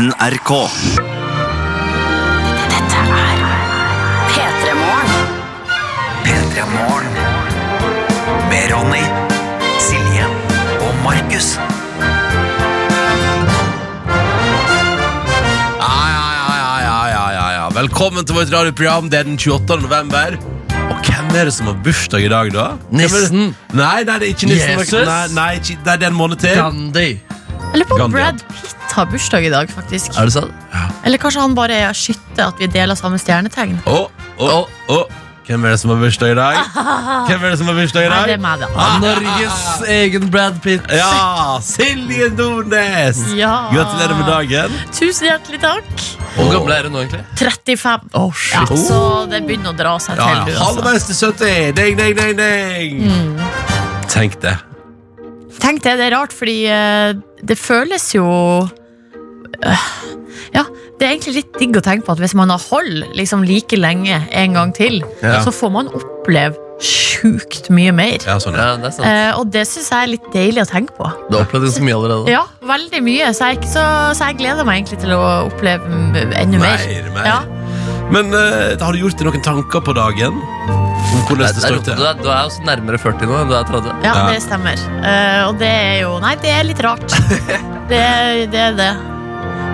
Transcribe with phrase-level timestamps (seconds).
[0.00, 0.50] NRK.
[2.72, 3.40] Dette er
[4.30, 5.26] P3 Morgen.
[6.24, 7.18] P3 Morgen.
[8.48, 9.02] Med Ronny,
[9.76, 10.24] Silje
[10.78, 11.50] og Markus.
[15.76, 17.68] Ja, ja, ja, ja, ja, ja, ja, ja.
[17.76, 19.12] Velkommen til vårt radioprogram.
[19.12, 19.82] Det er den 28.
[19.84, 20.40] november.
[20.80, 22.70] Og hvem er det som har bursdag i dag, da?
[22.88, 23.52] Nissen.
[23.76, 24.78] Nei, nei, det er ikke nissen.
[24.80, 25.04] Jesus.
[25.04, 26.56] Nei, nei, det er en måned til.
[26.56, 27.10] Gandhi.
[27.74, 28.16] Eller på Gandhi.
[28.16, 30.12] Brad Pitt har bursdag i dag, faktisk.
[30.18, 30.52] Er det sant?
[31.04, 33.78] Eller kanskje han bare er skytte, at vi deler samme stjernetegn.
[33.88, 34.04] Å,
[34.38, 34.54] å,
[34.94, 35.00] å.
[35.50, 36.58] Hvem er det som har bursdag i dag?
[37.26, 38.84] Hvem er det som har bursdag i Nei, det er meg, da.
[39.02, 40.84] Norges egen Brad Pitt.
[40.94, 43.18] Ja, Silje Nordnes!
[43.34, 43.54] Ja.
[43.72, 44.76] Gratulerer med dagen.
[44.94, 46.04] Tusen hjertelig takk.
[46.36, 47.24] Hvor gammel er du nå, egentlig?
[47.40, 48.06] 35.
[48.20, 49.00] Oh, Ja, så
[49.32, 50.38] det begynner å dra seg Ja, til.
[50.38, 50.44] ja.
[50.44, 50.68] du, altså.
[50.68, 51.74] Halvveis til 70.
[51.80, 53.40] Ding, ding, ding, ding.
[54.12, 54.54] Tenk det.
[55.60, 58.28] Tenk det, det er rart, fordi eh, det føles jo
[60.54, 60.64] Ja,
[60.98, 63.76] det er egentlig litt digg å tenke på at hvis man har hold liksom like
[63.78, 65.40] lenge en gang til, Ja.
[65.44, 68.18] så får man oppleve sjukt mye mer.
[68.24, 68.70] Ja, sånn, ja.
[68.72, 69.06] Ja, det er sant.
[69.06, 71.10] Eh, og det syns jeg er litt deilig å tenke på.
[71.28, 72.32] Du har opplevd så mye allerede.
[72.32, 73.28] Ja, veldig mye.
[73.36, 73.84] Så jeg, er ikke så,
[74.16, 76.86] så jeg gleder meg egentlig til å oppleve mm, enda mer.
[76.88, 77.28] Mer, mer.
[77.28, 77.40] Ja.
[78.10, 80.40] Men eh, har du gjort deg noen tanker på dagen?
[81.10, 82.00] Om hvordan det står til?
[82.00, 83.92] du, er, du er også nærmere 40 nå enn du er 30.
[84.08, 84.26] Ja, Ja.
[84.32, 84.82] det stemmer.
[85.04, 87.06] Eh, og det er jo Nei, det er litt rart.
[87.92, 88.02] Det,
[88.56, 88.90] det er det.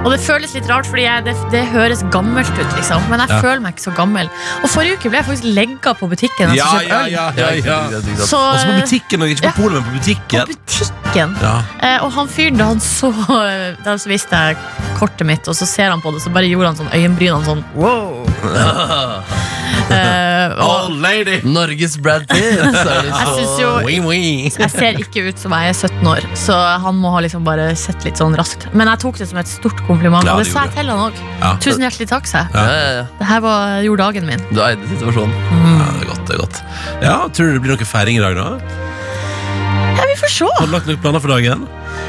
[0.04, 3.02] Og det føles litt rart, fordi jeg, det, det høres gammelt ut, liksom.
[3.10, 3.40] Men jeg Ja.
[3.42, 4.28] føler meg ikke så gammel.
[4.62, 6.54] Og forrige uke ble jeg faktisk legga på butikken.
[6.54, 7.78] Ja, ja, ja, Ja, ja.
[8.22, 9.54] Så, Altså på butikken, og ikke på Ja.
[9.56, 10.46] polet, men på på butikken.
[10.52, 11.36] butikken.
[11.42, 11.54] Ja.
[11.82, 13.10] Eh, og han fyren, da han så
[13.84, 14.56] Da så viste jeg
[14.98, 17.64] kortet mitt, og så ser han på det, så bare gjorde han sånn øyenbrynene sånn
[17.74, 18.26] wow.
[19.90, 21.40] Eh, Old lady!
[21.46, 22.44] Norges Brad Pitt.
[22.58, 24.50] Jeg syns jo wee.
[24.62, 27.68] Jeg ser ikke ut som jeg er 17 år, så han må ha liksom bare
[27.78, 28.66] sett litt sånn raskt.
[28.76, 31.02] Men jeg tok det som et stort kompliment, Ja, og det sa jeg til han
[31.08, 31.20] òg.
[31.40, 31.52] Ja.
[31.62, 32.54] Tusen hjertelig takk, sa jeg.
[32.56, 33.04] Ja, ja, ja.
[33.20, 34.44] Det her var, gjorde dagen min.
[34.52, 35.34] Du eide situasjonen.
[35.52, 36.60] Ja, det er godt, det er godt.
[37.06, 38.48] Ja, Tror du det blir noe feiring i dag, da?
[39.96, 40.50] Ja, vi får se.
[40.60, 41.66] Har du lagt noen planer for dagen?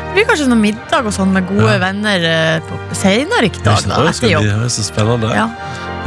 [0.07, 1.79] Det blir kanskje noe middag og sånn med gode Ja.
[1.81, 4.47] venner eh, på senere i dag, da, etter jobb.
[4.47, 5.29] det er så spennende.
[5.35, 5.45] Ja.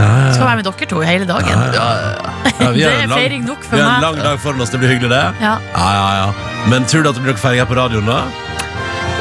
[0.01, 1.61] Ja, Skal være med dere to hele dagen.
[1.61, 4.81] Vi Det er feiring lang- feiring nok Vi har en lang dag foran oss, det
[4.81, 5.25] blir hyggelig, det.
[5.45, 5.55] Ja.
[5.77, 6.33] Ja, ja, ja.
[6.73, 8.23] Men tror du at det blir noe feiring her på radioen, da?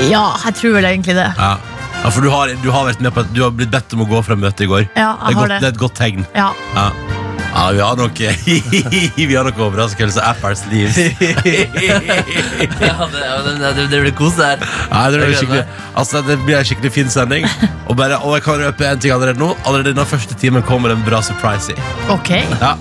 [0.07, 1.27] ja, jeg tror vel egentlig det.
[1.37, 1.57] Ja,
[2.09, 4.21] for du har, du har vært med på Du har blitt bedt om å gå
[4.23, 4.85] fra møtet i går.
[4.95, 6.25] Ja, Det er, jeg godt, har det er et godt tegn.
[6.35, 6.51] Ja.
[6.75, 6.85] Ja.
[7.59, 8.19] Ja, vi har nok
[9.29, 10.97] Vi har nok overraskelse Apples sleeves.
[10.97, 11.03] ja
[13.11, 13.23] det,
[13.59, 14.63] det, det, det blir kos der.
[14.91, 17.47] Ja, det, blir altså, det blir en skikkelig fin sending.
[17.89, 19.51] Og, bare, og jeg kan røpe en ting allerede nå.
[19.67, 21.77] Allerede den første timen kommer en bra surprise i.
[22.15, 22.31] Ok.
[22.61, 22.77] Ja.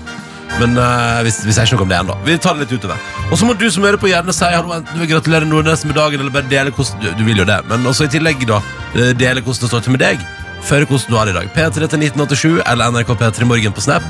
[0.61, 2.15] Men uh, vi, vi sier ikke noe om det ennå.
[2.23, 3.03] Vi tar det litt utover.
[3.27, 5.83] Og så må du som hører på, gjerne si hallo, enten du vil gratulere Nordnes
[5.87, 7.59] med dagen, eller bare dele hvordan du, du vil jo det.
[7.67, 8.63] Men også i tillegg, da,
[8.95, 10.25] eh, dele hvordan det står til med deg.
[10.71, 11.53] Føre hvordan du har det i dag.
[11.55, 14.07] P3 til 1987 eller NRK P3 Morgen på Snap.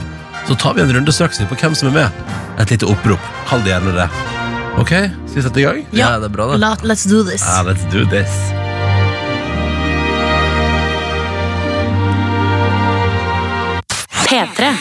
[0.48, 2.24] Så tar vi en runde straks på hvem som er med.
[2.60, 3.20] Et lite opprop.
[3.50, 4.10] Kall det gjerne det.
[4.80, 4.90] Ok,
[5.28, 5.84] skal vi sette i gang?
[5.92, 6.60] Ja, det er bra, det.
[6.62, 7.44] La, let's do this.
[7.46, 8.32] Ja, let's do this.
[14.30, 14.74] P3.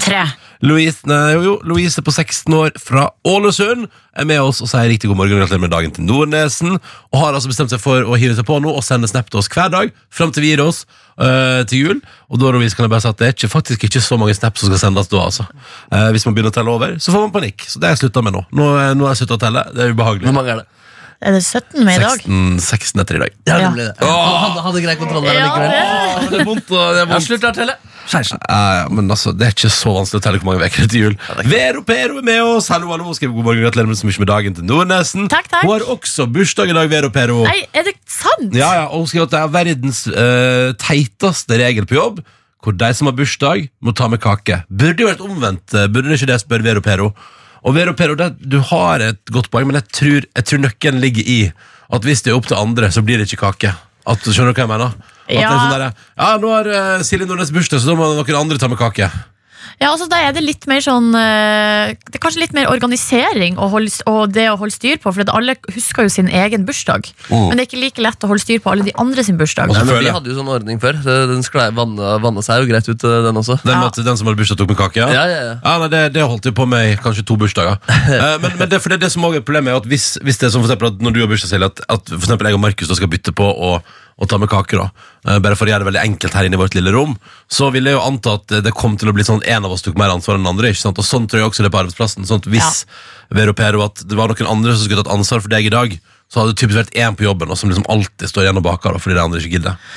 [0.00, 0.41] 3.
[0.62, 5.08] Louise, nei, jo, Louise på 16 år fra Ålesund er med oss og sier riktig
[5.10, 6.76] god morgen gratulerer med dagen til Nordnesen.
[7.10, 9.40] Og har altså bestemt seg for å hive seg på nå og sende snap til
[9.42, 10.84] oss hver dag fram til vi gir oss
[11.18, 12.02] øh, til jul.
[12.30, 14.36] Og da Louise, kan jeg bare si at det er ikke, faktisk ikke så mange
[14.38, 15.24] snaps som skal sendes da.
[15.26, 15.48] altså.
[15.90, 17.66] Eh, hvis man begynner å telle over, så får man panikk.
[17.66, 18.44] Så det har jeg slutta med nå.
[18.54, 19.66] Nå, er- nå har jeg sluttet å telle.
[19.74, 20.28] Det er ubehagelig.
[20.30, 20.68] Hvor mange er det?
[21.22, 22.18] Er det 17 med i dag?
[22.18, 23.30] 16, 16 etter i dag.
[23.46, 23.68] Ja, Ja.
[23.68, 23.94] det blir det.
[24.02, 25.70] Han hadde, hadde grei kontroll der Ja, likevel.
[25.70, 26.66] det- det er vondt.
[26.66, 27.26] Det er vondt.
[27.28, 27.76] slutt å telle.
[28.08, 28.38] 16.
[28.48, 31.00] Ja, ja, men altså, Det er ikke så vanskelig å telle hvor mange uker til
[31.00, 31.16] jul.
[31.46, 32.66] Vero Pero er med oss!
[32.68, 35.28] Hallo, hallo, skriver god morgen, gratulerer med så mye med dagen til Nordnesen.
[35.28, 35.62] Takk, takk.
[35.62, 37.44] Hun har også bursdag i dag, Vero Pero.
[37.44, 38.52] Nei, er det sant?
[38.52, 42.24] Ja, ja, og hun skriver at det er verdens eh, teiteste regel på jobb,
[42.62, 44.64] hvor de som har bursdag, må ta med kake.
[44.68, 47.14] Burde jo vært omvendt, eh, burde det ikke det, spør Vero Pero.
[47.62, 51.02] Og Vero Pero, det, du har et godt poeng, men jeg tror, jeg tror nøkkelen
[51.02, 51.40] ligger i
[51.92, 53.74] at hvis det er opp til andre, så blir det ikke kake.
[54.08, 54.94] At, skjønner du hva jeg mener?
[55.22, 55.84] At det er sånn der,
[56.18, 59.06] ja, nå har uh, Silje Nordnes bursdag, så da må noen andre ta med kake.
[59.80, 63.58] Ja, altså Da er det litt mer sånn eh, Det er kanskje litt mer organisering
[63.58, 65.12] og, holde, og det å holde styr på.
[65.12, 67.08] For alle husker jo sin egen bursdag.
[67.28, 67.48] Mm.
[67.50, 69.72] Men det er ikke like lett å holde styr på alle de andre sin bursdag.
[69.74, 70.98] Nei, men vi hadde jo sånn ordning før.
[71.02, 71.44] Den
[71.76, 73.58] vanna, vanna seg jo greit ut, eh, den også.
[73.64, 73.90] Den, Ja.
[73.90, 75.02] den som hadde bursdag, tok med kake?
[75.02, 75.42] Ja, ja, ja.
[75.42, 77.78] Ja, ja nei, det, det holdt jo på med i kanskje to bursdager.
[78.12, 80.38] Eh, men men det, for det, det som også er problemet er at hvis, hvis
[80.38, 82.50] det er som for eksempel at når du har bursdag, Silje, at, at for eksempel
[82.50, 83.72] jeg og Markus skal bytte på å,
[84.20, 84.78] å ta med kaker.
[84.78, 84.90] da,
[85.28, 87.16] eh, bare for å gjøre det veldig enkelt her inne i vårt lille rom,
[87.48, 89.82] så vil jeg jo anta at det kom til å bli sånn en av oss
[89.82, 90.70] tok mer ansvar enn den andre.
[90.70, 90.98] ikke sant?
[90.98, 92.26] Og sånn tror jeg også det er på arbeidsplassen.
[92.26, 92.84] sånn at Hvis
[93.30, 96.00] Vero Pero, at det var noen andre som skulle tatt ansvar for deg i dag,
[96.32, 98.64] så hadde det typisk vært én på jobben og som liksom alltid står igjen og
[98.64, 99.90] baker fordi de andre ikke gidder.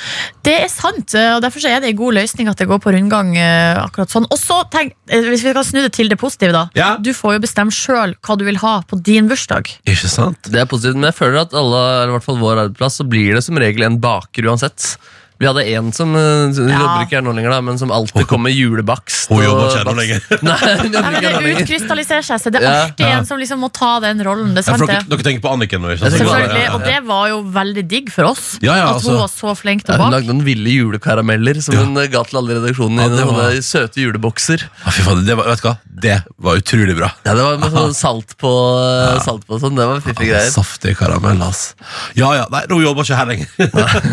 [0.44, 2.92] Det er sant, eh, og derfor er det en god løsning at det går på
[2.92, 4.28] rundgang eh, akkurat sånn.
[4.28, 6.66] Og så tenk, eh, hvis vi kan snu det til det positive, da.
[6.76, 6.90] Ja.
[7.00, 9.72] Du får jo bestemme sjøl hva du vil ha på din bursdag.
[9.88, 10.52] Ikke sant?
[10.52, 13.08] Det er positivt, men jeg føler at alle, eller i hvert fall vår arbeidsplass, så
[13.08, 14.98] blir det som regel en baker uansett.
[15.38, 18.46] Vi hadde en som uh, jobber ikke her nå lenger, da, men som alltid kom
[18.46, 19.28] med julebakst.
[19.28, 20.22] Hun jobber ikke her nå lenger.
[20.48, 23.18] Nei, men det utkrystalliserer seg, så det er alltid Ja.
[23.20, 24.54] en som liksom må ta den rollen.
[24.56, 26.16] Det Ja, sant, for dere, dere tenker på Anniken nå, ikke sant?
[26.22, 28.46] Selvfølgelig, Ja, ja, og det var jo veldig digg for oss.
[28.64, 29.12] Ja, ja, at altså.
[29.12, 31.84] hun var så flink til Ja, å hun lagde noen ville julekarameller som Ja.
[31.84, 33.10] hun eh, ga til alle redaksjonene.
[33.12, 33.36] redaksjonen.
[33.36, 34.64] Ja, i var- søte julebokser.
[34.86, 35.76] Ja, fy faen, det var, vet du hva?
[36.06, 36.16] Det
[36.48, 37.12] var utrolig bra.
[37.26, 38.54] Ja, Det var med sånn salt på,
[38.88, 39.76] eh, salt på sånn.
[39.76, 40.50] Det var fiffige greier.
[40.56, 41.74] Saftig karamell, ass.
[42.16, 43.52] Ja, ja, nei, hun jobber ikke her lenger.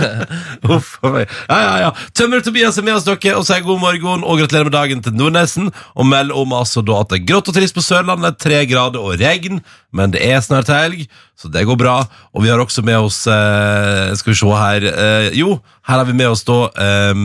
[0.73, 1.35] Uff meg.
[1.49, 1.91] Ja, ja, ja.
[2.17, 5.17] Tømmer Tobias er med oss, dere, og sier god morgen og gratulerer med dagen til
[5.19, 5.71] Nordnesen.
[5.97, 9.03] Og melder om altså da at det er grått og trist på Sørlandet, tre grader
[9.03, 9.63] og regn,
[9.93, 11.05] men det er snart helg,
[11.39, 11.99] så det går bra.
[12.33, 15.57] Og vi har også med oss eh, Skal vi se her eh, Jo,
[15.89, 17.25] her har vi med oss da eh,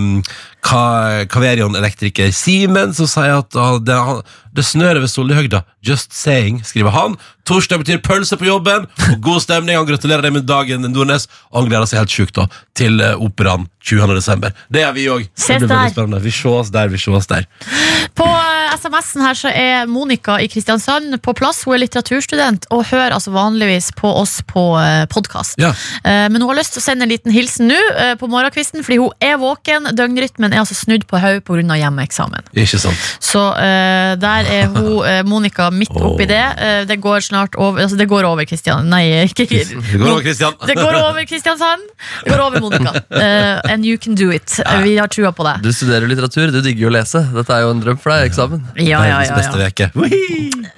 [0.67, 4.21] Ka- Kaverion-elektriker Simen, som sier at ah, det, han-
[4.57, 5.61] det snør over Sollihøgda.
[5.85, 7.15] Just saying, skriver han.
[7.47, 9.77] Torsdag betyr pølse på jobben og god stemning.
[9.77, 11.27] Han gratulerer deg med dagen, Nordnes.
[11.55, 14.15] Han gleder seg helt sjukt da til eh, operaen 20.
[14.17, 14.51] desember.
[14.73, 15.27] Det gjør vi òg.
[15.29, 16.25] Det blir veldig der.
[16.27, 17.47] Vi ses der, vi ses der.
[18.17, 21.63] På eh, SMS-en her så er Monica i Kristiansand på plass.
[21.67, 24.65] Hun er litteraturstudent og hører altså vanligvis på oss på
[25.11, 25.57] podkast.
[25.61, 25.71] Ja.
[26.03, 28.99] Men hun har lyst til å sende en liten hilsen nå eh, på morgenkvisten, fordi
[29.01, 29.89] hun er våken.
[29.97, 31.77] Døgnrytmen er altså snudd på hodet pga.
[31.81, 32.47] hjemmeeksamen.
[32.57, 33.07] Ikke sant?
[33.23, 36.29] Så eh, der er hun, eh, Monica midt oppi oh.
[36.29, 36.43] det.
[36.63, 38.89] Eh, det går snart over Altså, det går over, Kristian.
[38.91, 39.65] Nei, ikke Det
[39.99, 40.55] går over, Kristian.
[40.67, 41.85] Det går over, Kristiansand.
[42.23, 42.95] Det går over, Monica.
[43.11, 44.59] Eh, and you can do it.
[44.65, 45.57] Eh, Vi har trua på det.
[45.63, 47.23] Du studerer litteratur, du digger jo å lese.
[47.35, 48.31] Dette er jo en drøm for deg.
[48.31, 48.56] eksamen.
[48.77, 49.89] Ja, ja, ja, ja, beste veke.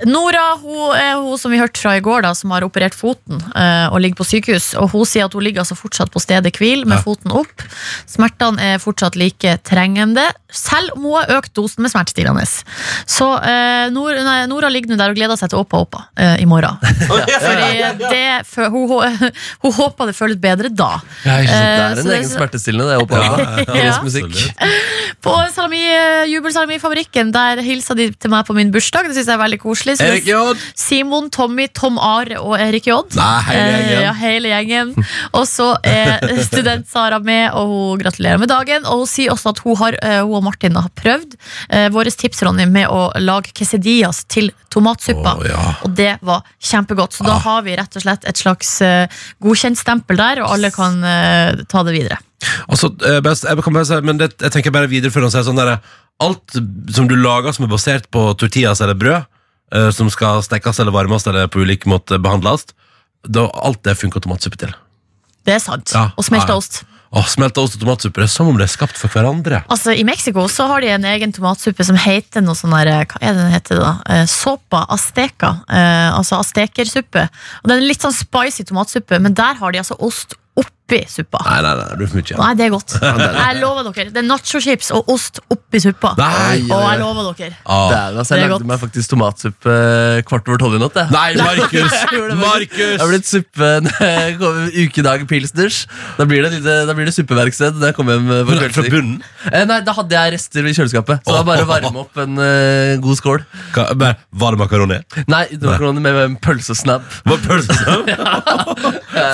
[0.08, 3.40] Nora hun er hun som vi hørte fra i går, da, som har operert foten
[3.54, 4.72] uh, og ligger på sykehus.
[4.80, 7.04] Og Hun sier at hun ligger altså fortsatt på stedet hvil med Ja.
[7.06, 7.64] foten opp.
[8.10, 12.46] Smertene er fortsatt like trengende, selv om hun har økt dosen med smertestillende.
[13.10, 16.40] Så eh, Nor nei, Nora ligger nå der og gleder seg til Åpa Åpa eh,
[16.42, 16.80] i morgen.
[17.46, 17.70] Fordi
[18.02, 19.32] det, for, hun, hun,
[19.66, 20.92] hun håper det føles bedre da.
[21.26, 21.66] Ja, ikke sant?
[21.66, 22.90] Eh, Det er en, en egen smertestillende.
[22.90, 23.16] det er Åpa.
[23.20, 23.94] Ja.
[25.26, 29.10] På salami, eh, jubelsalamifabrikken Der hilsa de til meg på min bursdag.
[29.10, 29.98] Det synes jeg er veldig koselig.
[30.00, 30.40] Så Erik J.
[30.80, 32.98] Simon, Tommy, Tom Are og Erik J.
[33.18, 33.92] Nei, hele gjengen.
[33.92, 34.94] Eh, ja, hele gjengen.
[35.36, 38.88] Og så er student-Sara med, og hun gratulerer med dagen.
[38.88, 41.36] Og hun sier også at hun, har, hun og Martin har prøvd
[41.70, 45.36] eh, våre tips Ronny, med å lage quesadillas til tomatsuppa.
[45.44, 45.66] Å, ja.
[45.86, 47.14] Og det var kjempegodt.
[47.20, 47.44] Så da Ah.
[47.46, 48.78] har vi rett og slett et slags
[49.44, 52.18] godkjent stempel der, og alle kan eh, ta det videre.
[52.72, 55.34] Altså, eh, best, jeg kan bare si, men det, jeg tenker bare videre før han
[55.36, 55.78] sier sånn der,
[56.20, 56.52] Alt
[56.92, 59.24] som du lager som er basert på tortillas eller brød,
[59.72, 62.66] eh, som skal stekkes eller varmes eller på ulik måte behandles,
[63.24, 64.74] da, alt det funker tomatsuppe til.
[65.48, 65.94] Det er sant.
[65.96, 66.10] Ja.
[66.20, 66.58] Og smelta Ja.
[66.60, 66.82] ost.
[67.10, 69.64] Åh, Smelta ost og tomatsuppe det er som om det er skapt for hverandre.
[69.74, 73.22] Altså, I Mexico så har de en egen tomatsuppe som heter noe sånn der, Hva
[73.22, 73.94] er det den heter da?
[74.14, 75.56] Eh, sopa azteca.
[75.66, 77.26] Eh, altså aztekersuppe.
[77.64, 80.38] Og det er en litt sånn spicy tomatsuppe, men der har de altså ost
[80.90, 81.40] oppi suppa.
[81.46, 82.38] Nei, nei, nei, det blir for mye.
[82.42, 82.94] Nei, det er godt.
[83.40, 84.10] Jeg lover dere.
[84.16, 86.16] Det er nachochips og ost oppi suppa.
[86.18, 87.54] Nei, Og jeg lover dere.
[87.70, 87.90] Ah.
[87.94, 88.68] Dæven, altså, Det jeg er lagde godt.
[88.72, 90.98] meg faktisk tomatsuppe eh, kvart over tolv i natt.
[90.98, 91.14] jeg.
[91.14, 91.94] Nei, Markus!
[92.10, 92.42] Gjorde det faktisk.
[92.42, 92.80] Markus!
[92.80, 95.80] Det har blitt suppe når jeg kommer ukedag pilsners.
[96.18, 98.60] Da blir det, lite, da blir det suppeverksted når jeg kommer hjem eh, på Fra
[98.66, 98.90] kveldstid.
[98.98, 99.22] bunnen?
[99.54, 101.22] Eh, nei, da hadde jeg rester i kjøleskapet.
[101.24, 103.46] Så det var bare å varme opp en eh, god skål.
[103.78, 105.00] Hva- bare, Var det makaroni?
[105.30, 107.06] Nei, det var makaroni med en pølsesnabb.
[107.30, 107.78] Var det pølse?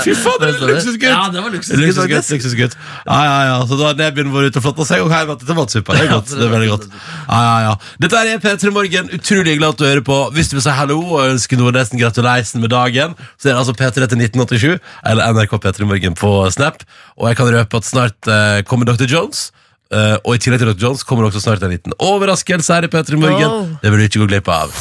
[0.06, 1.06] Fy faen, det er luksusgutt!
[1.08, 2.76] Ja, det var luksusgutt, Luksusgutt, luksusgutt.
[3.06, 3.56] Ja, ja, ja.
[3.70, 5.96] Så da har Nebyen vært ute og flotta seg, og hjem til tomatsuppa.
[5.96, 6.34] Det er godt.
[6.34, 6.88] det er veldig godt.
[7.30, 7.74] Ja, ja, ja.
[8.04, 9.12] Dette er P3 Morgen.
[9.20, 10.18] Utrolig glad til å høre på.
[10.36, 13.76] Hvis du vil si hallo og ønske Nordnesen gratuleisen med dagen, så er det altså
[13.78, 14.80] P3 til 1987
[15.12, 16.84] eller NRK P3 Morgen på Snap.
[17.20, 19.08] Og jeg kan røpe at snart eh, kommer Dr.
[19.08, 19.52] Jones.
[19.94, 20.82] eh, og i tillegg til Dr.
[20.88, 23.50] Jones kommer også snart en liten overraskelse her i P3 Morgen.
[23.50, 23.76] Oh.
[23.84, 24.74] Det vil du ikke gå glipp av.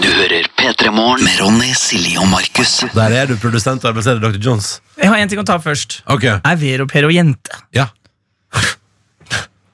[0.00, 2.78] Du hører P3 Morgen med Ronny, Silje og Markus.
[2.94, 4.38] Der er du, produsent og arbeidsleder Dr.
[4.42, 4.68] Jones.
[4.96, 5.98] Jeg har en ting å ta først.
[6.12, 7.52] Ok, Er Vero Pero jente?
[7.76, 7.88] ja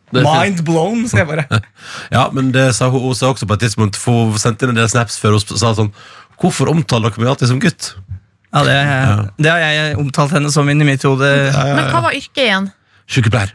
[0.09, 0.25] Det er fint.
[0.25, 1.45] Mind blown, sier jeg bare.
[2.17, 4.73] Ja, men det sa hun, hun sa også på et tidspunkt For hun sendte inn
[4.73, 5.93] en del snaps før hun sa sånn
[6.41, 7.91] Hvorfor omtaler dere meg alltid som gutt?
[8.49, 8.77] Ja, det,
[9.45, 11.27] det har jeg omtalt henne som inn i mitt hode.
[11.53, 12.71] Men hva var yrket igjen?
[13.11, 13.53] Sykepleier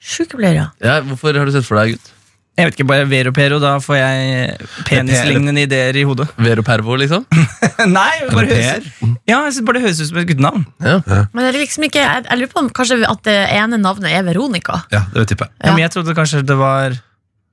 [0.00, 0.66] Sykepleier, ja.
[0.84, 2.12] Ja, hvorfor har du sett for deg gutt?
[2.54, 6.28] Jeg vet ikke, bare Vero Pero, da får jeg penislignende ideer i hodet.
[6.38, 7.24] Vero Pervo, liksom?
[7.98, 8.86] Nei, bare høres,
[9.26, 10.62] ja, jeg synes bare det høres ut som et guttenavn.
[10.84, 11.00] Ja.
[11.34, 14.14] Men det er liksom ikke, jeg, jeg lurer på om kanskje at det ene navnet
[14.14, 14.84] er Veronica.
[14.94, 15.72] Ja, det vil jeg tippe Ja.
[15.74, 16.94] men jeg trodde kanskje det var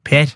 [0.06, 0.36] Per.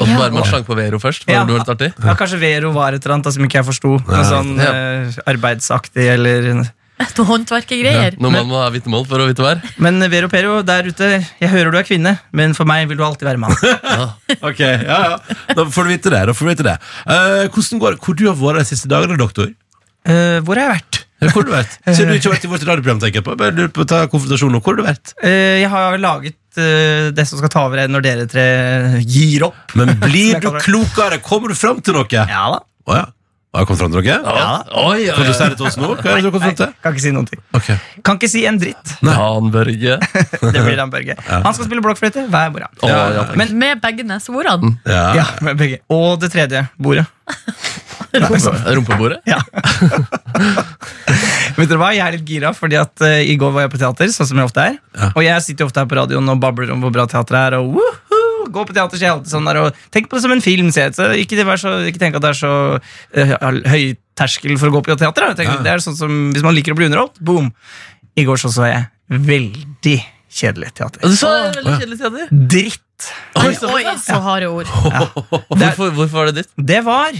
[0.00, 0.18] Og så Ja.
[0.22, 1.26] bare man slang på Vero først.
[1.28, 1.42] Ja.
[1.44, 3.98] det litt artig Ja, kanskje Vero var et eller annet da, som ikke jeg forsto.
[4.08, 4.72] Noe sånn Ja.
[4.72, 6.62] eh, arbeidsaktig eller
[7.18, 8.16] Noe håndverkergreier.
[8.22, 9.62] Når man må ha vitnemål for å vite hva er.
[9.82, 13.04] Men Vero Pero, der ute, jeg hører du er kvinne, men for meg vil du
[13.06, 13.56] alltid være mann.
[14.42, 15.36] Ok, ja, ja.
[15.54, 16.22] Da får du vite det.
[16.28, 18.00] da får du vite det Uh, Hvordan går det?
[18.02, 19.50] Hvor du har vært de siste dagene, doktor?
[20.08, 20.98] Uh, hvor har jeg vært?
[21.22, 21.74] Ja, Hvor har du vært?
[21.96, 23.36] Siden du ikke har vært i vårt radioprogram, tenker jeg på.
[23.38, 24.60] Bare lurer på å ta konfrontasjon nå.
[24.64, 25.14] Hvor har du vært?
[25.22, 28.46] Uh, jeg har laget eh, det som skal ta over når dere tre
[29.06, 29.76] gir opp.
[29.78, 31.20] Men blir du klokere?
[31.24, 32.08] Kommer du fram til noe?
[32.10, 32.62] Ja da.
[32.88, 33.06] Oh, ja.
[33.52, 34.32] Har jeg kommet fram til noe?
[34.32, 34.52] Ja.
[34.80, 35.32] Oi, oi, Kan du oi.
[35.36, 35.90] si det til oss nå?
[35.98, 36.70] Hva er det du har kommet fram til?
[36.80, 37.40] Kan ikke si noen ting.
[37.58, 37.76] Okay.
[38.00, 38.94] Kan ikke si en dritt.
[39.04, 39.98] Dan Børge.
[40.56, 41.18] Det blir Dan Børge.
[41.28, 42.72] Han skal spille blokkfløyte hver morgen.
[42.88, 43.26] Ja, ja.
[43.36, 44.72] Men Med begge nesebordene.
[44.88, 45.04] Ja.
[45.20, 45.82] ja, med begge.
[45.92, 47.04] Og det tredje bordet.
[48.72, 49.20] Rumpebordet?
[49.28, 49.44] Ja.
[51.56, 53.80] Vet dere hva, Jeg er litt gira, fordi at uh, i går var jeg på
[53.80, 54.08] teater.
[54.16, 55.06] Sånn som jeg ofte er Ja.
[55.12, 57.56] Og jeg sitter ofte her på radioen og babler om hvor bra teater er.
[57.60, 58.11] Og woohoo,
[58.52, 60.44] gå på teater, sier jeg er alltid sånn der Og Tenk på det som en
[60.44, 60.70] film.
[60.74, 60.96] sier jeg.
[60.98, 63.34] Så ikke, det så, ikke tenk at det er så uh,
[63.72, 65.22] høy terskel for å gå på teater.
[65.22, 65.28] Da.
[65.32, 65.66] Jeg tenker, Ja.
[65.66, 67.52] Det er sånn som Hvis man liker å bli underholdt, boom.
[68.16, 69.98] I går så så jeg veldig
[70.32, 71.04] kjedelig teater.
[71.04, 72.32] Du så veldig kjedelig teater.
[72.32, 73.12] Dritt.
[73.42, 74.68] Oi, oi, så harde ord.
[75.52, 76.52] Hvorfor, hvorfor var det ditt?
[76.56, 77.16] Det var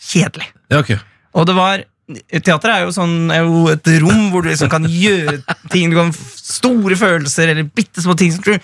[0.00, 0.48] kjedelig.
[0.72, 0.94] Ja, ok.
[1.38, 4.84] Og det var Teater er jo, sånn, er jo et rom hvor du liksom kan
[4.90, 5.38] gjøre
[5.72, 5.92] ting.
[5.92, 8.34] Du kan Store følelser eller bitte små ting.
[8.34, 8.56] Som du,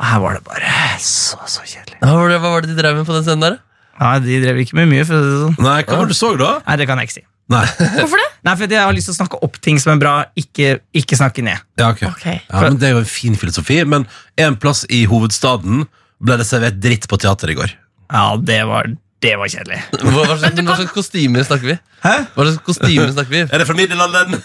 [0.00, 0.70] her var det bare
[1.04, 1.98] så så kjedelig.
[2.00, 3.58] Hva var det, hva var det de drev med på den scenen der?
[4.00, 5.04] Ja, De drev ikke med mye.
[5.04, 5.56] For å si det sånn.
[5.66, 6.52] Nei, hva var det du så, da?
[6.66, 7.24] Nei, det kan jeg ikke si.
[7.52, 7.64] Nei.
[7.98, 8.26] Hvorfor det?
[8.46, 11.18] Nei, for Jeg har lyst til å snakke opp ting som er bra, ikke, ikke
[11.20, 11.60] snakke ned.
[11.80, 12.04] Ja, ok.
[12.08, 12.24] Ok.
[12.30, 13.80] Ja, men Det er jo en fin filosofi.
[13.84, 14.06] Men
[14.40, 15.84] en plass i hovedstaden
[16.24, 17.74] ble det servert dritt på teater i går.
[18.10, 18.88] Ja, det var,
[19.20, 19.82] det var kjedelig.
[20.00, 21.76] Hva, hva, slags, hva slags kostymer snakker vi?
[22.06, 22.14] Hæ?
[22.36, 23.42] Hva slags kostymer snakker vi?
[23.52, 24.40] Er det fra middelalderen?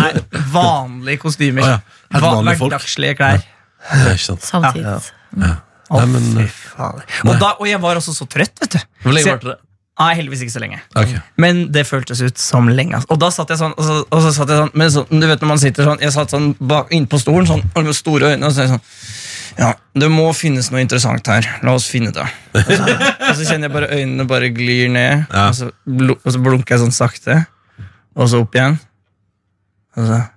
[0.00, 0.10] Nei,
[0.56, 1.62] Vanlige kostymer.
[1.62, 1.78] Å ja,
[2.16, 2.74] helt Va- vanlige folk.
[2.74, 3.46] Hverdagslige klær.
[3.92, 4.42] Ja, ikke sant.
[4.42, 4.84] Samtidig.
[5.86, 7.04] Å, Nei, men- fy fader.
[7.24, 8.78] Og, da, og jeg var også så trøtt, vet du.
[9.04, 9.58] Hvor lenge Så jeg- varte det?
[9.98, 10.78] Nei, heldigvis ikke så lenge.
[10.96, 11.12] Ok.
[11.40, 12.96] Men det føltes ut som lenge.
[12.98, 13.06] ass.
[13.08, 15.26] Og da satt jeg sånn, og så, og så satt jeg sånn, men så, du
[15.26, 17.94] vet når man sitter sånn Jeg satt sånn bak, inne på stolen sånn, og med
[17.96, 18.82] store øyne og så er jeg sånn
[19.58, 21.46] Ja, det må finnes noe interessant her.
[21.62, 22.26] La oss finne det.
[22.54, 22.82] Og så,
[23.30, 25.46] og så kjenner jeg bare øynene bare glir ned, Ja.
[25.48, 27.46] og, så, blu- og så blunker jeg sånn sakte.
[28.16, 28.78] Og så opp igjen.
[29.96, 30.28] Og så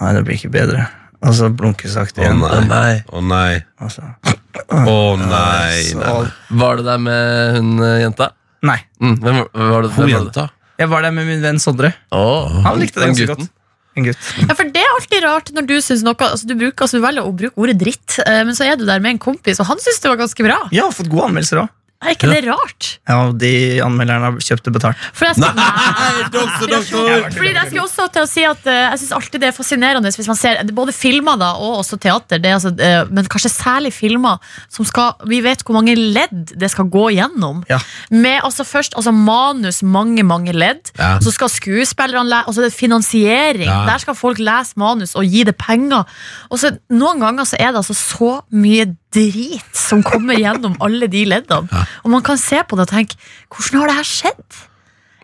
[0.00, 0.86] Nei, det blir ikke bedre.
[1.24, 3.00] Og så blunker jeg igjen Å oh, nei.
[3.08, 3.62] Å Å nei.
[3.80, 5.80] Og så, Å nei.
[5.88, 6.14] så, nei.
[6.60, 8.30] Var det der med hun eh, jenta?
[8.64, 8.78] nei.
[9.00, 9.90] Mm, hvem, var- var det?
[9.94, 10.46] Hun hvem var jenta.
[10.80, 11.92] Jeg var der med min venn Sondre.
[12.12, 13.50] Åh, Han likte det den ganske godt.
[13.94, 14.30] En gutt.
[14.42, 17.04] Ja, for Det er alltid rart når du syns noe altså Du bruker altså, du
[17.04, 19.68] velger å bruke ordet dritt, eh, men så er du der med en kompis, og
[19.70, 20.58] han syns det var ganske bra.
[20.74, 21.70] Ja, fått gode anmeldelser òg.
[22.04, 22.88] Er ikke det rart?
[23.08, 23.50] Ja, de
[23.84, 25.00] anmelderne har kjøpt det betalt.
[25.16, 26.74] For jeg skal, Nei, doktor!
[27.32, 30.12] Fordi jeg skulle også til å si at eh, Jeg synes alltid det er fascinerende
[30.14, 33.52] hvis man ser både filmer da, og også teater, det er altså, eh, men kanskje
[33.54, 37.62] særlig filmer som skal Vi vet hvor mange ledd det skal gå gjennom.
[37.70, 37.80] Ja.
[38.12, 40.92] Med altså først altså manus, mange, mange ledd.
[40.98, 41.16] Ja.
[41.24, 43.68] Så skal skuespillerne lese, altså det er finansiering.
[43.70, 43.84] Ja.
[43.88, 46.04] Der skal folk lese manus og gi det penger.
[46.50, 51.08] Og så Noen ganger så er det altså så mye drit som kommer gjennom alle
[51.10, 51.86] de leddene.
[52.04, 53.18] Og man kan se på det og tenke
[53.54, 54.62] Hvordan har det her skjedd?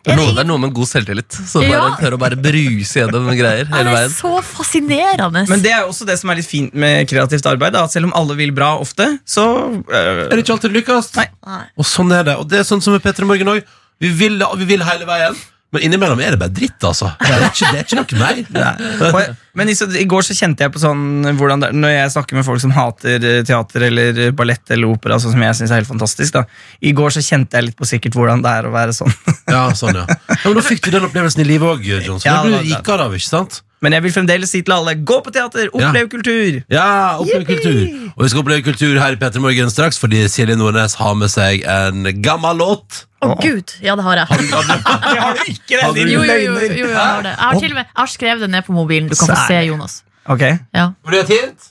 [0.01, 1.35] Det er, noe, det er noe med god selvtillit.
[1.45, 1.89] Som bare Ja.
[1.99, 5.43] tør å bare bruse gjennom greier Ja, hele det er så fascinerende.
[5.51, 7.77] Men det er jo også det som er litt fint med kreativt arbeid.
[7.77, 11.11] At Selv om alle vil bra ofte, så øh, Er det ikke alltid lykkes?
[11.19, 11.27] Nei.
[11.45, 11.61] Nei.
[11.77, 12.35] Og sånn er det.
[12.41, 13.61] Og det er sånn som med Petter i Morgen òg.
[14.01, 15.35] Vi, vi vil hele veien,
[15.71, 17.13] men innimellom er det bare dritt, altså.
[17.21, 18.41] Det er ikke, det er ikke noe mer.
[19.21, 22.37] Jeg- Men i, så, i går så kjente jeg på sånn det, Når jeg snakker
[22.39, 25.81] med folk som hater eh, teater eller ballett eller opera, sånn som jeg synes er
[25.81, 26.45] helt fantastisk da
[26.87, 29.11] I går så kjente jeg litt på sikkert hvordan det er å være sånn.
[29.51, 30.05] Ja, sånn, ja.
[30.07, 32.23] ja men Da fikk du den opplevelsen i livet òg, Johnson.
[32.29, 33.59] Ja, det ble du rikere av, ikke sant?
[33.81, 36.59] Men jeg vil fremdeles si til alle gå på teater, opplev kultur!
[36.69, 37.79] Ja, opplev kultur.
[38.13, 41.31] Og vi skal oppleve kultur her i Petter Morgen straks, fordi Silje Nordnes har med
[41.33, 42.99] seg en gammel låt.
[43.25, 44.27] Å gud, ja det har jeg.
[44.41, 46.77] Det har du ikke, det, din Jo, jo, jo, løgner!
[46.77, 47.33] jo, jeg har det.
[47.33, 49.09] Jeg har til og med jeg har skrevet det ned på mobilen.
[49.09, 49.97] Du kan få se, Jonas.
[50.29, 50.41] Ok,
[50.77, 50.87] Ja.
[51.05, 51.69] Blir du ha et hint?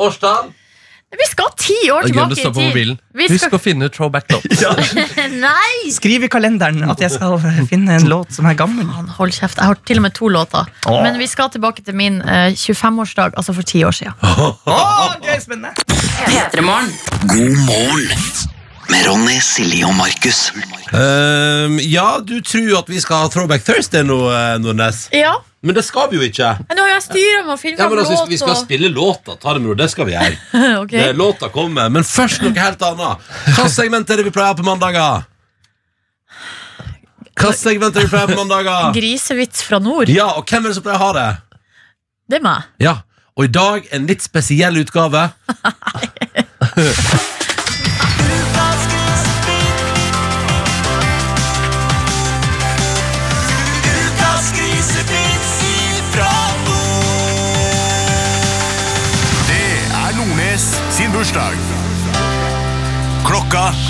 [0.00, 0.48] Årstall?
[1.18, 3.02] Vi skal ti år Det tilbake i tid.
[3.24, 3.56] Husk skal...
[3.56, 4.64] å finne ut throwback tops.
[5.46, 5.92] Nei!
[5.94, 7.36] Skriv i kalenderen at jeg skal
[7.70, 8.88] finne en låt som er gammel.
[9.18, 9.60] Hold kjeft.
[9.60, 10.70] Jeg har til og med to låter.
[10.90, 11.00] Åh.
[11.04, 14.18] Men vi skal tilbake til min uh, 25-årsdag, altså for ti år siden.
[14.22, 15.74] Åh, gøy, spennende
[16.26, 16.92] P3morgen.
[17.30, 18.52] God morgen
[18.90, 20.50] med Ronny, Silje og Markus.
[20.92, 25.06] Um, ja, du tror at vi skal ha Throwback Thursday nå, eh, Nordnes.
[25.14, 26.48] Ja, Men det skal vi jo ikke.
[26.68, 28.58] men Nå har jeg styra med å finne Ja, fram men altså, Vi skal og
[28.60, 29.36] spille låta.
[29.40, 29.76] Ta det med ro.
[29.80, 30.40] Det skal vi gjøre.
[30.84, 30.92] Ok.
[30.92, 31.88] Det, låta kommer.
[31.94, 33.30] Men først noe helt annet.
[33.56, 35.24] Hva segment er det vi pleier å ha på mandager?
[37.40, 38.90] Hva segment er det vi pleier å ha på mandager?
[38.98, 40.12] Grisevits fra nord.
[40.12, 41.26] Ja, og hvem er det som pleier å ha det?
[42.28, 42.68] Det er meg.
[42.84, 42.98] Ja,
[43.34, 45.24] Og i dag en litt spesiell utgave.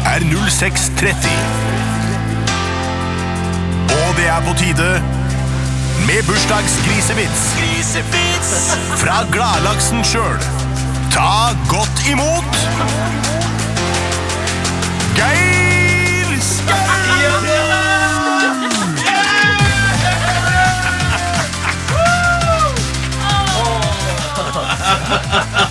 [0.04, 1.28] er 06.30.
[3.98, 5.02] Og det er på tide
[6.06, 7.42] med bursdagsgrisevits.
[7.60, 8.52] Grisevits
[9.02, 10.38] fra gladlaksen sjøl.
[11.14, 12.54] Ta godt imot
[15.14, 15.54] Geir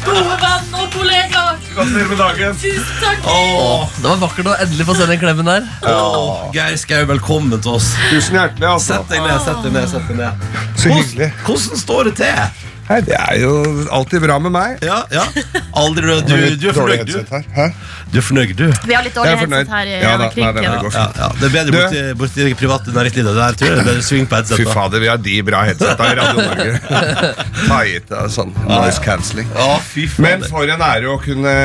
[0.06, 1.33] Gode venn og kollega!
[1.74, 2.58] Gratulerer med dagen.
[2.62, 3.24] Tusen takk!
[3.98, 5.66] Det var vakkert å endelig få se den klemmen der.
[6.54, 7.88] Geir Skau, velkommen til oss.
[8.12, 8.68] Tusen hjertelig.
[8.76, 9.00] Altså.
[9.00, 9.90] Sett deg ned, sett deg ned.
[9.90, 10.46] sett deg ned
[10.78, 11.32] Så hyggelig.
[11.42, 12.70] Hvordan, hvordan står det til?
[12.90, 13.52] Nei, det er jo
[13.96, 14.82] alltid bra med meg.
[14.84, 15.24] Ja, ja.
[15.80, 17.20] Aldri du, du, du er fornøyd, du.
[17.32, 17.46] her.
[17.56, 17.68] Hæ?
[18.12, 18.66] Du er fornøyd, du.
[18.86, 21.22] Vi har litt dårlig headset her i Ja da, nei, det går ja, fint.
[21.22, 21.30] ja.
[21.40, 23.38] Det er bedre borti, borti det private næringslivet.
[23.40, 24.74] Der tror jeg det er bedre sving på Fy headsetet.
[24.76, 26.74] fader, vi har de bra headseta i Radio Norge.
[27.70, 29.48] Tight, ja, sånn noise cancelling.
[29.56, 31.56] Ja, fy Men for en ære å kunne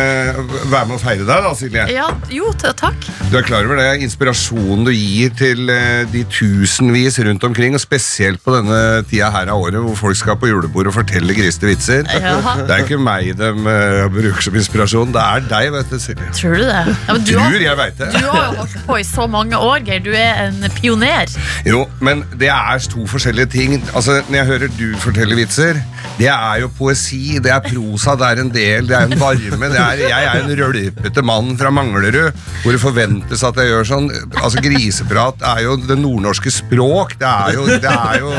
[0.71, 1.89] være med og feire deg, da, Silje.
[1.93, 3.11] Ja, jo, takk.
[3.33, 3.89] Du er klar over det?
[4.07, 9.51] Inspirasjonen du gir til eh, de tusenvis rundt omkring, og spesielt på denne tida her
[9.53, 12.09] av året hvor folk skal på julebord og fortelle grisete vitser.
[12.13, 12.55] Jaha.
[12.69, 16.31] Det er ikke meg de uh, bruker som inspirasjon, det er deg, vet du, Silje.
[16.37, 16.83] Tror du det?
[17.09, 18.11] Ja, men du, har, Tror jeg veit det.
[18.15, 20.03] du har jo holdt på i så mange år, Geir.
[20.05, 21.31] Du er en pioner.
[21.67, 23.79] Jo, men det er to forskjellige ting.
[23.95, 25.81] Altså, Når jeg hører du fortelle vitser,
[26.19, 29.69] det er jo poesi, det er prosa, det er en del, det er en varme.
[29.71, 32.33] Det er, jeg er en rølpete mann fra Manglerud,
[32.65, 34.09] hvor det forventes at jeg gjør sånn.
[34.41, 37.15] Altså, Griseprat er jo det nordnorske språk.
[37.21, 38.33] Det er jo Det, er jo,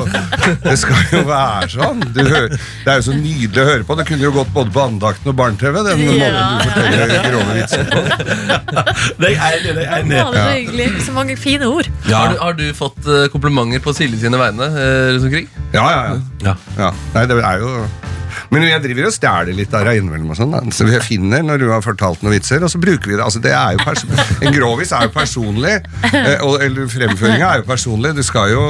[0.66, 2.04] det skal jo være sånn.
[2.16, 3.96] Du hører, det er jo så nydelig å høre på.
[4.00, 6.10] Det kunne jo gått både på andakten og Barne-TV, den Ja.
[6.10, 8.04] måten du forteller grove vitser på.
[9.20, 9.76] Det er enig.
[9.80, 10.90] Det er enig Ja, hyggelig.
[11.06, 11.90] Så mange fine ord.
[12.10, 12.18] Ja.
[12.26, 15.50] Har, du, har du fått eh, komplimenter på Silje sine vegne eh, rundt omkring?
[15.74, 16.22] Ja, ja, ja.
[16.50, 16.56] Ja.
[16.80, 17.74] Ja, nei, det er jo
[18.54, 20.32] Men jeg driver og stjeler litt der innimellom.
[20.34, 20.62] og sånn, da.
[20.74, 23.24] Så jeg finner når du har fortalt noen vitser, og så bruker vi det.
[23.24, 23.80] altså det er jo
[24.46, 25.76] En grovis er jo personlig,
[26.10, 28.14] eh, og, eller fremføringa er jo personlig.
[28.18, 28.64] Du skal jo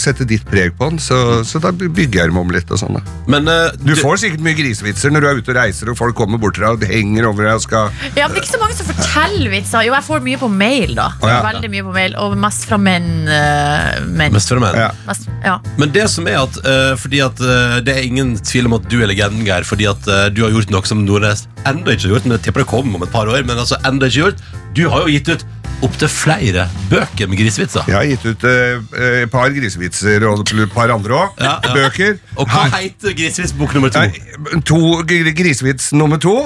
[0.00, 2.70] sette ditt preg på den, så, så da bygger jeg dem om litt.
[2.72, 3.02] og sånn da.
[3.32, 6.16] Men eh, Du får sikkert mye grisevitser når du er ute og reiser, og folk
[6.18, 8.52] kommer bort til deg og henger over deg og skal Ja, men det er ikke
[8.54, 9.86] så mange som forteller vitser.
[9.86, 11.08] Jo, jeg får mye på mail, da.
[11.16, 11.40] Å, ja.
[11.48, 13.10] Veldig mye på mail, Og mest fra menn.
[13.28, 14.34] Uh, menn.
[14.34, 14.78] Mest fra menn.
[14.82, 14.90] Ja.
[15.08, 15.56] Mest, ja.
[15.80, 17.40] Men det som er at uh, Fordi at
[17.82, 19.66] det er ingen tvil om at du er legenden, Geir.
[19.66, 22.26] Fordi at uh, du har gjort noe som Nordnes enda ikke har gjort.
[22.26, 23.42] Men jeg tipper det kommer om et par år.
[23.46, 25.44] Men altså enda ikke gjort Du har jo gitt ut
[25.82, 27.86] opptil flere bøker med grisevitser.
[27.90, 31.40] Jeg har gitt ut eh, et par grisevitser og et par andre òg.
[31.42, 31.74] Ja, ja.
[31.74, 32.18] Bøker.
[32.36, 34.00] Og hva Her- heter grisevitsbok nummer to?
[34.00, 34.80] Nei, to,
[35.36, 36.36] Grisevits nummer to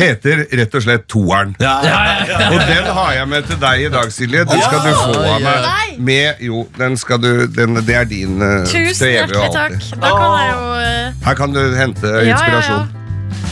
[0.00, 1.54] heter rett og slett Toeren.
[1.60, 2.50] Ja, ja, ja, ja.
[2.50, 4.44] Og den har jeg med til deg i dag, Silje.
[4.48, 5.98] Den skal du få av meg.
[5.98, 9.76] Med, jo, den skal du, den, det er din uh, Tusen hjertelig takk.
[10.00, 12.99] Da kan jeg jo eh, Her kan du hente ja, inspirasjon.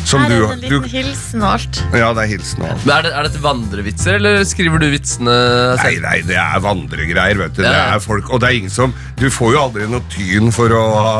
[0.09, 0.12] Ja.
[0.12, 1.81] Som Her er det en du liten hilsen og alt.
[1.92, 2.85] Ja, det er hilsen og alt.
[2.87, 5.35] Men er, det, er dette vandrevitser, eller skriver du vitsene
[5.77, 6.07] Nei, selv?
[6.07, 7.62] nei, det er vandregreier, vet du.
[7.62, 10.05] Det Ja, Det er folk, og det er ingen som Du får jo aldri noe
[10.12, 11.12] tyn for å ha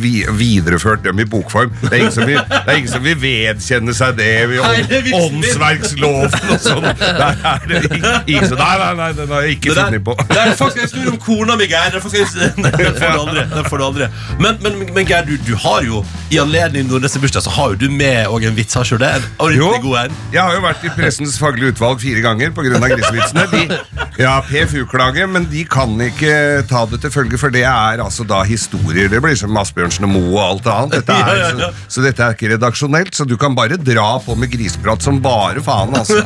[0.00, 1.72] vi, videreført dem i bokform.
[1.82, 5.00] Det er ingen som vil, det er ingen som vil vedkjenne seg det ved Nei,
[5.00, 6.86] er åndsverksloven og sånn.
[6.86, 9.90] Der er det ingen, ingen som Nei, nei, nei, den har jeg ikke Det der,
[9.90, 10.16] funnet på.
[10.30, 11.96] det er faktisk en historie om kona mi, Geir.
[11.96, 13.46] Det Nei, Den får du aldri.
[13.52, 14.10] Den får du aldri.
[14.40, 17.80] Men, men, men Geir, du, du har jo i anledning Nordnes' bursdag Så har jo
[17.84, 18.74] du med og en vits.
[18.76, 19.10] Har ikke du det?
[19.16, 20.16] En Jo, ordentlig god en.
[20.34, 22.80] jeg har jo vært i Pressens faglige utvalg fire ganger pga.
[22.92, 23.46] grisevitsene.
[23.52, 23.78] De,
[24.22, 26.34] ja, PFU-klage, men de kan ikke
[26.70, 29.08] ta det til følge, for det er altså da historier.
[29.12, 30.98] Det blir som Asbjørnsen og Moe og alt annet.
[31.00, 31.70] Dette er, Ja, ja, ja.
[31.88, 35.20] Så, så dette er ikke redaksjonelt, så du kan bare dra på med griseprat som
[35.24, 36.20] bare faen, altså.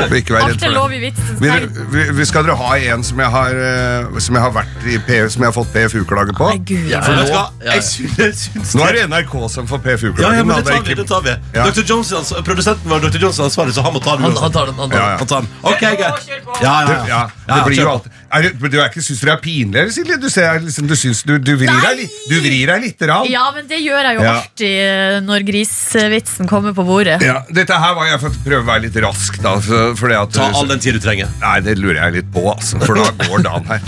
[0.00, 2.24] Alt er lov i vitsens tegn.
[2.30, 5.42] skal dere ha en som jeg har, eh, som jeg har, vært i P, som
[5.44, 6.48] jeg har fått PFU-klage på?
[6.50, 6.88] Nei, gud.
[6.90, 7.44] Ja, ja.
[7.64, 7.82] Jeg
[8.18, 10.39] jeg Nå er det NRK som får PFU-klagen.
[10.39, 10.94] Ja, ja, men det tar vi.
[11.00, 11.64] det tar vi Ja.
[11.70, 11.82] Dr.
[11.90, 13.18] Jones, er Produsenten var Dr.
[13.24, 14.24] Johnson ansvarlig, så han må ta den.
[14.28, 14.74] Han, han tar den.
[14.80, 15.12] Han tar Ja, den.
[15.12, 15.18] ja.
[15.18, 15.50] Han tar den.
[15.62, 16.28] Ok, greit.
[16.62, 17.20] Ja, ja, Det, ja.
[17.46, 17.92] det Ja, blir kjør jo på.
[17.92, 20.16] alltid er du, Du er ikke, syns du det er pinlig, Silje?
[20.22, 22.98] Du, ser, liksom, du, syns, du, du, vrir deg, litt- du vrir deg litt.
[23.00, 23.26] grann.
[23.30, 24.34] Ja, men det gjør jeg jo Ja.
[24.40, 27.20] alltid eh, når grisvitsen kommer på bordet.
[27.24, 29.54] Ja, dette her var jeg for å prøve å være litt rask, da.
[29.60, 31.28] For, fordi at, Ta all den tid du trenger.
[31.40, 33.80] Nei, det lurer jeg litt på, altså, for da går dagen her.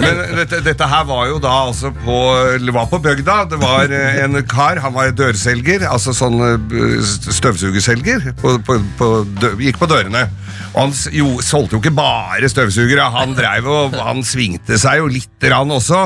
[0.00, 2.18] Men dette, dette her var jo da altså på
[2.56, 3.38] eller var på bygda.
[3.54, 7.00] Det var eh, en kar, han var dørselger, altså sånn eh,
[7.40, 8.32] støvsugerselger.
[8.40, 10.26] På, på, på, dø- gikk på dørene.
[10.74, 15.02] Og han s- jo, solgte jo ikke bare støvsugere, han dreiv og han svingte seg
[15.02, 16.00] jo lite grann også.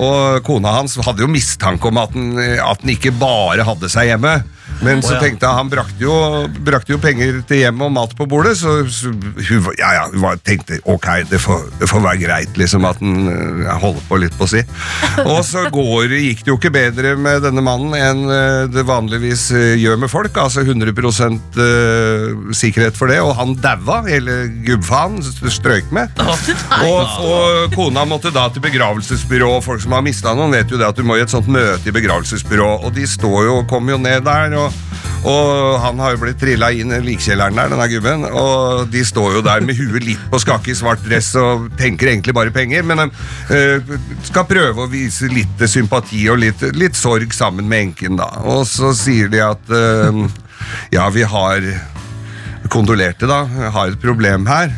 [0.00, 4.12] Og kona hans hadde jo mistanke om at han, at han ikke bare hadde seg
[4.12, 4.38] hjemme.
[4.84, 6.14] Men så tenkte jeg han brakte jo,
[6.64, 10.22] brakte jo penger til hjemmet og mat på bordet, så, så hun, ja, ja, hun
[10.24, 14.18] var- tenkte ok, det får, det får være greit liksom at han eh, holder på
[14.22, 14.62] litt på si.
[15.24, 19.48] Og så går, gikk det jo ikke bedre med denne mannen enn eh, det vanligvis
[19.56, 20.94] eh, gjør med folk, altså 100
[21.60, 26.12] eh, sikkerhet for det, og han daua, hele gubbfaen strøyk med.
[26.86, 30.80] Og, og kona måtte da til begravelsesbyrå, og folk som har mista noen, vet jo
[30.80, 33.68] det at du må i et sånt møte i begravelsesbyrå, og de står jo og
[33.70, 34.69] kommer jo ned der, og,
[35.20, 39.36] og han har jo blitt trilla inn i likkjelleren der, denne gubben, og de står
[39.36, 42.86] jo der med huet litt på skakke i svart dress og tenker egentlig bare penger,
[42.88, 43.08] men de
[43.56, 48.30] eh, skal prøve å vise litt sympati og litt, litt sorg sammen med enken, da.
[48.48, 50.22] Og så sier de at eh,
[50.96, 51.68] ja, vi har
[52.72, 53.44] kondolerte, da.
[53.74, 54.72] Har et problem her.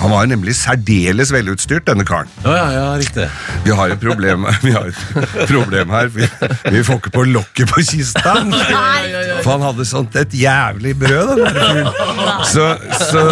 [0.00, 2.30] Han var nemlig særdeles velutstyrt, denne karen.
[2.44, 3.26] Ja, ja, ja, riktig.
[3.64, 6.10] Vi har et problem, vi har et problem her.
[6.14, 6.26] Vi,
[6.74, 8.34] vi får ikke på lokket på kista.
[9.44, 11.92] For han hadde sånt et jævlig brød, den der fyren.
[12.50, 12.66] Så,
[13.00, 13.22] så,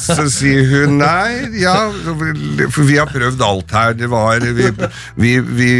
[0.00, 1.76] så sier hun nei, ja,
[2.72, 3.96] for vi har prøvd alt her.
[4.00, 4.68] Det var Vi,
[5.20, 5.70] vi, vi,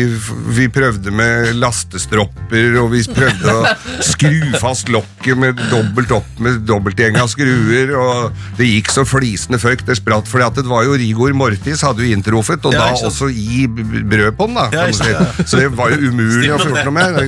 [0.56, 6.62] vi prøvde med lastestropper, og vi prøvde å skru fast lokket med dobbelt opp med
[6.68, 10.96] dobbeltgjenga skruer, og det gikk så flisende føyk det spratt, fordi at det var jo
[11.00, 14.59] Rigor Mortis hadde jo inntruffet, og Ja, da også i b- b- brød på den,
[14.59, 14.68] da.
[14.74, 15.46] Ja, si.
[15.46, 17.20] Så det var jo umulig å få gjort noe med.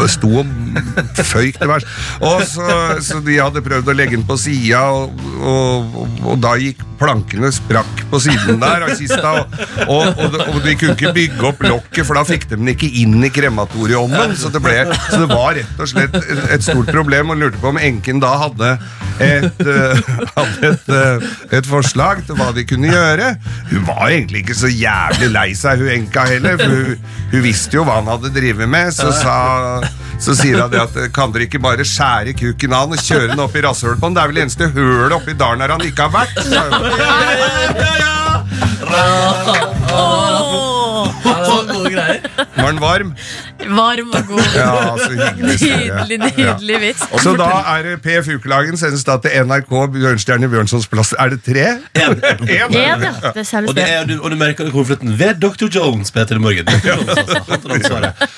[0.00, 1.86] Det sto og føyk verst.
[2.24, 2.66] Og så,
[3.04, 7.50] så de hadde prøvd å legge den på sida, og, og, og, da gikk plankene
[7.52, 9.32] sprakk på siden der av kista,
[9.90, 13.18] og, og, de kunne ikke bygge opp lokket, for da fikk de den ikke inn
[13.24, 14.36] i krematorieovnen.
[14.38, 14.76] Så det, ble,
[15.10, 18.34] så det var rett og slett et, stort problem, og lurte på om enken da
[18.46, 18.74] hadde
[19.22, 21.28] et, eh, hadde et, et,
[21.60, 23.36] et forslag til hva de kunne gjøre.
[23.70, 26.96] Hun var egentlig ikke så jævlig lei seg, hun enka heller, for hun,
[27.32, 28.90] hun visste jo hva han hadde drevet med.
[28.94, 29.80] Så, sa,
[30.18, 33.30] så sier hun det at kan dere ikke bare skjære kuken av han og kjøre
[33.30, 34.16] den opp i rasshølet på han?
[34.16, 36.36] Det er vel det eneste hølet oppi dalen her han ikke har vært.
[38.02, 38.14] Ja.
[41.44, 42.20] Så gode greier.
[42.56, 43.14] Var den varm?
[43.70, 44.48] Varm og god.
[44.56, 45.58] Ja, så hyggelig.
[45.60, 45.94] sier.
[46.04, 47.04] Nydelig, nydelig vits.
[47.22, 51.14] Så da er det PF Ukelagen sendes da til NRK Bjørnstjerne Bjørnsons plass.
[51.18, 51.66] Er det tre?
[51.94, 52.16] En.
[52.24, 53.32] En, En, ja.
[53.34, 53.92] Det selges Og, det det.
[53.94, 55.68] er, du- og du merker konflikten ved Dr.
[55.72, 56.66] Jones, Peter i morgen.
[56.68, 56.86] Dr.
[56.88, 57.40] Jones, altså.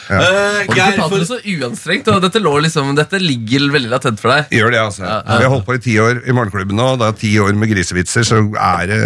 [0.07, 0.21] Eh,
[0.67, 4.21] Og du Geir, for, det så uanstrengt, og dette, lå liksom, dette ligger veldig latent
[4.23, 4.53] for deg.
[4.55, 5.03] Gjør det, altså.
[5.27, 7.71] Vi har holdt på i ti år i Morgenklubben nå, og da ti år med
[7.73, 9.01] grisevitser, så er det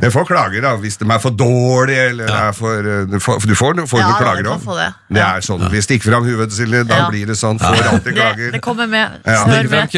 [0.00, 3.42] Jeg får klager, da, hvis de er for dårlige, eller er for eh, Du får,
[3.44, 4.62] du får, Ja, noen klager kan òg.
[4.64, 4.86] få det.
[5.12, 5.26] Det Ja.
[5.36, 5.66] er sånn.
[5.70, 6.84] Vi stikker fram huet, Silje.
[6.88, 7.08] Da Ja.
[7.10, 7.58] blir det sånn.
[7.60, 8.50] Får alltid Det, klager.
[8.52, 9.10] det kommer med.
[9.26, 9.44] Ja.
[9.44, 9.90] Snør med.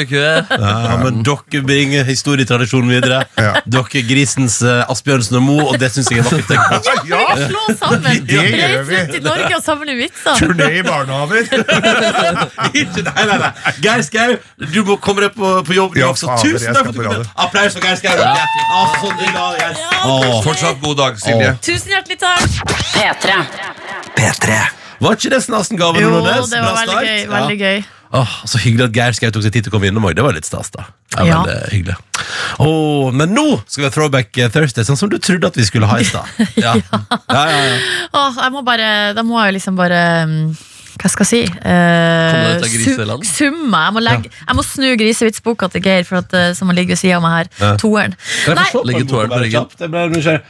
[0.50, 3.24] ja, men dere bringer historietradisjonen videre.
[3.38, 3.52] Ja.
[3.66, 6.50] Dere er grisens uh, Asbjørnsen og Mo, og det syns jeg er vakkert.
[6.50, 7.48] Ja, vi Ja!
[7.48, 8.26] Slå sammen!
[8.26, 9.16] Det gjør vi.
[9.16, 10.34] i Norge og samle vitser.
[10.42, 11.46] Turné i barnehaver!
[12.74, 13.52] Ikke- nei, nei, nei.
[13.80, 14.36] Geir Skau,
[14.72, 15.96] du må komme deg på, på jobb.
[15.96, 17.24] Ja, fader, Tusen takk for at du kom.
[17.46, 18.16] Applaus for Geir Skau.
[18.18, 18.34] Ja.
[18.34, 19.83] Å, så nydelig, Geir.
[20.04, 20.42] Åh.
[20.44, 21.54] Fortsatt god dag, Silje.
[21.64, 22.76] Tusen hjertelig takk.
[22.94, 23.36] P3.
[24.18, 24.58] P3.
[25.04, 26.00] Var ikke det Snassen-gaven?
[26.04, 26.50] Jo, Nordnes?
[26.52, 27.04] det var Bra veldig start.
[27.08, 27.20] gøy.
[27.24, 27.30] Ja.
[27.34, 27.84] Veldig gøy.
[28.14, 30.14] Åh, så hyggelig at Geir Skau tok seg tid til å komme innom òg.
[30.14, 30.84] Det var litt stas, da.
[31.16, 31.38] Ja, Ja.
[31.42, 31.96] veldig hyggelig.
[32.62, 35.86] Åh, men nå skal vi ha Throwback Thursday, sånn som du trodde at vi skulle
[35.90, 36.28] ha i stad.
[36.56, 36.76] Ja.
[36.78, 37.78] Ja, ja, ja.
[38.14, 39.98] Åh, jeg må bare, da må jeg jo liksom bare
[40.30, 40.56] mm,
[40.94, 41.58] hva skal jeg si?
[41.66, 43.24] Eh, griseland.
[43.26, 43.80] Summe.
[43.86, 47.00] Jeg må, legge, jeg må snu grisevitsboka til Geir, for at, eh, som ligger ved
[47.00, 47.50] sida av meg her.
[47.60, 47.70] Ja.
[47.80, 48.14] Toeren.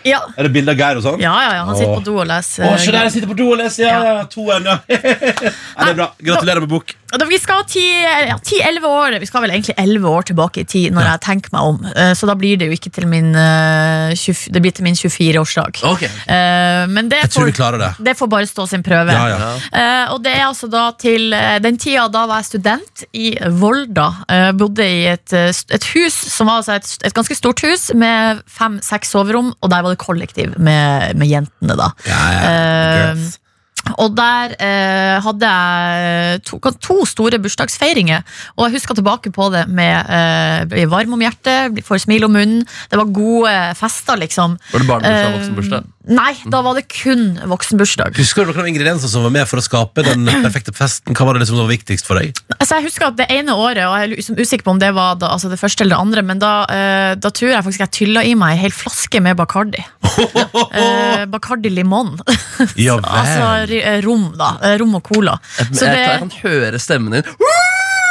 [0.09, 0.21] Ja.
[0.37, 1.23] Er det bilde av Geir og sånn?
[1.25, 2.03] Ja, ja, ja, han sitter Åh.
[2.03, 2.67] på do og leser.
[2.69, 3.87] Åh, der, jeg sitter på do og leser!
[3.89, 4.79] Ja, ja, toeren, ja.
[4.91, 5.55] ja.
[5.55, 6.11] Det er bra.
[6.31, 6.97] Gratulerer med bok.
[7.15, 11.21] Vi skal 10-11 år Vi skal vel egentlig 11 år tilbake i tid, når jeg
[11.25, 11.79] tenker meg om.
[11.95, 14.95] Eh, Så da blir det jo ikke til min, eh, 20, det blir til min
[14.95, 15.83] 24-årsdag.
[15.85, 16.03] Ok.
[16.05, 17.91] Eh, Men det får, det.
[18.05, 19.13] det får bare stå sin prøve.
[19.13, 19.53] Ja, ja.
[19.73, 23.37] Eh, og det er altså da til eh, den tida da var jeg student i
[23.61, 24.09] Volda.
[24.29, 27.91] Jeg bodde i et, eh, et hus som var altså et, et ganske stort hus
[27.95, 31.91] med fem-seks soverom, og der var det kollektiv med, med jentene, da.
[32.09, 32.45] Ja, ja.
[32.45, 33.41] Eh, Greit.
[33.99, 38.25] Og der eh, hadde jeg to, to store bursdagsfeiringer.
[38.57, 40.09] Og jeg husker tilbake på det med
[40.73, 42.65] eh, varm om hjertet, får smil om munnen.
[42.91, 44.57] Det var gode fester, liksom.
[44.73, 45.91] Var det barnebursdag og Eh, voksenbursdag?
[46.05, 48.19] Nei, da var det kun voksenbursdag.
[48.21, 51.15] Husker du noen av ingrediensene som var med for å skape den perfekte festen?
[51.17, 52.35] Hva var det liksom som var viktigst for deg?
[52.59, 54.91] Altså jeg husker at Det ene året, og jeg er liksom usikker på om det
[54.97, 57.85] var da, altså det første eller det andre, men da, eh, da tror jeg faktisk
[57.87, 59.81] jeg tylla i meg en hel flaske med Bacardi.
[60.75, 62.19] Eh, Bacardi Limon.
[62.79, 63.05] Ja vel.
[63.09, 63.74] altså ri- eh,
[64.05, 64.53] rom, da.
[64.63, 65.39] Eh, rom og cola.
[65.59, 67.35] Jeg, Så jeg, det- jeg kan høre stemmen din.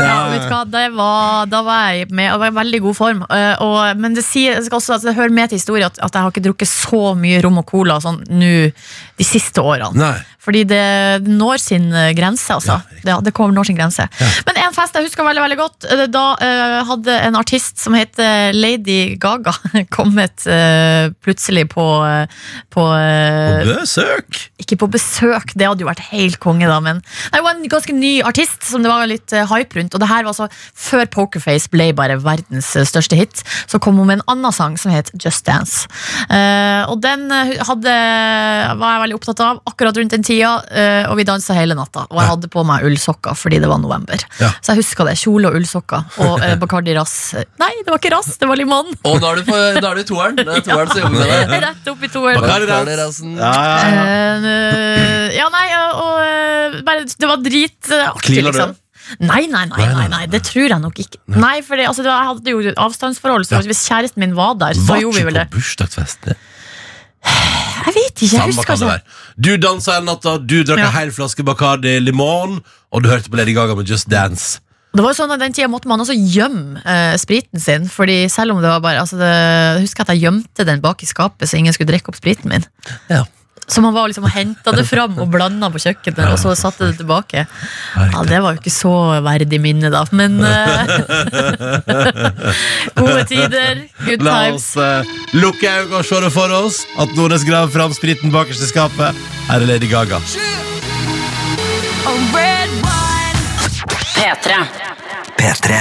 [0.04, 2.96] Ja, vet du hva, det var, da var jeg med, og var i veldig god
[2.98, 3.20] form.
[3.30, 6.16] Uh, og, men det, sier, det, også, altså, det hører med til historien at, at
[6.18, 9.94] jeg har ikke drukket så mye rom og cola sånn nå de siste årene.
[10.02, 10.18] Nei.
[10.44, 12.82] Fordi det når sin eh, grense, altså.
[12.84, 14.06] Ja, det, det kommer når sin grense.
[14.48, 17.96] Men en fest jeg husker veldig veldig godt, eh, da uh, hadde en artist som
[17.96, 19.54] heter Lady Gaga
[19.98, 22.28] kommet uh, plutselig på, uh,
[22.74, 24.40] på på, Besøk!
[24.60, 27.00] ikke på besøk, det hadde jo vært helt konge, da, men
[27.32, 29.94] Nei, Hun var en ganske ny artist som det var litt hype rundt.
[29.96, 33.44] Og det her var altså før Pokerface ble bare verdens største hit.
[33.72, 35.88] Så kom hun med en annen sang som het Just Dance.
[36.90, 37.96] Og den hadde,
[38.80, 42.06] var jeg veldig opptatt av akkurat rundt den tida, eh, og vi dansa hele natta.
[42.10, 44.18] Og jeg hadde på meg ullsokker fordi det var november.
[44.42, 44.50] Ja.
[44.64, 45.16] Så jeg husker det.
[45.22, 46.04] Kjole og ullsokker.
[46.26, 47.16] Og eh, Bacardi Rass.
[47.62, 48.92] Nei, det var ikke Rass, det var Limon.
[49.04, 50.40] Og da er du, på, da er du i toeren.
[50.40, 51.60] Det er toeren som jobber med det.
[51.68, 52.42] Rett opp i toeren.
[52.44, 53.36] Bacardi Rassen.
[53.38, 54.06] Ja, ja, ja.
[54.54, 58.80] Eh, ja, nei, og eh, bare, Det var dritartig, liksom.
[59.20, 61.20] Nei, nei, nei, nei, nei, det tror jeg nok ikke.
[61.36, 64.56] Nei, for det, altså, det var- Jeg hadde jo avstandsforhold, så hvis kjæresten min var
[64.56, 65.44] der, så Var gjorde vi vel det.
[65.44, 66.38] Var ikke på bursdagsfest, det.
[67.84, 68.92] Jeg vet ikke, jeg Samme husker kan det ikke.
[68.92, 69.38] være.
[69.44, 70.86] Du dansa hele natta, du drakk Ja.
[70.88, 72.62] en hel flaske Bacardi Limon,
[72.94, 74.60] og du hørte på Lady Gaga med Just Dance.
[74.94, 77.88] Det var jo sånn at Den tida måtte man også gjemme eh, spriten sin.
[77.90, 81.02] Fordi selv om det var bare altså det, Jeg husker at jeg gjemte den bak
[81.02, 82.64] i skapet, så ingen skulle drikke opp spriten min.
[83.10, 83.24] Ja.
[83.68, 86.90] Så man var liksom og henta det fram og blanda på kjøkkenet, og så satte
[86.90, 87.46] det tilbake.
[87.96, 88.92] Ja, Det var jo ikke så
[89.24, 90.04] verdig minne, da.
[90.12, 90.88] Men eh,
[93.00, 94.68] Gode tider, good La times.
[94.76, 95.04] oss uh,
[95.40, 99.24] lukke øynene og se det for oss at Nordnes graver fram spriten bakerst i skapet.
[99.48, 100.20] Her er Lady Gaga.
[104.14, 104.54] P3.
[105.38, 105.74] P3.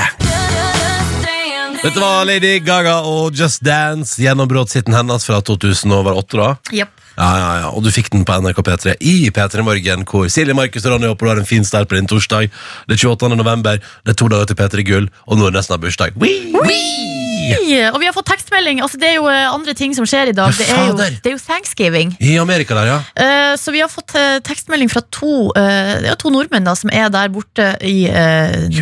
[1.82, 6.36] Dette var Lady Gaga og Just Dance, gjennombruddshiten hennes fra 2008.
[6.38, 7.01] da Japp.
[7.16, 10.56] Ja, ja, ja, Og du fikk den på NRK P3 i P3 Morgen, hvor Silje,
[10.56, 12.48] Markus og Ronny håper du har en fin start på din torsdag.
[12.88, 13.36] Det er 28.
[13.36, 16.16] november, det er to dager til P3 Gull, og nå er det nesten bursdag.
[16.16, 16.62] bursdag.
[16.64, 17.21] Wee!
[17.92, 18.80] Og vi har fått tekstmelding.
[18.84, 20.52] Altså, det er jo eh, andre ting som skjer i dag.
[20.56, 22.14] Det er jo, det er jo thanksgiving.
[22.22, 22.98] I Amerika der, ja.
[23.14, 26.90] Eh, Så vi har fått eh, tekstmelding fra to, det er to nordmenn da, som
[26.92, 28.06] er der borte i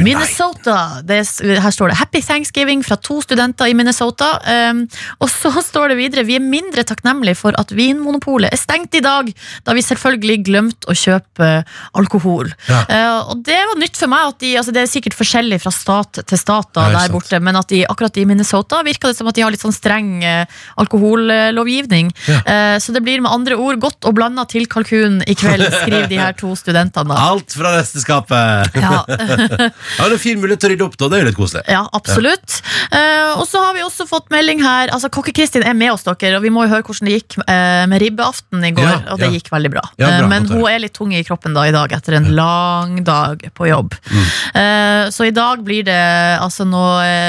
[0.02, 1.00] Minnesota.
[1.06, 4.30] Det, er her står det 'Happy Thanksgiving' fra to studenter i Minnesota.
[4.70, 4.84] Um,
[5.20, 9.02] og så står det videre 'Vi er mindre takknemlige for at Vinmonopolet er stengt i
[9.04, 9.32] dag',
[9.66, 11.50] da vi selvfølgelig glemte å kjøpe
[11.94, 12.52] alkohol.
[12.68, 12.84] Ja.
[13.30, 14.28] Og det var nytt for meg.
[14.34, 17.56] at de, altså Det er sikkert forskjellig fra stat til stat da, der borte, men
[17.56, 18.49] at de, akkurat i Minnesota
[18.84, 20.46] virker det som at de har litt sånn streng eh,
[20.80, 22.10] alkohollovgivning.
[22.28, 26.08] Eh, så det blir med andre ord godt og blanda til kalkun i kveld, skriver
[26.10, 27.12] de her to studentene.
[27.12, 27.18] da.
[27.30, 28.76] Alt fra resteskapet.
[28.80, 29.04] Ja,
[30.00, 31.08] Ja, det er fin mulighet til å rydde opp, da.
[31.10, 31.64] Det er jo litt koselig.
[31.70, 32.60] ja absolutt.
[32.90, 36.38] Eh, og så har vi også fått melding her Altså Kokke-Kristin er med oss, dere,
[36.38, 38.88] og vi må jo høre hvordan det gikk med ribbeaften i går.
[38.88, 39.34] Ja, og det ja.
[39.38, 39.84] gikk veldig bra.
[40.00, 42.98] Ja, bra, men hun er litt tung i kroppen da i dag etter en lang
[43.06, 43.94] dag på jobb.
[44.10, 44.24] Mm.
[44.62, 46.00] Eh, så i dag blir det
[46.40, 46.82] altså nå,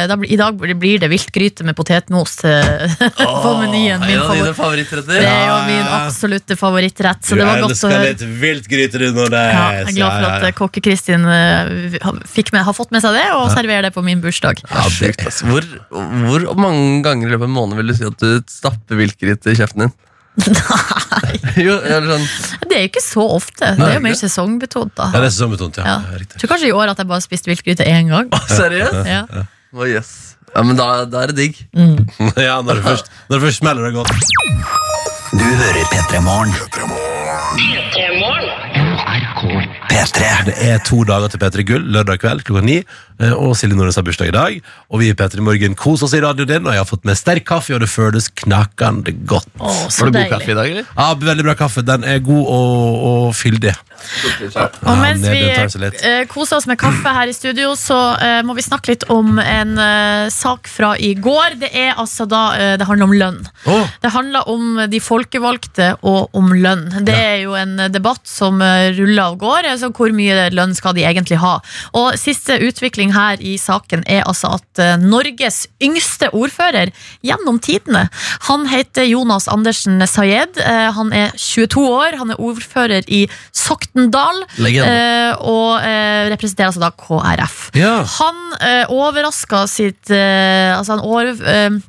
[0.10, 2.95] da, I dag blir det viltgryte med potetmos eh,
[3.43, 4.02] på menyen.
[4.02, 5.19] Min En av dine favorittretter.
[5.21, 8.10] Det er jo min absolutte favorittrett, så Du det var godt å høre.
[8.10, 9.54] litt viltgryte, du, Nordnes.
[9.54, 13.50] Ja, jeg er glad for at eh, kokke-Kristin eh, har- fått med seg det, og
[13.54, 14.63] serverer det på min bursdag.
[14.71, 15.41] Ja, sjukt, ass.
[15.43, 18.95] hvor, hvor mange ganger i løpet av en måned vil du si at du stapper
[19.00, 19.93] viltgryte i kjeften din?
[20.47, 22.28] Nei, Jo, eller sånn
[22.71, 23.74] det er jo ikke så ofte.
[23.76, 24.93] Det er jo mer sesongbetont.
[24.95, 25.97] da Ja, det er sesongbetont, ja.
[26.08, 26.21] Ja.
[26.39, 28.30] tror kanskje i år at jeg bare spiste viltgryte én gang.
[28.47, 29.02] Seriøst?
[29.12, 29.26] Ja.
[29.76, 30.13] Oh, yes.
[30.56, 31.62] Ja, men da, da er det digg.
[32.48, 34.12] Ja, når det først, når det først smeller det godt.
[35.32, 36.56] Du hører P3 Morgen.
[39.92, 40.22] P3.
[40.48, 42.78] Det er to dager til P3 Gull, lørdag kveld klokka ni.
[43.22, 44.58] eh, Og Silje Nordnes har bursdag i dag.
[44.90, 47.18] Og vi i P3 Morgen koser oss i radioen din, og jeg har fått med
[47.20, 49.48] sterk kaffe, og det føles knakende godt.
[49.60, 50.32] Å, så Var det god deilig.
[50.36, 50.92] kaffe i dag, eller?
[50.98, 51.84] Ja, Veldig bra kaffe.
[51.88, 53.74] Den er god og, og fyldig.
[54.82, 58.66] Og mens vi eh, koser oss med kaffe her i studio, så eh, må vi
[58.66, 61.58] snakke litt om en eh, sak fra i går.
[61.62, 63.40] Det er altså da eh, Det handler om lønn.
[63.70, 63.86] Oh.
[64.02, 66.88] Det handler om de folkevalgte og om lønn.
[67.06, 69.76] Det er jo en debatt som eh, ruller av gårde.
[69.76, 71.58] Altså hvor mye lønn skal de egentlig ha?
[71.98, 76.92] Og siste utvikling her i saken er altså at Norges yngste ordfører
[77.26, 78.08] gjennom tidene,
[78.48, 80.60] han heter Jonas Andersen Sayed.
[80.96, 83.91] Han er 22 år, han er ordfører i Sokndal.
[84.62, 84.92] Legende.
[84.92, 87.58] eh, Og eh, representerer altså da KrF.
[87.76, 87.96] Ja.
[88.20, 91.80] Han eh, overraska sitt eh, Altså han over, eh,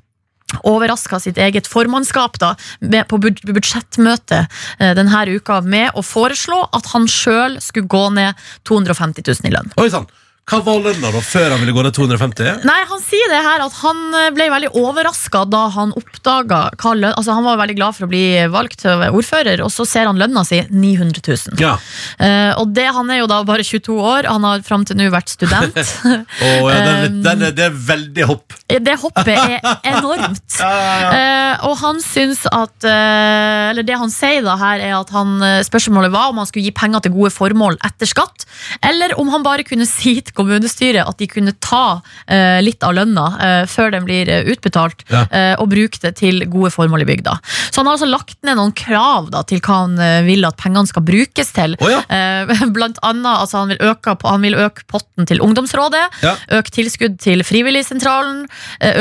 [0.68, 4.42] overraska sitt eget formannskap da, med, på bud budsjettmøte
[4.78, 8.34] eh, denne uka med å foreslå at han sjøl skulle gå ned
[8.68, 9.72] 250 000 i lønn.
[9.80, 10.08] Oi sann!
[10.50, 12.64] Hva var lønna da, før han ville gå ned 250?
[12.66, 16.92] Nei, Han sier det her at han eh, ble veldig overraska da han oppdaga hva
[16.98, 20.08] lønn Altså Han var veldig glad for å bli valgt til ordfører, og så ser
[20.10, 21.60] han lønna si 900 000.
[21.62, 21.76] Ja.
[22.18, 25.06] Uh, og det, han er jo da bare 22 år, han har fram til nå
[25.14, 25.78] vært student.
[26.48, 28.56] oh, ja, den, den, er- det er veldig hopp.
[28.72, 29.60] Det hoppet er
[29.92, 30.58] enormt.
[30.58, 35.36] uh, og han syns at uh, Eller det han sier da her, er at han
[35.44, 38.44] eh, spørsmålet var om han skulle gi penger til gode formål etter skatt,
[38.84, 43.26] eller om han bare kunne si kommunestyret at de kunne ta eh, litt av lønna
[43.42, 45.24] eh, før den blir eh, utbetalt, Ja.
[45.30, 47.36] eh, og bruke det til gode formål i bygda.
[47.70, 50.56] Så han har altså lagt ned noen krav da, til hva han eh, vil at
[50.60, 51.76] pengene skal brukes til.
[51.80, 52.02] Oh, ja.
[52.08, 56.34] Eh, Blant annet, altså han, vil øke, han vil øke potten til ungdomsrådet, Ja.
[56.58, 58.46] øke tilskudd til Frivilligsentralen,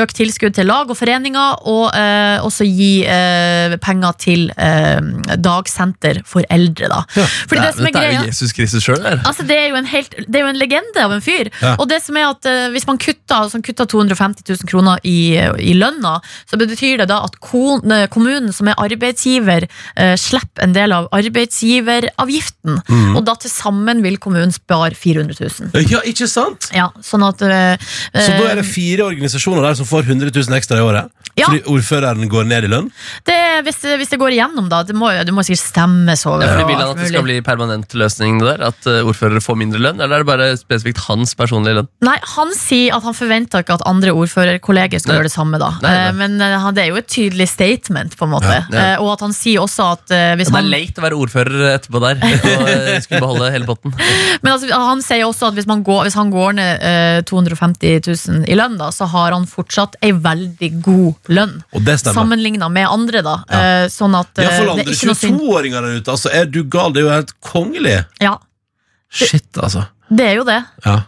[0.01, 4.99] øke tilskudd til lag og foreninger, og eh, også gi eh, penger til eh,
[5.41, 6.89] dagsenter for eldre.
[6.91, 7.01] Da.
[7.47, 9.01] Fordi det som er det er greia Jesus Kristus sjøl.
[9.11, 11.49] Altså, det, er jo en helt, det er jo en legende av en fyr.
[11.61, 11.75] Ja.
[11.77, 15.35] Og det som er at eh, Hvis man kutter, altså, kutter 250 000 kroner i,
[15.59, 16.17] i lønna,
[16.49, 20.95] så betyr det da at kon, eh, kommunen som er arbeidsgiver, eh, slipper en del
[20.95, 22.81] av arbeidsgiveravgiften.
[22.87, 23.15] Mm.
[23.19, 25.37] Og da til sammen vil kommunen spare 400
[25.73, 25.87] 000.
[25.91, 26.69] Ja, ikke sant?
[26.75, 27.75] Ja, sånn at eh,
[28.15, 31.11] Så da er det fire organisasjoner der som får 100 000 ekstra i året?
[31.39, 31.47] Ja.
[31.47, 32.89] Fordi ordføreren går ned i lønn?
[33.27, 36.43] det, hvis, det, hvis det går igjennom, da Det må, det må sikkert stemmes over.
[36.45, 38.41] Ja, fordi Vil han at det skal bli permanent løsning?
[38.43, 38.65] der?
[38.71, 40.01] At eh, ordførere får mindre lønn?
[40.01, 41.89] Eller er det bare spesifikt hans personlige lønn?
[42.03, 45.19] Nei, Han sier at han forventer ikke at andre ordførerkolleger skal Nei.
[45.21, 45.61] gjøre det samme.
[45.61, 46.07] da Nei, nei.
[46.09, 48.51] Eh, Men eh, det er jo et tydelig statement, på en måte.
[48.51, 48.99] Ja, ja.
[49.01, 51.65] Og at han sier også at hvis hvis Det er han leit å være ordfører
[51.75, 53.93] etterpå der og skulle beholde hele potten.
[54.41, 58.01] Men altså, han sier også at hvis, man går, hvis han går ned eh, 250
[58.07, 61.57] 000 i lønn, da, så har han fortsatt ei veldig god lønn.
[61.75, 62.21] Og det stemmer.
[62.21, 63.35] Sammenligna med andre, da.
[63.49, 66.45] Eh, Sånn at Ja, for det er andre ikke noe 22-åringer der ute, altså, er
[66.49, 66.93] du gal?
[66.93, 67.97] Det er jo helt kongelig.
[68.21, 68.37] Ja,
[69.11, 69.85] Shit, altså.
[70.09, 70.61] det er jo det.
[70.85, 71.01] Ja.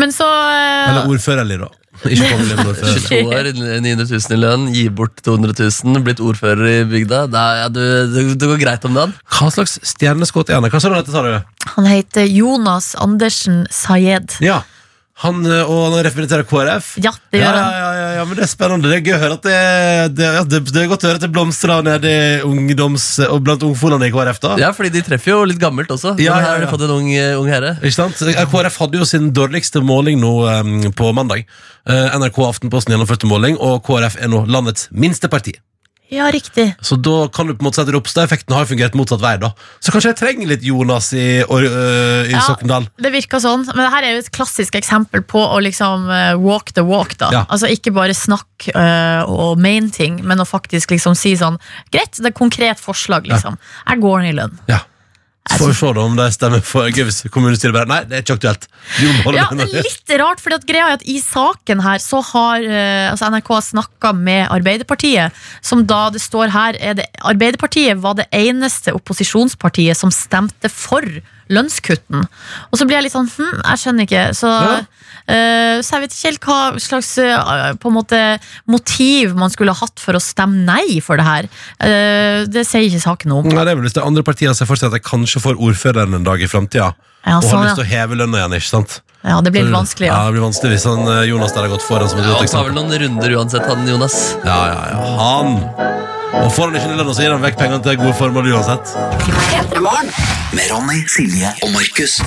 [0.00, 1.68] Men så eh, Eller ordførerlig, da.
[2.08, 3.02] Ikke kongelig, men ordførerlig.
[3.04, 3.48] 22 år,
[3.84, 5.52] 900 000 i lønn, gi bort 200
[5.84, 7.26] 000, blitt ordfører i bygda.
[7.28, 7.80] Da, ja, du,
[8.14, 9.12] det, det går greit om dagen.
[9.36, 10.70] Hva slags stjerneskudd er han?
[10.72, 11.32] Hva du sa du?
[11.76, 14.38] Han heter Jonas Andersen Sayed.
[14.40, 14.62] Ja.
[15.20, 16.94] Han, eh, og han representerer KrF?
[17.04, 17.74] Ja, det gjør han.
[17.76, 18.88] ja, ja, ja, men Det er spennende.
[18.88, 19.58] Det er gøy å høre at det,
[20.16, 22.12] det, ja, det, det er godt å høre at det blomstrer nede
[22.48, 24.40] ungdoms, og blant ungfolene i KrF.
[24.46, 26.14] da Ja, fordi de treffer jo litt gammelt også.
[26.22, 27.76] Ja, her har de fått en ung, eh, ung herre.
[27.82, 28.22] Ikke sant?
[28.24, 31.44] Eh, KrF hadde jo sin dårligste måling nå um, på mandag.
[31.88, 35.56] Uh, NRK Aftenposten gjennomførte måling, og KrF er nå landets minste parti.
[36.10, 36.74] Ja, riktig.
[36.82, 39.36] Så da kan du på en måte si at Ropstad-effekten har fungert motsatt vei.
[39.38, 42.40] da Så kanskje jeg trenger litt Jonas i, or, øh, i Ja.
[42.40, 42.88] Sokndal.
[42.98, 46.08] Det virker sånn, men det her er jo et klassisk eksempel på å liksom
[46.42, 47.16] walk the walk.
[47.18, 47.44] da Ja.
[47.48, 51.58] Altså Ikke bare snakk uh, og main ting, men å faktisk liksom si sånn
[51.92, 53.56] Greit, det er et konkret forslag, liksom.
[53.86, 54.58] Jeg går ned i lønn.
[54.68, 54.80] Ja.
[55.48, 58.18] Så får vi se da om det stemmer for gøy hvis kommunestyret bare Nei, det
[58.18, 58.66] er ikke aktuelt.
[59.00, 63.08] Ja, det er litt rart, for greia er at i saken her så har eh,
[63.08, 68.28] altså NRK snakka med Arbeiderpartiet, som da det står her er det, Arbeiderpartiet var det
[68.36, 71.08] eneste opposisjonspartiet som stemte for
[71.50, 72.24] lønnskutten.
[72.70, 74.24] Og så blir jeg litt sånn hm, jeg skjønner ikke.
[74.38, 78.22] Så, uh, så jeg vet ikke helt hva slags uh, på en måte
[78.70, 81.50] motiv man skulle hatt for å stemme nei for det her.
[81.82, 83.52] Uh, det sier ikke saken noe om.
[83.52, 85.42] Nei, det er vel hvis det er andre partier ser for seg at jeg kanskje
[85.44, 86.92] får ordføreren en dag i framtida.
[87.26, 89.00] Ja, og har lyst til å heve lønna igjen, ikke sant?
[89.20, 90.06] ja, det blir litt vanskelig.
[90.08, 90.30] Ja, Ja.
[90.30, 92.54] det blir vanskelig hvis han, Jonas der har gått foran som et Ja, godt han
[92.54, 94.16] tar vel noen runder uansett, han Jonas.
[94.40, 95.04] Ja, ja, ja.
[95.20, 96.19] Han.
[96.30, 98.92] Og får han ikke lønna, så gir han vekk pengene til gode formål uansett.
[100.54, 102.20] Med Ronny, Silje og Markus.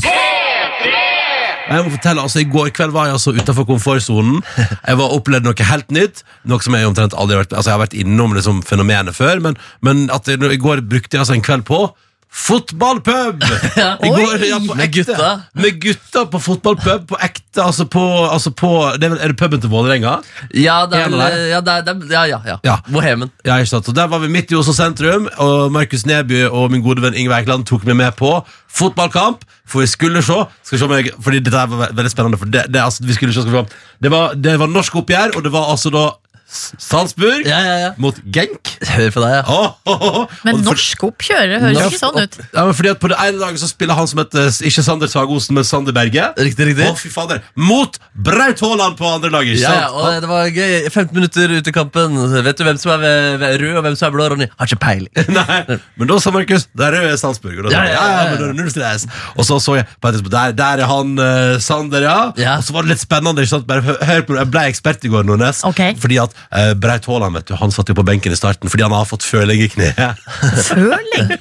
[1.63, 4.42] Jeg må fortelle, altså I går kveld var jeg altså utenfor komfortsonen.
[4.60, 6.24] Jeg var opplevd noe helt nytt.
[6.44, 9.39] Noe som Jeg omtrent aldri har vært Altså jeg har vært innom liksom fenomenet før,
[9.46, 11.86] men, men at jeg, i går brukte jeg altså en kveld på
[12.34, 13.43] Fotballpub!
[14.06, 15.41] I går, ja, på Med gutta?
[15.54, 17.06] Med gutta på fotballpub.
[17.08, 20.15] På ekte, altså på, altså på det er, det puben til Vålerenga?
[20.50, 21.13] Ja, det er,
[21.52, 22.58] ja, det er, ja, ja, ja.
[22.65, 22.80] Ja.
[22.89, 23.30] Bohemen.
[23.46, 23.88] Ja, ikke sant?
[23.88, 27.13] Og Der var vi midt i Oslo sentrum, og Markus Neby og min gode venn
[27.13, 28.34] Ingve Eikeland tok meg med på
[28.74, 29.46] fotballkamp.
[29.69, 30.41] For vi skulle se.
[30.65, 32.41] Skal se om jeg, fordi dette var veldig spennende.
[32.41, 33.82] For det, det, altså, vi skulle se, skal vi se.
[34.02, 36.10] Det, var, det var norsk oppgjør, og det var altså da
[36.54, 37.89] Salzburg Ja, ja, ja.
[38.02, 38.74] mot Genk.
[38.94, 39.44] Hør på deg, ja.
[39.50, 40.34] Oh, oh, oh.
[40.46, 42.38] Men norsk oppgjør, det høres ikke sånn ut.
[42.54, 45.10] Ja, men fordi at På det ene dagen så spiller han som heter ikke Sander
[45.12, 46.30] Sagosen, men Sander Berge.
[46.38, 46.88] Riktig, riktig.
[46.92, 47.42] Å, fy fader.
[47.60, 49.60] Mot Braut Haaland på andre laget.
[49.62, 49.98] Ja, ja, sant?
[50.04, 50.76] og det var gøy.
[50.92, 52.18] 15 minutter ut i kampen.
[52.46, 54.48] Vet du hvem som er ved- ved rød, og hvem som er blå, Ronny?
[54.60, 55.12] Har ikke peiling.
[55.39, 57.58] Nei, men da sa Markus Det er Salzburg.
[57.63, 58.30] Og da sa Ja, ja, ja, ja, ja, ja.
[58.30, 59.08] men da er det null stress.
[59.38, 62.18] Og så så jeg på et Der, der er han uh, Sander, ja.
[62.39, 62.58] Ja.
[62.60, 63.44] Og så var det litt spennende.
[63.44, 63.68] Ikke sant?
[63.70, 65.63] Bare hør, hør på, Jeg ble ekspert i går, Nordnes.
[65.68, 65.96] Okay.
[66.00, 68.85] Fordi at eh, Braut Haaland, vet du, han satt jo på benken i starten fordi
[68.85, 70.23] han har fått føling i kneet.
[70.69, 71.33] Føling?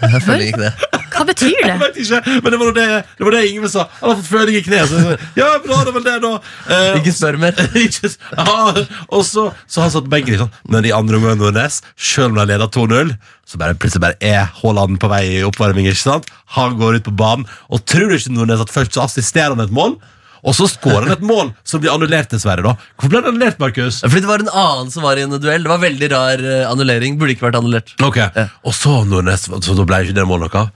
[0.00, 0.72] Jeg føler ikke det.
[1.10, 1.66] Hva betyr det?
[1.68, 2.86] Jeg vet ikke, men det var det,
[3.18, 3.86] det, var det Ingve sa.
[4.00, 4.88] Han har fått føling i kneet.
[4.88, 6.30] Så ja, bra, det var det, da.
[6.70, 7.58] Eh, Ikke spør mer.
[7.84, 10.54] ikke, ja, og så, så han satt på benken sånn.
[10.70, 13.12] Men i andre omgang Nordnes, selv om de leda 2-0,
[13.50, 15.90] så bare, plutselig bare er Haaland på vei i oppvarming.
[15.90, 16.30] ikke sant?
[16.56, 19.64] Han går ut på banen, og tror du ikke Nordnes at først så assisterer han
[19.66, 19.98] et mål,
[20.42, 22.62] og så skårer han et mål som blir annullert, dessverre.
[22.64, 22.74] da.
[22.96, 24.00] Hvorfor ble det annullert, Markus?
[24.04, 25.62] Fordi det var en annen som var i en duell.
[25.66, 27.18] Det var veldig rar eh, annullering.
[27.20, 27.94] Burde ikke vært annullert.
[28.06, 28.18] Ok,
[28.64, 30.70] Og så Nordnes, så da ble ikke det målet noe.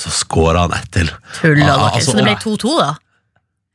[0.00, 1.08] Så skårer han ett til.
[1.40, 2.94] Tulla, Ah, altså, Så det ble 2-2, da?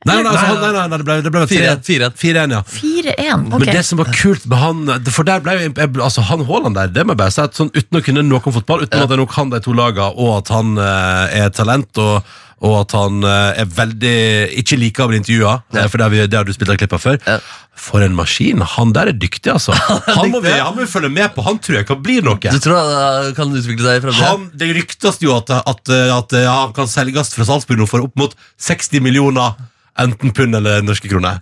[0.06, 2.16] Nei, nei, altså, nei, nei, nei, det ble, det ble 4-1, 4-1.
[2.22, 2.62] 4-1, ja.
[2.76, 3.44] 4-1.
[3.52, 5.70] Men det som var kult med han For der ble jo
[6.06, 8.40] altså Han Haaland der, det må jeg bare si at sånn, Uten å kunne noe
[8.40, 11.48] om fotball Uten at jeg nå kan de to lagene, Og at han eh, er
[11.50, 12.32] et talent Og,
[12.66, 14.14] og at han eh, er veldig
[14.62, 16.80] Ikke like å bli intervjua eh, For det har, vi, det har du spilt av
[16.80, 17.38] klippa før Ja.
[17.76, 19.74] For en maskin, han der er dyktig altså
[20.16, 22.40] Han må vi, han må vi følge med på Han tror jeg kan bli noe
[22.40, 24.30] Du tror han kan utvikle seg i fremtiden?
[24.30, 28.06] han, Det ryktes jo at, at, at ja, han kan selges fra Salzburg nå For
[28.06, 29.58] opp mot 60 millioner
[29.98, 31.40] Enten pund eller norske kroner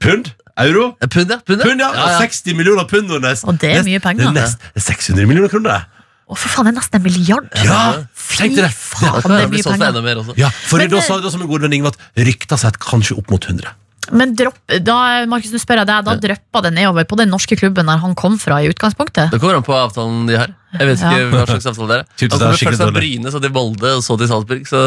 [0.00, 0.30] Pund?
[0.60, 0.96] Euro?
[1.00, 1.38] Eh, Pund, ja.
[1.44, 1.66] Pund, ja.
[1.66, 2.18] Pund, ja.
[2.20, 3.44] 60 millioner pund, Nordnes.
[3.44, 4.30] Og det er mye penger.
[4.30, 5.84] Det er nest, det er 600 millioner kroner.
[6.30, 7.46] Å, for faen, det er nesten en milliard!
[7.66, 7.80] Ja,
[8.14, 10.20] Fy faen, Det er mye penger.
[10.38, 11.98] Ja, for Men, da sa da som en god venn Ingve at
[12.28, 13.72] rykta seg kanskje opp mot 100.
[14.16, 17.54] Men dropp, da, Markus, nå spør jeg deg, da dryppa det nedover på den norske
[17.60, 19.30] klubben der han kom fra i utgangspunktet?
[19.30, 20.54] Det kommer an på avtalen de har.
[20.72, 21.28] Jeg vet ikke Ja.
[21.34, 22.04] hva slags avtale det er.
[22.16, 22.94] Typ det Han er kommer først fra.
[22.96, 24.62] Bryne, så til Molde, og så til Salzburg.
[24.70, 24.80] Så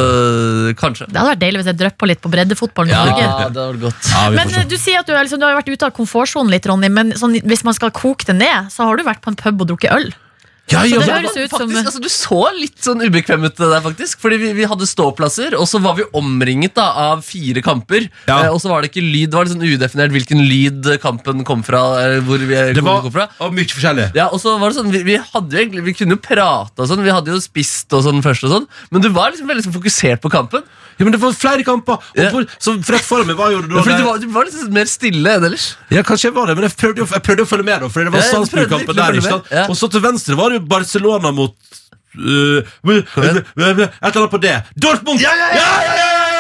[0.79, 1.07] kanskje.
[1.11, 3.53] Det hadde vært deilig hvis jeg dryppa litt på breddefotballen i Ja, Norge.
[3.53, 4.09] det var godt.
[4.09, 4.59] Ja, Men får se.
[4.61, 6.89] eh, du sier at du, liksom, du har vært ute av komfortsonen litt, Ronny.
[6.89, 9.61] Men sånn, hvis man skal koke det ned, så har du vært på en pub
[9.61, 10.13] og drukket øl.
[10.71, 13.81] Ja, ja, det høres ut som- faktisk, altså, Du så litt sånn ubekvem ut der,
[13.81, 14.17] faktisk.
[14.19, 18.09] Fordi vi, vi hadde ståplasser, og så var vi omringet da, av fire kamper.
[18.27, 18.45] Ja.
[18.45, 21.43] Eh, og så var det ikke lyd, det var litt sånn udefinert hvilken lyd kampen
[21.45, 21.81] kom fra.
[22.23, 23.27] hvor vi det var kom fra.
[23.41, 24.15] og mye forskjellig.
[24.15, 26.79] Ja, og så var det sånn, vi, vi, hadde jo egentlig, vi kunne jo prate
[26.79, 29.47] og sånn, vi hadde jo spist og sånn først og sånn, men du var liksom
[29.47, 30.63] veldig sånn fokusert på kampen.
[30.99, 31.93] Ja, men det var flere kamper.
[31.97, 32.29] Og Ja.
[32.29, 34.69] på, så rett foran meg var jo da Ja, fordi du var, du var litt
[34.71, 35.75] mer stille enn ellers.
[35.89, 37.87] Ja, kanskje jeg var det, men jeg prøvde, jeg prøvde å følge med, da.
[37.89, 39.11] Fordi det var Ja, Salzburg-kampen der.
[39.17, 39.45] ikke sant?
[39.51, 39.63] ja.
[39.67, 41.55] Og så til venstre var det jo Barcelona mot
[42.19, 44.55] uh, Et eller annet på det.
[44.75, 45.21] Dortmund!
[45.21, 45.69] Ja, ja, ja!
[45.87, 46.33] ja, ja, ja!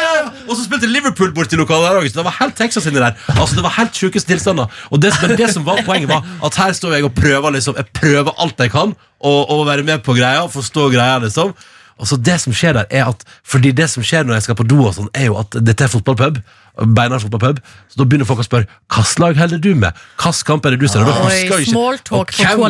[0.47, 2.07] Og så spilte Liverpool bort til lokalet der òg.
[2.13, 3.15] Det var helt Texas inni der.
[3.35, 4.71] Altså, det var helt sjukeste tilstander.
[4.91, 7.77] Og det, men det som var poenget, var at her står jeg og prøver liksom
[7.79, 11.53] Jeg prøver alt jeg kan å å være med på greia, forstå greia, liksom.
[12.01, 14.57] Og så det som skjer der er at Fordi det som skjer når jeg skal
[14.59, 16.41] på do, og sånn er jo at dette er fotballpub.
[16.73, 17.59] Beinar fotballpub
[17.91, 19.93] Så da begynner folk å spørre hvilket lag holder du med.
[20.17, 21.03] Hvilken kamp er det du ser?
[21.03, 21.75] Og da husker jeg ikke.
[22.17, 22.63] Og hvem-.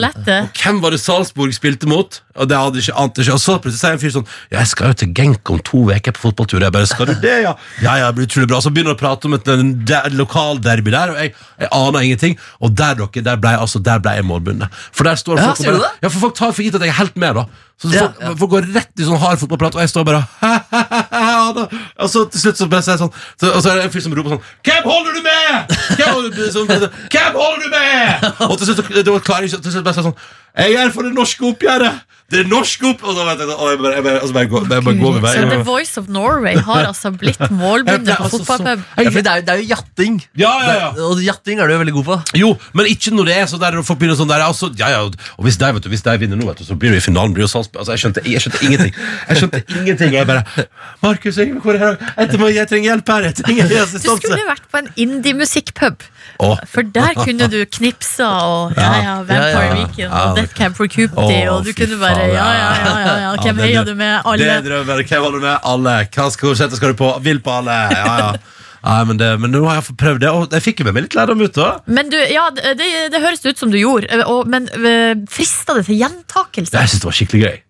[0.51, 2.19] Og hvem var det Salzburg spilte mot?
[2.35, 4.89] Og det hadde ikke ante ikke Og så plutselig sier en fyr sånn jeg skal
[4.89, 6.63] jo til Genk om to uker på fotballtur.
[6.65, 7.51] Jeg bare, skal du det, ja?
[7.83, 8.59] Ja, ja, det blir utrolig bra.
[8.63, 12.37] Så begynner han å prate om et lokalderby der, og jeg, jeg aner ingenting.
[12.63, 14.73] Og der, dere, der ble, altså, der ble jeg målbundet.
[14.95, 15.91] For der står folk Ja, og bare?
[16.01, 17.45] Ja, for folk tar for gitt at jeg er helt med, da.
[17.81, 18.33] Så Ja, folk, ja.
[18.39, 20.21] folk går rett i sånn hard fotballprat, og jeg står bare.
[22.03, 23.97] Og så til slutt så bare sier jeg sånn så, Og så er det en
[23.97, 25.75] fyr som roper sånn Hvem holder du med?!
[25.97, 26.71] Hvem holder du, sånn,
[27.13, 28.31] Hvem holder du med?!
[28.49, 30.17] Og til slutt, så- det var klarer ikke Til slutt bare sånn
[30.57, 32.01] Jeg er for det norske oppgjøret!
[32.33, 33.01] Det norske opp...
[33.05, 34.97] Og så vet jeg, og jeg bare, jeg bare, altså så bare, går- jeg bare
[34.97, 35.63] går med Så The meg.
[35.67, 38.85] Voice of Norway har altså blitt målbundet på altså, fotballpub.
[38.97, 40.15] Ja, det er, jo- det er jo jatting.
[40.41, 40.87] Ja, ja, ja.
[40.95, 42.17] Det, og jatting er du jo veldig god på.
[42.39, 45.03] Jo, men ikke når det er sånn der folk begynner sånn der altså, ja, ja,
[45.37, 47.05] Og hvis de, vet du, hvis de vinner nå, vet du, så blir det i
[47.05, 48.97] finalen blir jo Salzburg altså, jeg, skjønte, jeg skjønte ingenting.
[49.29, 50.17] Jeg skjønte ingenting.
[50.17, 50.65] Jeg bare
[51.05, 51.99] Markus, jeg, hvor er jeg?
[52.17, 53.29] Jeg, trenger- jeg trenger hjelp her.
[53.29, 54.17] Jeg trenger Du assistanse.
[54.25, 56.09] skulle vært på en indie-musikkpub.
[56.41, 56.49] Å.
[56.71, 59.73] For der kunne du knipsa og ja, ja, Vampire Ja, ja.
[59.77, 62.47] Weekend Ja, og Death Camp for Cupidity, Å, og du fy kunne bare faen, Ja,
[62.53, 63.31] ja, ja, ja, ja.
[63.43, 64.13] Hvem det- heier du med?
[64.15, 64.49] Det Alle.
[64.57, 65.03] er drømmen.
[65.09, 65.57] Hvem holder du med?
[65.73, 65.95] Alle.
[66.13, 67.09] Hva skal sette skal du på?
[67.25, 67.79] Vil på alle.
[67.97, 68.33] Ja, ja.
[68.83, 70.93] Nei, men, det, men nå har jeg fått prøvd det, og jeg fikk jo med
[70.97, 71.53] meg litt lærdom ut.
[71.55, 72.73] da Men du, ja, det,
[73.13, 74.67] det høres ut som du gjorde, og, men
[75.31, 76.75] frista det til gjentakelse?
[76.75, 77.61] Jeg syns det var skikkelig gøy.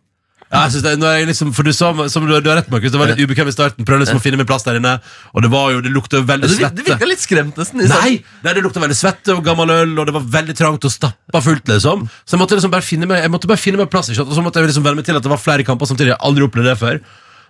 [0.53, 2.67] Ja, jeg synes det, når jeg liksom, for du, sa, som du, du har rett,
[2.69, 3.87] Markus, det var litt ubekvem i starten.
[3.87, 4.91] Prøvde liksom å finne min plass der inne,
[5.33, 6.77] og det var jo, det lukta jo veldig svette.
[6.77, 7.81] det virka litt skremt, nesten.
[7.81, 8.19] i starten.
[8.19, 10.93] Nei, nei, det lukta veldig svette og gammel øl, og det var veldig trangt og
[10.93, 11.73] stappa fullt.
[11.73, 14.11] liksom Så jeg måtte liksom bare finne meg Jeg måtte bare finne meg plass.
[14.13, 14.21] Ikke?
[14.21, 14.29] sant?
[14.29, 16.13] Og så måtte jeg liksom venne meg til at det var flere kamper samtidig.
[16.13, 17.01] Jeg har aldri opplevd det før.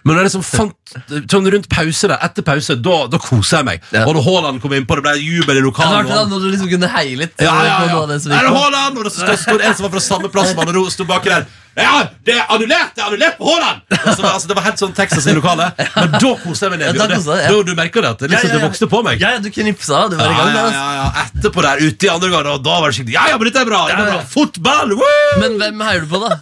[0.03, 3.85] Men jeg liksom fant sånn rundt pause der, etter pause, da, da koser jeg meg.
[3.95, 4.03] Ja.
[4.03, 6.09] Og da Haaland kom innpå, det ble jubel i Ja, det lokalet.
[6.11, 7.35] da, når du liksom kunne heie litt.
[7.39, 8.01] Ja, ja, ja.
[8.11, 8.57] det Er det på.
[8.59, 8.97] Haaland?
[8.99, 11.47] Og stod, stod en som var fra samme plass som han og sto baki der.
[11.73, 12.91] Ja, det er annullert!
[12.93, 13.79] Det er annullert på Haaland!
[14.03, 15.79] Altså, altså, det var helt sånn Texas i lokalet.
[15.95, 16.99] Men da koste jeg meg ned.
[16.99, 17.47] Ja, da ja.
[17.49, 19.23] da du merker det at det, liksom, det vokste på meg.
[19.23, 20.53] Ja, ja, du knipsa, du var i Ja, gang.
[20.53, 20.83] ja, altså.
[20.83, 21.25] ja, ja.
[21.31, 23.63] Etterpå der, ute i andre gang, og da var det skikkelig Ja, ja, men dette
[23.63, 23.81] er bra!
[23.87, 24.19] Det er Ja, bra.
[24.19, 24.29] ja.
[24.35, 24.93] Fotball!
[24.99, 25.39] Woo!
[25.41, 26.37] Men hvem heier du på, da?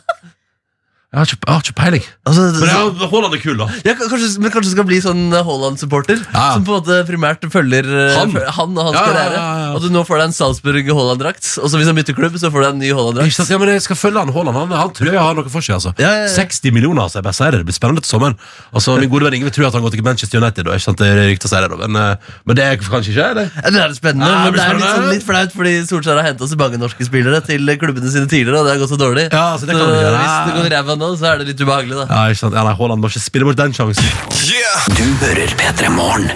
[1.12, 2.04] Jeg har ikke, jeg har ikke peiling.
[2.24, 3.66] Altså, Men ja, Haaland er kul, da.
[3.84, 6.22] Ja, kanskje, men kanskje skal bli sånn eh, Haaland-supporter?
[6.32, 6.44] Ja.
[6.56, 8.32] Som på en måte primært følger eh, Han.
[8.32, 9.42] han og hans Ja, karriere.
[9.76, 11.50] Og du nå får deg en Salzburg Haaland-drakt.
[11.60, 13.42] Og så hvis han bytter klubb, så får du en ny Haaland-drakt.
[13.52, 14.56] Ja, men jeg skal følge han Haaland.
[14.62, 15.76] Han, han tror jeg har noe for seg.
[15.82, 16.32] altså Ja, ja, ja.
[16.32, 17.60] 60 millioner, altså, jeg sier det.
[17.66, 18.40] Det blir spennende til sommeren.
[18.72, 20.64] Altså, Min gode venn Ingve tror at han går til Manchester United.
[20.70, 21.04] Da, ikke sant?
[21.04, 21.82] Det er det, da.
[21.92, 23.48] Men, eh, men det er kanskje ikke det?
[23.60, 26.24] Ja, Det er spennende, Ja, det men det er litt, sånn, litt flaut, fordi Solskjær
[26.24, 29.02] har henta så mange norske spillere til klubbene sine tidligere, og det har gått så
[29.04, 29.28] dårlig.
[29.28, 32.06] Ja, altså, det kan vi nå, så er det litt ubehagelig, da.
[32.10, 32.56] Ja, ikke sant?
[32.58, 34.06] Ja, nei, Haaland må ikke spille bort den sjansen.
[34.96, 36.30] Du hører P3 Morgen.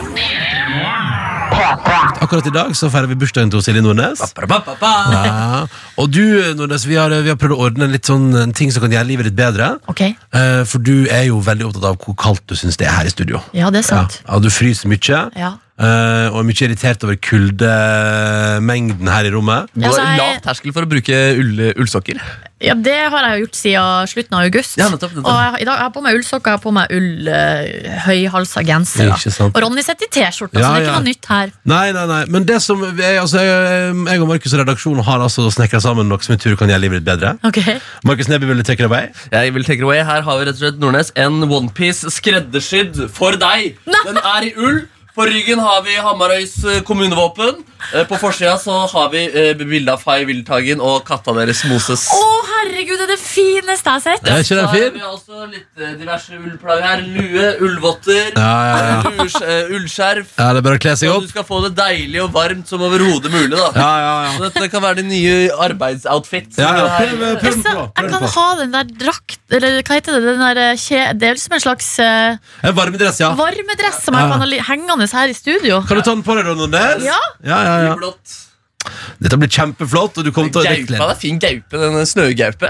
[2.25, 4.21] Akkurat i dag så feirer vi bursdagen til Silje Nordnes.
[4.35, 5.65] Ja.
[6.01, 6.21] Og du,
[6.57, 9.07] Nordnes, vi har, vi har prøvd å ordne litt sånn en ting som kan gjøre
[9.11, 9.75] livet ditt bedre.
[9.91, 10.01] Ok,
[10.35, 13.07] Eh, For du er jo veldig opptatt av hvor kaldt du syns det er her
[13.07, 13.39] i studio.
[13.55, 14.19] ja det er sant.
[14.27, 15.53] Ja, du fryser mye, Ja.
[15.79, 19.69] Eh, og er mye irritert over kuldemengden her i rommet.
[19.75, 22.19] Ja, altså, jeg- lav terskel for å bruke ull, ullsokker.
[22.63, 24.77] Ja, det har jeg jo gjort siden slutten av august.
[24.79, 25.27] Ja, nettopp, nettopp.
[25.27, 27.97] Og jeg, i dag, jeg har på meg ullsokker, jeg har på meg ull, uh,
[28.07, 29.11] høyhalsa genser.
[29.51, 30.87] Og Ronny sitter i T-skjorte, Ja, så det er ja.
[30.87, 31.51] ikke noe nytt her.
[31.65, 35.19] Nei, nei, nei, men det som er, altså, jeg, jeg og Markus og redaksjonen har
[35.27, 37.35] altså snekra sammen noe som i tur kan gjøre livet litt bedre.
[37.43, 37.77] Okay.
[38.07, 39.11] Markus Neby, vil du take it away?
[39.35, 39.99] Jeg vil take it away.
[40.07, 43.75] Her har vi rett og slett Nordnes en onepiece skreddersydd for deg.
[43.85, 44.85] Den er i ull.
[45.15, 47.61] På ryggen har vi Hamarøys eh, kommunevåpen.
[47.93, 52.07] Eh, På forsida så har vi eh, bilde av Fay Wildtagen og katta deres Moses.
[52.15, 52.21] Å,
[52.51, 54.25] herregud, det er det fineste jeg har sett!
[54.25, 54.93] Er ikke Så den har fin?
[54.95, 57.03] vi også litt eh, diverse ullplagg her.
[57.05, 59.59] Lue, ullvotter, Ja, ja, ja.
[59.75, 60.33] ullskjerf.
[60.39, 61.25] Ja, det er bare å kle seg Så opp.
[61.27, 63.53] du skal få det deilig og varmt som overhodet mulig.
[63.55, 64.33] da Ja, ja, ja.
[64.37, 65.35] Så Dette kan være din nye
[65.67, 66.57] arbeidsoutfit.
[66.57, 66.87] ja, ja.
[66.95, 67.85] Prøv, Prøv, prøv på.
[67.99, 68.31] Prøv jeg kan på.
[68.35, 70.23] ha den der drakt Eller hva heter det?
[70.25, 73.29] Den der kje, det er vel som en slags uh, En varmedress, ja.
[73.37, 74.31] varmedress som jeg Ja.
[74.31, 75.81] kan ha hengende her i studio.
[75.87, 77.03] Kan du ta den på deg, Nordnes?
[77.05, 77.19] Ja.
[77.45, 77.93] Ja, ja, ja.
[77.99, 78.41] Blått.
[79.19, 82.69] Dette blir kjempeflott, og du kommer til å det er fin gaupe, den snøgaupe.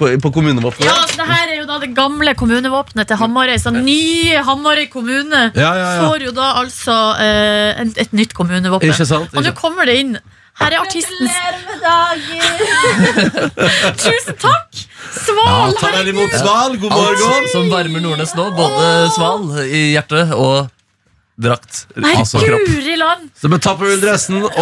[0.00, 0.88] På, på kommunevåpenet.
[0.88, 3.58] Ja, altså, det her er jo da det gamle kommunevåpenet til Hamarøy.
[3.60, 6.08] Så nye Hamarøy kommune Ja, ja, ja.
[6.08, 8.88] får jo da altså eh, et, et nytt kommunevåpen.
[8.88, 9.28] Ikke sant?
[9.36, 10.16] Og nå kommer det inn.
[10.58, 11.32] Her er artistens
[14.02, 14.68] Tusen takk!
[14.72, 16.34] Ja, Sval, imot herregud!
[16.40, 16.76] Sval.
[16.82, 17.32] God morgen.
[17.36, 18.84] Alt som varmer Nordnes nå, både
[19.16, 20.68] sval i hjertet og
[21.44, 21.86] drakt.
[21.96, 23.30] Nei, Altså, guri land!
[23.40, 24.52] Så bare ta på ulldressen og.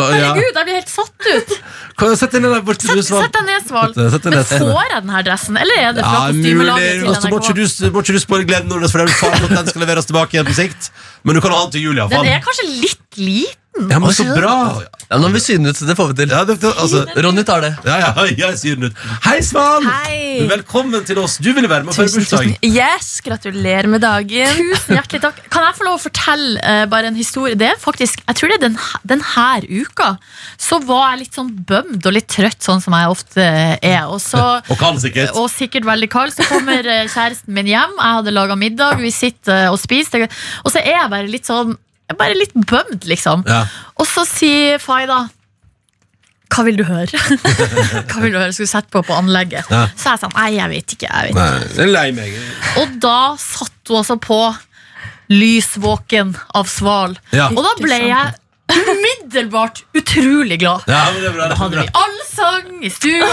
[0.00, 1.50] Herregud, jeg blir helt satt ut.
[1.98, 3.24] Kan jeg Sett deg ned der borte, du, Sval.
[3.26, 3.90] sett deg ned, Sval.
[3.96, 7.02] Men får jeg den her dressen, eller er det fra Ja, kostymelaget til
[7.34, 7.58] må ikke NRK?
[7.58, 10.08] du, må ikke du gleden, Nordnes, for det er jo faren at den skal leveres
[10.08, 10.90] tilbake igjen på sikt.
[11.26, 12.30] Men du kan ha den til jul, Den iallfall.
[12.32, 13.56] er kanskje litt liten.
[13.90, 14.82] Ja, men så bra.
[15.10, 16.32] Ja, nå har vi syne ut, det får vi til.
[16.34, 17.70] Ja, det, det, altså, Ronny tar det.
[17.86, 18.98] ja, ja, jeg sier ut.
[19.24, 19.86] Hei, Svan!
[19.86, 20.46] Hei.
[20.50, 21.38] Velkommen til oss.
[21.42, 22.50] Du ville være med og feire bursdag.
[22.66, 24.58] Yes, gratulerer med dagen.
[24.58, 25.40] Tusen hjertelig takk.
[25.50, 27.58] Kan jeg få lov å fortelle uh, bare en historie?
[27.58, 28.78] Det er faktisk, Jeg tror det er den,
[29.14, 30.12] den her uka.
[30.60, 34.02] Så var jeg litt sånn bømd og litt trøtt, sånn som jeg ofte er.
[34.06, 35.34] Og, så, Og kald, sikkert.
[35.38, 36.34] og sikkert veldig kald.
[36.36, 37.94] Så kommer eh, kjæresten min hjem.
[37.98, 40.26] Jeg hadde laga middag, vi sitter eh, og spiser.
[40.64, 41.78] Og så er jeg bare litt sånn
[42.10, 43.44] jeg er bare litt bømd, liksom.
[43.46, 43.60] Ja.
[44.02, 45.20] Og så sier Fay da
[46.50, 47.06] Hva vil du høre?
[48.10, 48.50] Hva vil du høre?
[48.56, 49.68] Skulle sette på på anlegget.
[49.70, 49.84] Ja.
[49.94, 51.06] Så jeg sa nei, jeg vet ikke.
[51.06, 52.34] jeg vet ikke Nei, lei meg.
[52.82, 54.40] og da satt hun altså på
[55.30, 57.14] Lysvåken av Sval.
[57.30, 57.46] Ja.
[57.54, 58.34] Og da ble jeg
[58.70, 60.82] umiddelbart utrolig glad.
[60.86, 61.48] Ja, men det er bra.
[61.48, 61.82] Da Det er hadde bra.
[61.82, 63.28] vi allsang i stua,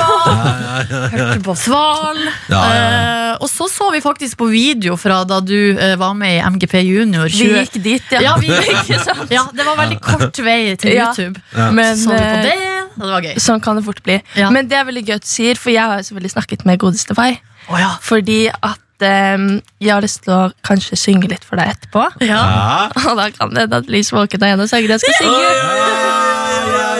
[1.13, 2.21] hørte på Sval.
[2.51, 2.87] Ja, ja,
[3.27, 6.41] Eh, og så så vi faktisk på video fra da du eh, var med i
[6.49, 7.27] MGP Junior.
[7.29, 7.57] Vi 20.
[7.59, 8.21] gikk dit, ja.
[8.23, 9.29] Ja, vi Ikke sant?
[9.37, 11.11] ja, det var veldig kort vei til Ja.
[11.11, 11.41] YouTube.
[11.53, 12.55] Men, Så vi på eh, det,
[12.97, 13.35] og det var gøy.
[13.43, 14.17] Sånn kan det fort bli.
[14.39, 14.49] Ja.
[14.53, 16.79] Men det er veldig gøy at du sier, for jeg har jo selvfølgelig snakket med
[16.81, 17.37] godeste Fay.
[17.69, 17.91] Å ja.
[18.01, 19.37] Fordi at eh,
[19.83, 22.07] jeg har lyst til å kanskje synge litt for deg etterpå.
[22.25, 22.41] Ja.
[22.41, 22.89] Ja.
[23.11, 26.57] Og da kan det hende at Lys Våken er en av sangene jeg skal synge.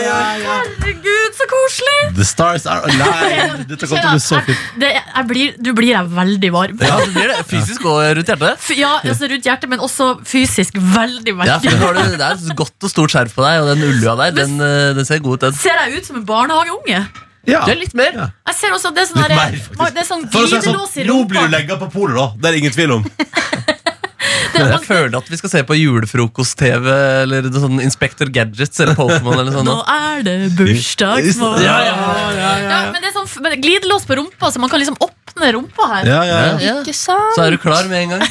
[0.08, 1.96] Herregud, så koselig!
[2.16, 3.64] The stars are alive.
[3.68, 4.62] Dette kommer til å bli så fint.
[4.82, 6.80] Det, jeg blir, du blir veldig varm.
[6.82, 7.38] Ja, du blir det.
[7.50, 8.62] Fysisk og rundt hjertet.
[8.62, 12.24] F- Ja, altså rundt hjertet, men også fysisk veldig, Ja, veldig ja, har du, det
[12.30, 15.08] er et godt og stort skjerf på deg, og den ullua der, den, eh, den
[15.08, 15.46] ser god ut.
[15.48, 15.58] Den.
[15.60, 17.02] Ser jeg ut som en barnehageunge?
[17.48, 17.62] Ja.
[17.64, 18.12] Det er litt mer.
[18.12, 18.26] Ja.
[18.50, 21.14] Jeg ser også, at Det er sånn, her, mer, det er sånn glidelås i rumpa.
[21.14, 22.26] nå blir du legga på polet, da.
[22.36, 23.06] Det er det ingen tvil om.
[24.58, 26.86] Jeg føler at vi skal se på julefrokost-TV
[27.24, 29.68] eller sånn Inspector Gadgets eller Pokémon eller sånn.
[29.68, 31.64] Nå er det bursdagsmorgen.
[31.64, 31.76] Ja,
[32.38, 35.52] Ja, ja, men det er sånn men glidelås på rumpa, så man kan liksom åpne
[35.54, 36.08] rumpa her.
[36.08, 36.54] Ja, ja, ja.
[36.64, 36.74] Ja.
[36.82, 37.34] Ikke sant?
[37.36, 38.22] Så er du klar med en gang.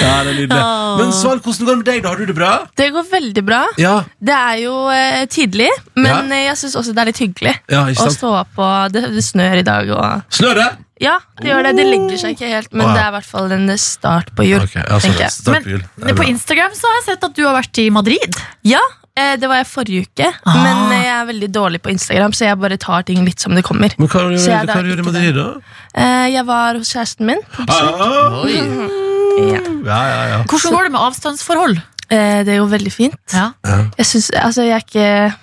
[0.00, 0.60] ja det er nydelig.
[1.00, 2.00] Men Sval, hvordan går det med deg?
[2.04, 2.12] da?
[2.14, 2.52] Har du det bra?
[2.78, 3.62] Det går veldig bra.
[3.80, 3.94] Ja.
[4.18, 6.40] Det er jo eh, tidlig, men Ja.
[6.50, 7.54] jeg syns også det er litt hyggelig.
[7.72, 9.90] Ja, Å stå opp, og det, det snør i dag.
[9.94, 10.70] Og, Snør det?
[11.00, 11.76] Ja, det gjør det.
[11.76, 12.94] Det legger seg ikke helt, men Å, ja.
[12.94, 14.60] det er i hvert fall en start på jul.
[14.62, 15.30] Ok, tenker jeg.
[15.34, 15.80] start på jul.
[15.82, 16.28] Det er Men på bra.
[16.34, 18.36] Instagram så har jeg sett at du har vært i Madrid.
[18.64, 18.82] Ja,
[19.16, 20.54] Eh, det var jeg forrige uke, Ah.
[20.58, 23.54] men eh, jeg er veldig dårlig på Instagram, så jeg bare tar ting litt som
[23.54, 23.92] det kommer.
[23.96, 25.44] Men hva Så jeg hva da gjør du i ikke Madrid, da?
[25.94, 27.38] Eh, jeg var hos kjæresten min.
[27.54, 28.00] på besøk.
[28.02, 28.56] Ah, Oi.
[29.52, 29.60] Ja.
[29.86, 30.40] ja, ja, ja.
[30.50, 31.76] Hvordan går det med avstandsforhold?
[32.10, 33.14] Eh, det er jo veldig fint.
[33.32, 33.52] Ja.
[33.98, 35.34] Jeg synes, altså, jeg er ikke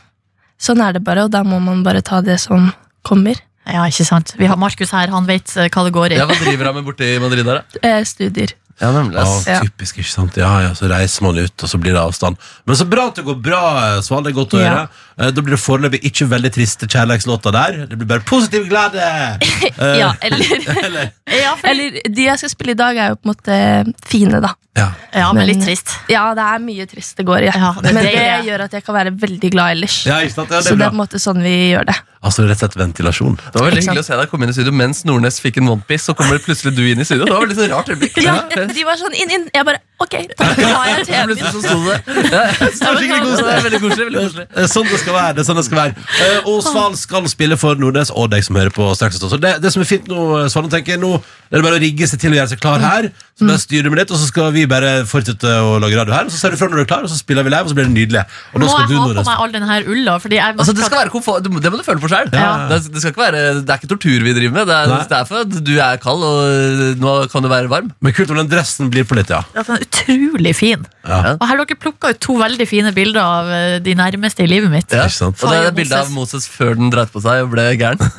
[0.60, 2.74] Sånn er det bare, og da må man bare ta det som
[3.08, 3.40] kommer.
[3.68, 4.34] Ja, ikke sant.
[4.38, 6.18] Vi har Markus her, han vet eh, hva det går i.
[6.18, 7.46] Ja, Hva driver han med borte i Madrid?
[7.46, 7.80] der, da?
[7.88, 8.56] Eh, studier.
[8.82, 9.22] Ja, nemlig.
[9.46, 10.38] Ja, typisk, ikke sant?
[10.42, 12.40] Ja, ja, så reiser man ut, og så blir det avstand.
[12.66, 13.60] Men så bra at det går bra,
[14.02, 14.24] Svan.
[14.26, 14.72] Det er godt å Ja.
[14.72, 14.88] høre.
[15.20, 17.86] Eh, Da blir det foreløpig ikke veldig triste kjærlighetslåter der.
[17.86, 19.06] Det blir bare positiv glede!
[19.82, 20.42] Eh, Ja, eller,
[20.88, 23.94] eller Ja, for, eller de jeg skal spille i dag, er jo på en måte
[24.10, 24.56] fine, da.
[24.76, 24.90] Ja.
[25.14, 25.94] ja, men Men- litt trist.
[26.10, 27.52] Ja, det er mye trist det går i.
[27.54, 28.50] Ja, det men det deilig.
[28.50, 30.06] gjør at jeg kan være veldig glad ellers.
[30.08, 30.50] ja, ikke sant?
[30.50, 30.90] Ja, det så er det er bra.
[30.90, 31.96] på en måte sånn vi gjør det.
[32.22, 33.38] Altså rett og slett ventilasjon.
[33.42, 35.72] Det var veldig hyggelig å se deg komme inn i studio mens Nordnes fikk en
[35.74, 37.26] onepiece, så kommer plutselig du inn i studio.
[37.26, 38.20] Det var veldig så rart øyeblikk.
[38.22, 38.36] Ja,
[38.70, 39.48] de var sånn inn, inn.
[39.50, 41.44] Jeg bare ok, da tar jeg TV-en min.
[41.52, 41.98] Så sto det
[42.34, 43.46] ja, skikkelig koselig.
[43.46, 44.08] Det er veldig koselig.
[44.10, 45.36] veldig koselig er Sånn det skal være.
[45.38, 48.44] det er sånn det skal være Eh, Og Sval skal spille for Nordnes og deg
[48.46, 49.20] som hører på straks.
[49.22, 51.16] Så det, det som er fint nå, Sval, tenker jeg nå
[51.52, 53.10] er det bare å rigge seg til og gjøre seg klar her.
[53.36, 56.14] Så bare styrer du med litt, og så skal vi bare fortsette å lage radio
[56.16, 56.30] her.
[56.30, 57.72] Og så ser du fra når du er klar, og så spiller vi live, og
[57.74, 58.22] så blir det nydelig.
[58.54, 60.14] Og Må nå skal jeg du, ha på Nordnes meg all den her ulla?
[60.24, 62.52] Fordi jeg Altså, det, skal være komfort, det må du føle for selv Ja.
[62.72, 64.72] det, det, skal ikke være, det er ikke tortur vi driver med.
[64.72, 65.02] Det er, Nei.
[65.12, 67.92] det er for at du er kald, og nå kan du være varm.
[68.00, 69.42] Men kult om den dressen blir på litt, ja.
[69.58, 70.86] Ja, den er utrolig fin.
[71.04, 71.36] Ja.
[71.36, 74.50] Og her har dere plukka ut to veldig fine bilder av eh, de nærmeste i
[74.50, 74.94] livet mitt.
[74.96, 75.08] Ja.
[75.28, 78.02] Og det er bildet av Moses før den dreit på seg og ble gæren.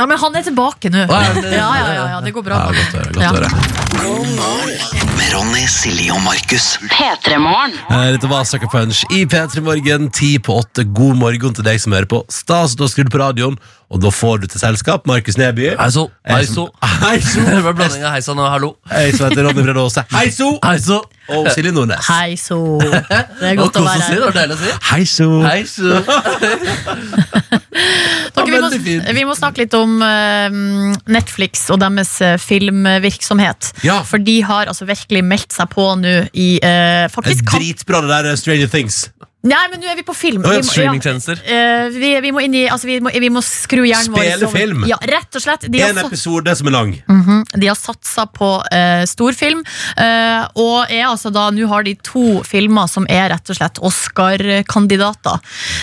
[0.00, 1.02] Ja, men han er tilbake nå.
[1.04, 2.60] Ja, ja, ja, ja, det går bra.
[2.60, 3.12] Ja, godt å høre.
[3.16, 4.70] Godt å høre.
[5.18, 6.70] Med Ronny, Silje og Markus.
[6.88, 7.76] P3morgen.
[8.14, 10.86] Dette var Sucker Punch i P3 Morgen, ti på åtte.
[10.88, 12.22] God morgen til deg som hører på.
[12.32, 13.58] Stas at du har skrudd på radioen,
[13.90, 15.72] og da får du til selskap Markus Neby.
[15.74, 16.68] Heiso, heiso.
[17.04, 17.40] Heiso.
[17.42, 18.68] Det var blanding av heisan og hallo.
[18.86, 20.04] Jeg som heter Ronny Brede Aase.
[20.14, 20.52] Heiso!
[20.62, 21.00] Heiso.
[21.30, 22.06] Og Silje Nordnes.
[22.06, 22.78] Heiso.
[22.82, 24.30] Det er godt å være si, det her.
[24.36, 24.70] var å si.
[24.92, 25.28] Heiso!
[25.42, 25.90] Heiso.
[28.30, 28.70] Dere, vi, må,
[29.16, 30.58] vi må snakke litt om eh,
[31.10, 33.72] Netflix og deres eh, filmvirksomhet.
[33.86, 34.00] Ja.
[34.06, 38.04] For de har altså virkelig meldt seg på nå i eh, Det er faktisk dritbra
[38.06, 39.08] det der eh, Stranger Things.
[39.40, 40.42] Nei, men nå er vi på film.
[40.44, 41.38] Vi må- Streamingtjenester.
[41.48, 44.50] Ja, vi, vi må inn i Altså, vi må, vi må skru hjernen vår Spille
[44.52, 44.84] film.
[44.90, 45.64] Ja, rett og slett.
[45.72, 46.92] De En episode som er lang.
[47.08, 47.44] Mhm.
[47.56, 49.62] de har satsa på uh, storfilm,
[50.00, 53.80] Uh, og er altså da Nå har de to filmer som er rett og slett
[53.82, 55.40] Oscar-kandidater.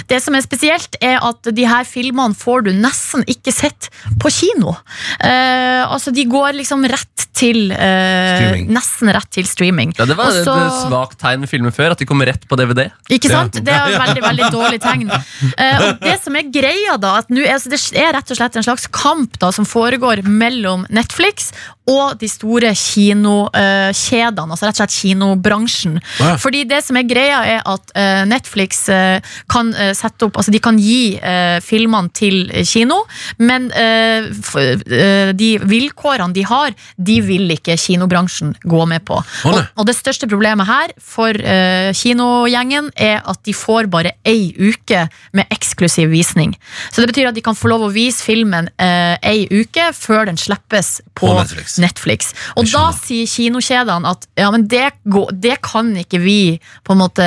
[0.07, 3.89] Det som er spesielt, er at de her filmene får du nesten ikke sett
[4.21, 4.75] på kino.
[5.21, 9.93] Uh, altså, de går liksom rett til eh, Nesten rett til streaming.
[9.97, 12.57] Ja, det var Også, et svakt tegn med filmer før, at de kommer rett på
[12.59, 12.87] DVD.
[13.13, 13.46] Ikke sant?
[13.55, 13.63] Ja.
[13.67, 15.07] Det er et veldig veldig dårlig tegn.
[15.11, 18.55] Eh, og det som er greia da at nå er, Det er rett og slett
[18.59, 21.51] en slags kamp da som foregår mellom Netflix
[21.87, 24.51] og de store kinokjedene.
[24.51, 25.99] altså rett og slett kinobransjen.
[26.19, 26.33] Ja.
[26.41, 30.51] Fordi det som er greia, er at eh, Netflix eh, kan eh, sette opp Altså
[30.53, 32.99] de kan gi eh, filmene til eh, kino,
[33.39, 39.21] men eh, eh, de vilkårene de har, de vil ikke kinobransjen gå med på.
[39.47, 44.53] Og, og det største problemet her for eh, kinogjengen er at de får bare ei
[44.57, 45.03] uke
[45.37, 46.55] med eksklusiv visning.
[46.91, 50.25] Så det betyr at de kan få lov å vise filmen eh, ei uke før
[50.29, 51.77] den slippes på, På Netflix.
[51.81, 52.33] Netflix.
[52.55, 57.01] Og da sier kinokjedene at ja, men det, går, det kan ikke vi på en
[57.01, 57.25] måte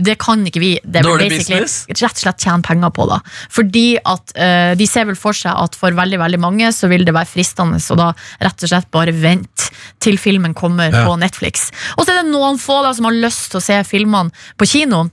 [0.00, 1.84] Det kan ikke vi det Dårlig business?
[1.90, 3.06] rett og slett tjene penger på.
[3.10, 6.88] da Fordi at eh, de ser vel for seg at for veldig veldig mange så
[6.90, 8.10] vil det være fristende å da
[8.40, 11.04] rett og slett bare vente til filmen kommer Ja.
[11.06, 11.68] på Netflix.
[11.98, 14.66] Og så er det noen få da som har lyst til å se filmene på
[14.66, 15.09] kino.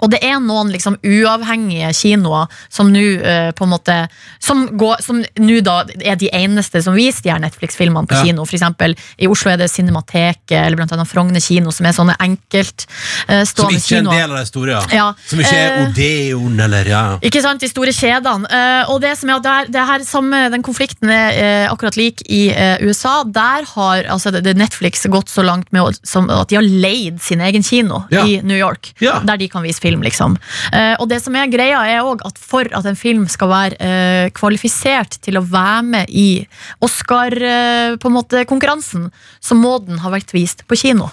[0.00, 3.96] Og det er noen liksom uavhengige kinoer som nå uh, på en måte
[4.40, 8.22] Som, går- som nå da er de eneste som viser de her Netflix-filmene på Ja.
[8.24, 8.44] kino.
[8.48, 12.14] For eksempel i Oslo er det Cinemateket eller blant annet Frogner kino, som er sånne
[12.20, 15.00] Som enkeltstående ikke er en del av historien, store, ja.
[15.00, 15.28] Ja.
[15.30, 17.02] Som ikke er uh, Odeon eller ja.
[17.24, 18.48] ikke sant, de store kjedene.
[18.50, 21.96] Uh, og det som er at det er, det her samme, Den konflikten er akkurat
[21.98, 22.42] lik i
[22.84, 23.20] USA.
[23.24, 27.40] Der har altså, det, Netflix gått så langt med som, at de har leid sin
[27.44, 28.24] egen kino Ja.
[28.26, 28.92] i New York.
[29.00, 30.36] Der de kan vise film, liksom.
[30.72, 33.74] Eh, og det som er greia, er òg at for at en film skal være
[33.80, 36.46] eh, kvalifisert til å være med i
[36.84, 39.10] Oscar-konkurransen,
[39.40, 41.06] så må den ha vært vist på kino.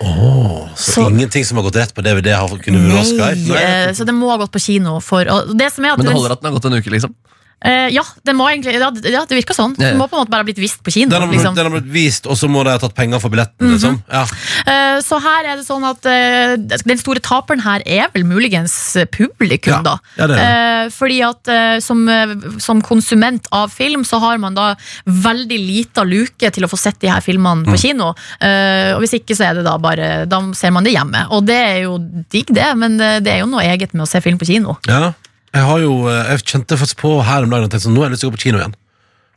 [0.00, 3.32] Så, Så- ingenting som har gått rett på DVD, har kunnet vinne Oscar?
[3.32, 5.00] Eh, så det må ha gått på kino.
[5.00, 6.90] For, og det som er at Men det holder at den har gått en uke,
[6.90, 7.14] liksom.
[7.62, 9.74] Eh, ja, det må egentlig Ja, det, ja, det virker sånn.
[9.78, 9.90] Ja, ja.
[9.92, 11.10] Det må på en måte bare ha blitt vist på kino.
[11.10, 11.54] Den har, blitt- liksom.
[11.54, 13.66] den har blitt vist, og så må de ha tatt penger for billetten.
[13.66, 13.72] Mhm.
[13.76, 14.02] liksom.
[14.10, 14.22] ja.
[14.66, 18.96] Eh, Så her er det sånn at eh, den store taperen her er vel muligens
[19.12, 19.82] publikum, Ja.
[19.82, 19.98] da.
[20.16, 20.84] Ja, det er.
[20.86, 24.74] Eh, Fordi at eh, som, eh, som konsument av film, så har man da
[25.06, 27.72] veldig lita luke til å få sett de her filmene Mm.
[27.74, 28.14] på kino.
[28.40, 31.26] Eh, Og hvis ikke, så er det da bare Da ser man det hjemme.
[31.30, 31.98] Og det er jo
[32.30, 34.78] digg, det, men eh, det er jo noe eget med å se film på kino.
[34.86, 35.12] Ja,
[35.56, 38.04] jeg har jo eh, Jeg kjente faktisk på her om dagen og tenkte sånn, nå
[38.04, 38.76] har jeg lyst til å gå på kino igjen.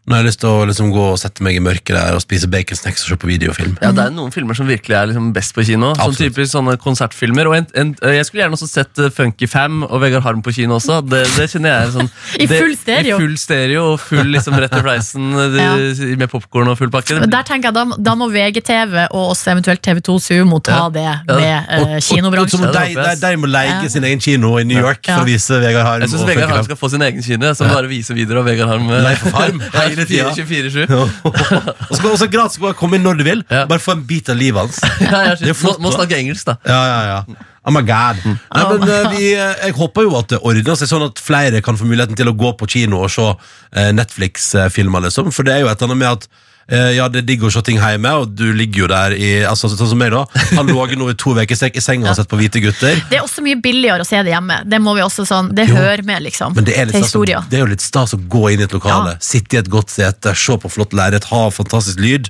[0.04, 2.20] Nå har jeg lyst til å liksom gå og sette meg i mørket der og
[2.20, 3.78] spise baconsnacks og se på videofilm.
[3.80, 5.94] Ja, Det er noen filmer som virkelig er liksom best på kino.
[5.96, 6.34] Sånn Absolutt.
[6.36, 10.02] typisk sånne konsertfilmer og en, en, Jeg skulle gjerne også sett eh, Funky Fam og
[10.04, 10.98] Vegard Harm på kino også.
[11.08, 12.10] Det, det kjenner jeg sånn
[12.44, 13.16] I det- full stereo.
[13.16, 15.30] I full stereo og full liksom rett i fleisen
[15.64, 15.72] ja.
[16.20, 17.22] med popkorn og full pakke.
[17.24, 20.90] Der tenker jeg Da, da må VGTV og også eventuelt TV2 Sumo ta Ja.
[21.00, 21.16] det Ja.
[21.32, 22.68] med eh, Og- og- og kinobransjen.
[22.68, 23.88] Ja, de, de, de må leie Ja.
[23.88, 25.16] sin egen kino i New York Ja.
[25.16, 26.02] for å vise Vegard Harm.
[26.04, 28.68] Jeg syns Vegard Harm skal få sin egen kino, som bare viser videre av Vegard
[28.68, 28.92] Harm.
[28.92, 29.93] Leif og Harm, Ja, tida.
[30.00, 30.92] 24-7.
[31.28, 33.44] og så kan også gratis bare komme inn når du vil.
[33.50, 33.66] Ja.
[33.70, 34.82] Bare få en bit av livet hans.
[35.04, 36.58] Ja, Det er flott, må, må snakke engelsk, da.
[36.68, 37.50] Ja, ja, ja.
[37.64, 38.20] Oh my god.
[38.26, 41.62] Nei, men, eh, vi, eh, jeg håper jo at det ordner seg sånn at flere
[41.64, 45.32] kan få muligheten til å gå på kino og se eh, Netflix-filmer, liksom.
[45.32, 46.28] For det er jo et eller annet med at
[46.68, 49.32] eh, ja, det er digg å se ting hjemme, og du ligger jo der i
[49.48, 50.24] altså, Sånn som meg, da.
[50.58, 53.00] Han lå nå i to uker i senga og sett på Hvite gutter.
[53.10, 54.62] Det er også mye billigere å se det hjemme.
[54.70, 55.78] Det må vi også sånn, det Jo.
[55.80, 56.56] hører med, liksom.
[56.56, 58.68] Men det er, litt til stas, det er jo litt stas å gå inn i
[58.68, 59.24] et lokale, Ja.
[59.24, 62.30] sitte i et godt sete, se på flott lerret, ha fantastisk lyd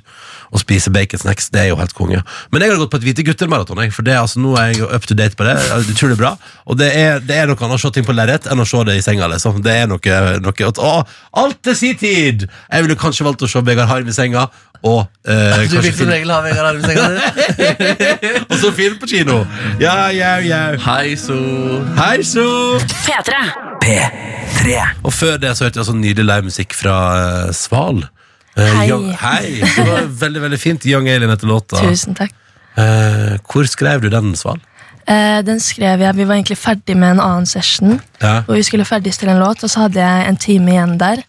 [0.54, 1.50] og spise bacon snacks.
[1.50, 2.22] Det er jo helt konge.
[2.52, 4.86] Men jeg har gått på et Hvite gutter-maraton, for det, er altså, nå er jeg
[4.86, 5.56] up to date på det.
[5.58, 6.36] Det er Utrolig bra.
[6.66, 8.80] Og det er, det er noe annet å se ting på lerret enn å se
[8.88, 9.28] det i senga.
[9.28, 9.60] Liksom.
[9.64, 10.92] Det er noe, noe at, å,
[11.44, 12.46] Alt til sin tid!
[12.46, 14.23] Jeg ville kanskje valgt å se Vegard Harm i senga,
[14.84, 17.06] og eh, Du vil som regel ha Vegard Harm i senga
[18.50, 19.38] og så film på kino.
[19.80, 20.62] Ja, ja, ja.
[20.84, 21.36] Hei, så
[21.96, 22.44] Hei, så!
[23.84, 24.82] P3.
[25.04, 28.04] Og før det så hørte jeg sånn nydelig livemusikk fra eh, Sval.
[28.56, 28.86] Eh, Hei.
[28.90, 29.58] Young, hei.
[29.64, 30.86] Det var veldig veldig fint.
[30.88, 31.80] Young Alien heter låta.
[31.84, 32.32] Tusen takk.
[32.80, 34.60] Eh, hvor skrev du den, Sval?
[35.08, 37.98] Eh, den skrev jeg, Vi var egentlig ferdig med en annen session.
[38.22, 38.42] Ja.
[38.46, 41.24] Hvor vi skulle ferdigstille en låt, og så hadde jeg en time igjen der.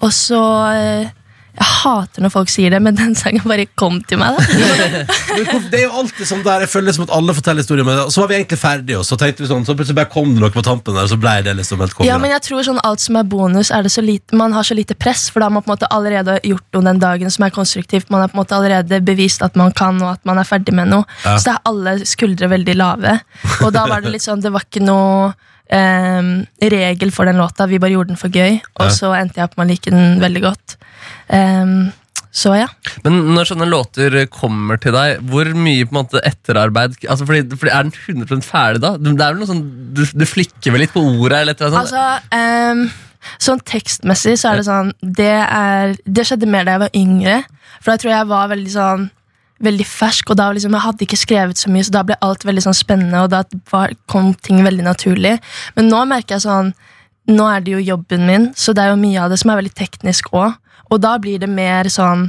[0.00, 0.42] Og så
[0.74, 1.10] eh,
[1.50, 4.38] Jeg hater når folk sier det, men den sangen bare kom til meg.
[5.72, 8.04] det er jo alltid sånn der Jeg føler som at alle forteller historier med det.
[8.06, 10.32] Og så var vi egentlig ferdige, og så tenkte vi sånn Så plutselig bare kom
[10.34, 12.08] det noe på tampen der, så ble det liksom helt konge.
[12.08, 14.66] Ja, men jeg tror sånn alt som er bonus, er det så lite, man har
[14.66, 17.34] så lite press, for da har man på en måte allerede gjort noe den dagen
[17.34, 18.10] som er konstruktivt.
[18.14, 20.76] Man har på en måte allerede bevist at man kan, og at man er ferdig
[20.76, 21.06] med noe.
[21.24, 21.36] Ja.
[21.36, 23.18] Så da er alle skuldre veldig lave.
[23.64, 25.32] Og da var det litt sånn, det var ikke noe
[25.70, 28.90] ehm, regel for den låta, vi bare gjorde den for gøy, og Ja.
[28.94, 30.76] så endte jeg opp med å like den veldig godt.
[31.30, 31.92] Ehm,
[32.32, 32.68] så ja.
[33.04, 37.56] Men når sånne låter kommer til deg, hvor mye på en måte etterarbeid altså fordi,
[37.58, 38.92] fordi Er den 100 ferdig da?
[38.96, 39.64] Det er vel noe sånn,
[39.94, 41.40] Du, du flikker vel litt på ordet?
[41.40, 41.90] Eller et eller annet?
[41.90, 42.84] Altså, ehm,
[43.38, 47.40] sånn tekstmessig så er det sånn det, er, det skjedde mer da jeg var yngre.
[47.80, 49.10] For da tror jeg jeg var veldig sånn
[49.60, 52.46] Veldig fersk, og da liksom, jeg hadde ikke skrevet så mye, så da ble alt
[52.48, 53.42] veldig sånn spennende, og da
[53.72, 55.34] var, kom ting veldig naturlig.
[55.76, 56.74] Men nå merker jeg sånn
[57.30, 59.58] Nå er det jo jobben min, så det er jo mye av det som er
[59.60, 60.56] veldig teknisk òg.
[60.90, 62.24] Og da blir det mer sånn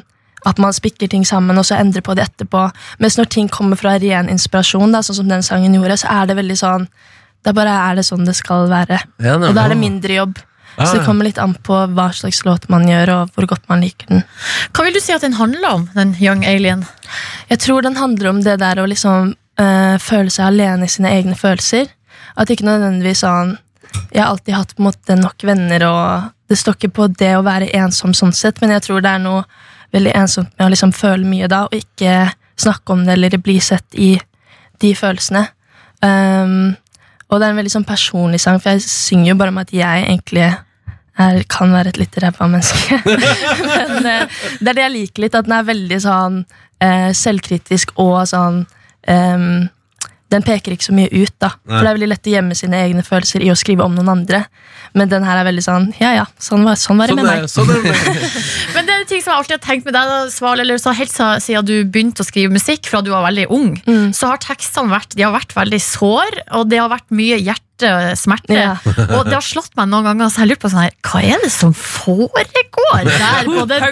[0.46, 2.68] at man spikker ting sammen og så endrer på det etterpå.
[3.02, 6.30] Mens når ting kommer fra ren inspirasjon, da, sånn som den sangen gjorde, så er
[6.30, 6.88] det veldig sånn
[7.42, 9.00] Da bare er det sånn det skal være.
[9.18, 10.36] Ja, Og da er det mindre jobb.
[10.78, 13.68] Ah, Så det kommer litt an på hva slags låt man gjør, og hvor godt
[13.70, 14.24] man liker den.
[14.72, 16.86] Hva vil du si at den handler om, den Young Alien?
[17.50, 21.12] Jeg tror den handler om det der å liksom øh, føle seg alene i sine
[21.12, 21.92] egne følelser.
[22.40, 23.58] At ikke nødvendigvis sånn
[24.14, 27.34] Jeg har alltid hatt på en måte nok venner, og det står ikke på det
[27.36, 29.42] å være ensom sånn sett, men jeg tror det er noe
[29.92, 33.58] veldig ensomt med å liksom føle mye da, og ikke snakke om det eller bli
[33.60, 34.14] sett i
[34.80, 35.44] de følelsene.
[36.00, 36.78] Um,
[37.32, 39.72] og det er en veldig sånn personlig sang, for jeg synger jo bare om at
[39.72, 43.00] jeg egentlig er, kan være et litt ræva menneske.
[43.72, 46.42] Men eh, det er det jeg liker litt, at den er veldig sånn
[46.84, 48.66] eh, selvkritisk og sånn
[49.12, 49.70] ehm,
[50.32, 51.50] Den peker ikke så mye ut, da.
[51.68, 54.14] For det er veldig lett å gjemme sine egne følelser i å skrive om noen
[54.14, 54.46] andre.
[54.94, 57.42] Men den her er veldig sånn Ja, ja, sånn var, sånn var det Sånn med
[57.42, 57.50] meg.
[57.50, 57.94] sånn det.
[58.76, 60.78] Men det er en ting som jeg alltid har tenkt med deg, da, Sval, eller
[60.84, 64.12] så helt siden du begynte å skrive musikk fra du var veldig ung, Mm.
[64.14, 67.66] så har tekstene vært, de har vært veldig sår, og det har vært mye hjerte,
[68.20, 68.56] smerte.
[68.56, 68.76] Ja.
[69.18, 71.22] Og det har slått meg noen ganger, så jeg har lurt på sånn her, hva
[71.26, 73.48] er det som foregår der?
[73.48, 73.88] På den,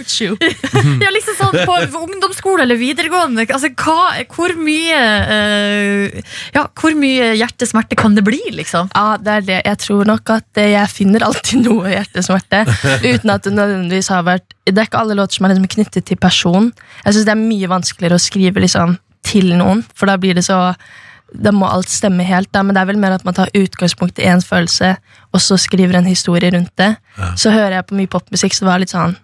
[1.03, 3.47] ja, liksom sånn på ungdomsskole eller videregående.
[3.49, 8.91] Altså, hva, hvor mye uh, Ja, hvor mye hjertesmerte kan det bli, liksom?
[8.95, 9.59] Ja, det er det.
[9.65, 12.63] Jeg tror nok at eh, jeg finner alltid noe hjertesmerte.
[13.03, 16.07] Uten at det nødvendigvis har vært Det er ikke alle låter som er liksom knyttet
[16.09, 16.71] til person.
[17.03, 20.45] Jeg synes det er mye vanskeligere å skrive liksom til noen, for da blir det
[20.47, 20.59] så
[21.33, 22.49] da må alt stemme helt.
[22.53, 24.95] Da, men det er vel mer at man tar utgangspunkt i ens følelse,
[25.31, 26.95] og så skriver en historie rundt det.
[27.37, 29.17] Så hører jeg på mye popmusikk, så det var litt sånn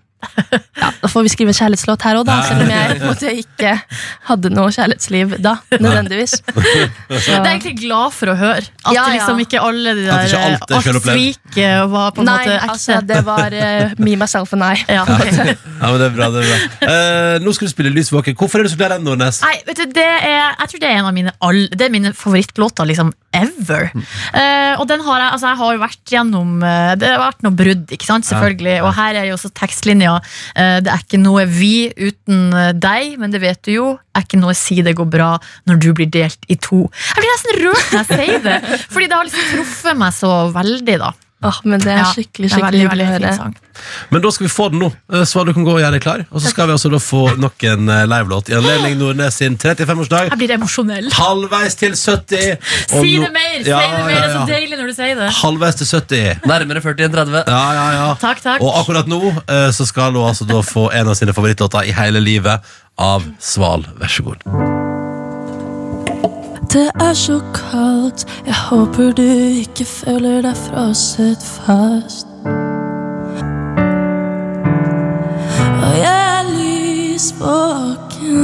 [0.82, 2.30] ja, Da får vi skrive en kjærlighetslåt her òg.
[2.48, 3.74] Selv om jeg måte ikke
[4.30, 6.36] hadde noe kjærlighetsliv da, nødvendigvis.
[6.46, 8.64] Så, Det er jeg egentlig glad for å høre.
[8.86, 9.14] At Ja, ja.
[9.16, 12.70] liksom ikke alle de der alt er Alt sviket var på en Nei, måte ekte.
[12.76, 14.74] altså, det var uh, me, myself and I.
[14.90, 15.06] ja.
[15.76, 16.60] Ja, men det er bra, det er bra.
[16.88, 18.36] Uh, nå skal du spille Lysvåken.
[18.40, 19.42] Hvorfor er du så glad i den, Nordnes?
[19.46, 21.94] Nei, vet du, det er, jeg tror det er en av mine, all, det er
[21.94, 23.90] mine favorittlåter liksom, ever.
[24.36, 27.46] Eh, og den har jeg, altså jeg har jo vært gjennom eh, Det har vært
[27.46, 28.78] noe brudd, ikke sant, selvfølgelig.
[28.86, 30.16] Og her er jo også tekstlinja.
[30.56, 33.88] Uh, det er ikke noe vi uten deg, men det vet du jo.
[34.16, 35.34] Er ikke noe si det går bra
[35.70, 36.86] når du blir delt i to.
[36.88, 38.58] Jeg blir nesten rørt når jeg sier det,
[38.94, 41.14] fordi det har liksom truffet meg så veldig, da.
[41.46, 43.54] Åh, men det er Ja, skikkelig skikkelig hyggelig å høre.
[44.10, 44.90] Men da skal vi få den nå.
[45.14, 46.24] Eh, Så du kan gå og gjøre deg klar.
[46.32, 49.58] Og så skal vi altså da få nok en eh, livelåt i anledning Nordnes sin
[49.62, 50.30] 35-årsdag.
[50.32, 51.10] Jeg blir emosjonell.
[51.16, 52.56] Halvveis til 70.
[52.56, 53.58] og Si det mer!
[53.60, 55.30] Si det mer, Det er så deilig når du sier det.
[55.42, 56.46] Halvveis til 70.
[56.48, 57.44] Nærmere 40 enn 30.
[57.48, 58.08] Ja, ja, ja.
[58.22, 58.62] Takk, takk.
[58.64, 61.96] Og akkurat nå eh, så skal hun altså da få en av sine favorittlåter i
[61.96, 62.64] hele livet
[62.98, 63.86] av Sval.
[64.00, 64.75] Vær så god.
[66.76, 72.28] Det er så kaldt, jeg håper du ikke føler deg frosset fast.
[75.86, 78.36] Og jeg er lysvåken.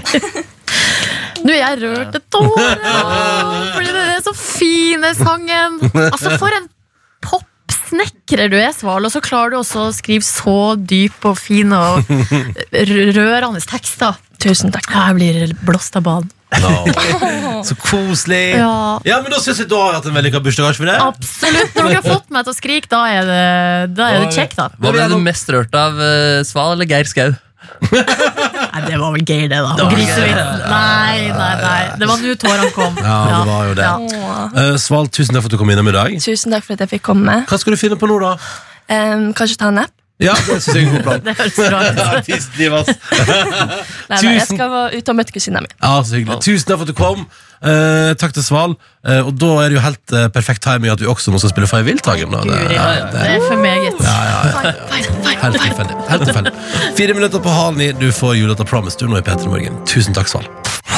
[1.44, 2.78] Nå er jeg rørt til tårer
[3.74, 5.72] Fordi det er så fine sangen
[6.08, 6.66] Altså for en
[7.90, 11.72] popsnekrer du er Sval Og så klarer du også å skrive så dyp og fin
[11.72, 12.04] Og
[12.72, 14.86] rørende tekster Tusen takk.
[14.88, 16.82] Jeg blir blåst av banen No.
[17.68, 18.56] Så koselig.
[18.58, 18.98] Ja.
[19.06, 20.74] Ja, men Da syns jeg du har hatt en vellykka bursdag.
[20.74, 20.96] For det?
[20.98, 23.44] Absolutt, når dere har fått meg til å skrike Da er det,
[23.94, 27.06] da er det kjekt da Hva ble du mest rørt av, eh, Sval eller Geir
[27.06, 27.28] Skau?
[27.90, 32.70] Nei, det var vel gøy, det da grisevitsen Nei, nei, nei Det var nå tårene
[32.76, 33.88] kom Ja, det var jo det.
[34.16, 34.34] Ja.
[34.54, 36.16] Uh, Sval, tusen takk for at du kom innom i dag.
[36.24, 37.40] Tusen takk for at jeg fikk komme.
[37.50, 38.36] Hva skal du finne på nå, da?
[38.90, 39.94] Um, kanskje ta en napp.
[40.20, 41.20] Ja, det synes jeg er en god plan.
[41.26, 42.28] Det høres bra ut
[44.28, 45.70] jeg skal ut og møte kusina mi.
[45.80, 46.42] Ja, så hyggelig.
[46.44, 47.24] Tusen takk for at du kom.
[47.60, 48.74] Eh, takk til Sval.
[49.04, 51.52] Eh, og da er det jo helt eh, perfekt timing at du også nå skal
[51.52, 52.30] spille Freie Wildtagen.
[52.32, 52.40] da.
[52.44, 54.00] Det- ja, Det er for meget
[55.40, 55.96] Helt tilfeldig.
[56.08, 56.52] Helt tilfeldig.
[56.96, 57.92] Fire minutter på halv ni.
[57.92, 59.76] Du får julelåta Promise du nå i P3 Morgen.
[59.86, 60.48] Tusen takk, Sval.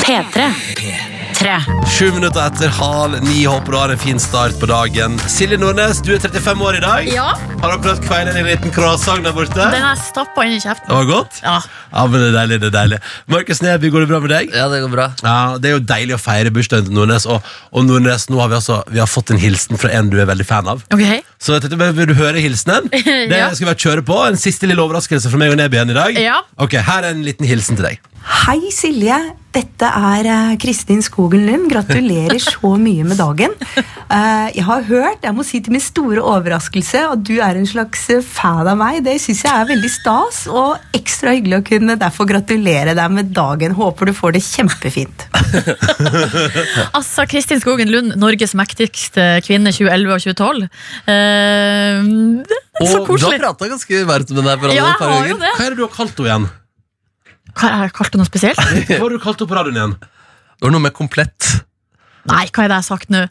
[0.02, 1.21] P3.
[1.42, 1.56] Tre.
[1.90, 3.40] Sju minutter etter halv ni.
[3.50, 5.16] Håper du har en fin start på dagen.
[5.30, 7.08] Silje Nordnes, du er 35 år i dag.
[7.10, 7.32] Ja,
[7.62, 9.58] Har du prøvd kveile en liten croissant der borte?
[9.72, 11.40] den er stappa inn i kjeften Det var godt?
[11.42, 11.56] Ja,
[11.92, 12.98] Ja, men det er deilig, det er deilig.
[13.34, 14.54] Markus Neby, går det bra med deg?
[14.54, 15.08] Ja, det går bra.
[15.22, 17.26] Ja, Det er jo deilig å feire bursdagen til Nordnes.
[17.26, 20.18] Og, og Nordnes, nå har vi altså Vi har fått en hilsen fra en du
[20.22, 20.84] er veldig fan av.
[20.94, 21.04] ok
[21.42, 22.86] Så jeg tenkte, Vil du høre hilsenen?
[23.32, 23.50] Det Ja.
[23.54, 24.22] skal vi kjøre på.
[24.30, 26.18] En siste lille overraskelse fra meg og Neby igjen i dag.
[26.22, 26.38] Ja.
[26.58, 27.98] Ok, Her er en liten hilsen til deg.
[28.22, 29.16] Hei Silje,
[29.54, 31.66] dette er eh, Kristin Skogen Lund.
[31.72, 33.52] Gratulerer så mye med dagen.
[33.76, 37.66] Eh, jeg har hørt, jeg må si til min store overraskelse, at du er en
[37.68, 39.00] slags eh, fan av meg.
[39.06, 43.34] Det syns jeg er veldig stas, og ekstra hyggelig å kunne derfor gratulere deg med
[43.34, 43.74] dagen.
[43.78, 45.26] Håper du får det kjempefint.
[46.96, 50.64] Altså, Kristin Skogen Lund, Norges mektigste kvinne 2011 og 2012.
[51.10, 52.08] Eh,
[52.46, 53.38] det er Og du har koselig.
[53.42, 55.38] prata ganske varmt med deg for alle Ja, et par ganger.
[55.58, 56.50] Hva er det du har kalt henne igjen?
[57.58, 58.62] Hva har jeg kalt det noe spesielt?
[58.88, 59.94] Hva har du kalt det på radioen igjen?
[60.00, 61.50] Det var noe med komplett.
[62.30, 63.22] Nei, hva er det jeg har sagt nå?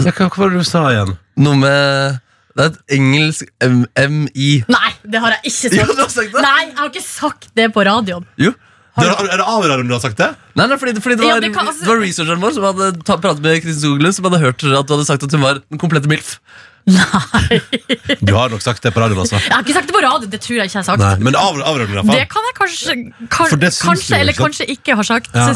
[0.00, 1.10] Ja, hva, hva var det du sa igjen?
[1.44, 2.20] Noe med
[2.56, 4.50] Det er et engelsk M- MI.
[4.72, 5.78] Nei, det har jeg ikke sagt.
[5.82, 6.44] Jo, du har sagt det.
[6.44, 8.24] Nei, jeg har ikke sagt det på radioen.
[8.40, 8.54] Jo.
[8.92, 9.44] Det er, er det
[9.80, 10.26] om du har sagt det?
[10.58, 12.66] Nei, nei, fordi, fordi det, Ja, var, det kan- altså- det var researcheren vår som
[12.68, 15.40] hadde ta, pratet med Kristin Skoglund, som hadde hørt at du hadde sagt at hun
[15.44, 16.34] var den komplette MILF.
[16.86, 17.60] Nei.
[18.26, 19.38] Du har nok sagt det på radioen, altså.
[19.38, 21.02] Jeg har ikke sagt det på radioen, det tror jeg ikke jeg har sagt.
[21.02, 22.94] Nei, men av, av radioen, Det kan jeg kanskje,
[23.30, 24.42] kan, For det kanskje eller sant?
[24.46, 25.30] kanskje ikke ha sagt.
[25.36, 25.46] Ja.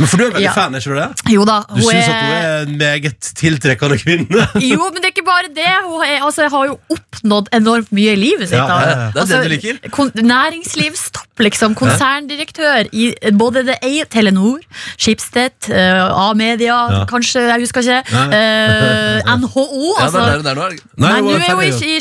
[0.00, 0.54] Men For du er veldig Ja.
[0.56, 1.34] fan, er ikke du det?
[1.36, 4.46] Jo da, Du syns at hun er en meget tiltrekkende kvinne?
[4.72, 5.70] Jo, men det er ikke bare det.
[5.86, 8.58] Hun er, altså, har jo oppnådd enormt mye i livet sitt.
[8.58, 9.08] Ja, ja, ja.
[9.14, 9.80] Det er det du liker.
[9.94, 11.74] kon næringslivstopp, liksom.
[11.78, 14.58] Konserndirektør i både det eie Telenor,
[14.96, 17.04] Schibsted, uh, A-media, Ja.
[17.10, 18.02] kanskje, jeg husker ikke.
[18.12, 20.18] Uh, NHO, NHO, Ja, det altså.
[20.18, 20.80] er der hun er nå.
[20.80, 20.84] er?
[21.02, 21.98] Nei, hun nå er hun ferdig, i- i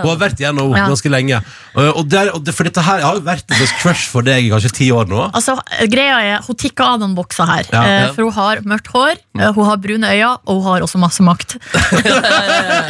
[0.00, 0.86] Hun har vært igjen nå Ja.
[0.88, 1.42] ganske lenge.
[1.76, 4.22] Og, og, der, og det, for dette her har jo vært en slags crush for
[4.26, 5.30] deg i kanskje ti år nå.
[5.34, 5.54] Altså,
[5.88, 7.64] greia er, Hun tikker av den boksa her.
[7.72, 7.82] Ja.
[7.84, 10.98] Eh, for hun har mørkt hår, eh, hun har brune øyne, og hun har også
[10.98, 11.56] masse makt.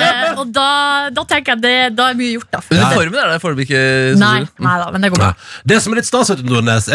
[0.01, 2.59] Eh, og da, da tenker jeg det, da er mye gjort, da.
[2.71, 3.81] Uniformen er der foreløpig ikke.
[4.21, 5.27] Nei, nei da, men det går Nei.
[5.33, 5.37] bra.
[5.67, 6.37] Det som er litt stas, er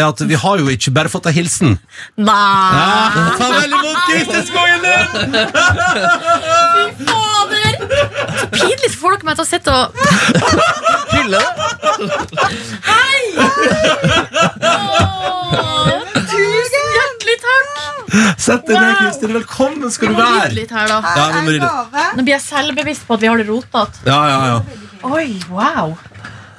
[0.08, 1.70] at vi har jo ikke bare fått ei hilsen.
[2.16, 5.06] Nei, Ta vel imot Kristin Skogen Lund!
[5.46, 5.94] fader!
[7.76, 9.86] Så pinlig får dere meg til å sitte og
[11.10, 11.50] Pille det?
[12.86, 13.20] Hei!
[16.30, 17.66] Tusen hjertelig takk!
[18.40, 19.32] Sett deg ned, Kristin.
[19.36, 20.66] Velkommen skal du være.
[20.70, 20.98] Her, da.
[21.16, 21.58] Ja, vi.
[21.60, 24.04] Nå blir jeg selvbevisst på at vi har det rotete.
[24.08, 24.58] Ja, ja, ja.
[25.06, 25.96] Oi, wow.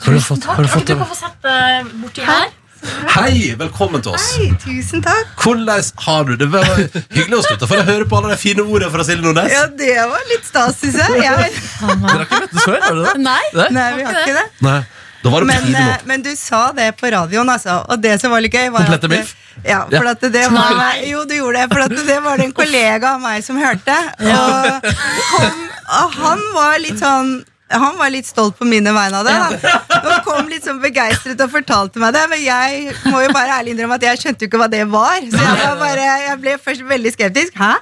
[0.05, 2.51] Har du, fått, har du fått, okay, du kan få sette eh, borti her.
[2.87, 4.27] Hei, velkommen til oss.
[4.37, 5.31] Hei, tusen takk.
[5.41, 6.47] Hvordan har du det?
[6.47, 6.81] Det var
[7.17, 9.51] hyggelig å slutte for å høre på alle de fine ordene fra Silje Nordnes.
[9.53, 11.17] Ja, det var litt stas, syns jeg.
[11.23, 11.49] jeg.
[11.81, 12.77] Dere har ikke møttes før?
[12.85, 13.23] har dere det?
[13.25, 13.41] Nei.
[13.57, 13.67] Nei?
[13.79, 14.45] Nei, vi har ikke det.
[14.67, 14.77] Nei,
[15.23, 15.89] da var det på Men, tide nå.
[15.97, 17.79] eh, men du sa det på radioen, altså.
[17.91, 19.35] Og det som var litt gøy, var at MILF?
[19.65, 21.67] Ja, for at det var Jo, du gjorde det.
[21.73, 23.95] For at det var det en kollega av meg som hørte.
[24.21, 24.89] Og,
[25.33, 25.61] kom,
[26.03, 29.71] og han var litt sånn han var litt stolt på mine vegne av det.
[30.07, 33.73] Han kom litt sånn begeistret og fortalte meg det, men jeg må jo bare ærlig
[33.75, 35.17] innrømme at jeg skjønte jo ikke hva det var.
[35.19, 37.57] Så jeg, var bare, jeg ble først veldig skeptisk.
[37.59, 37.73] Hæ?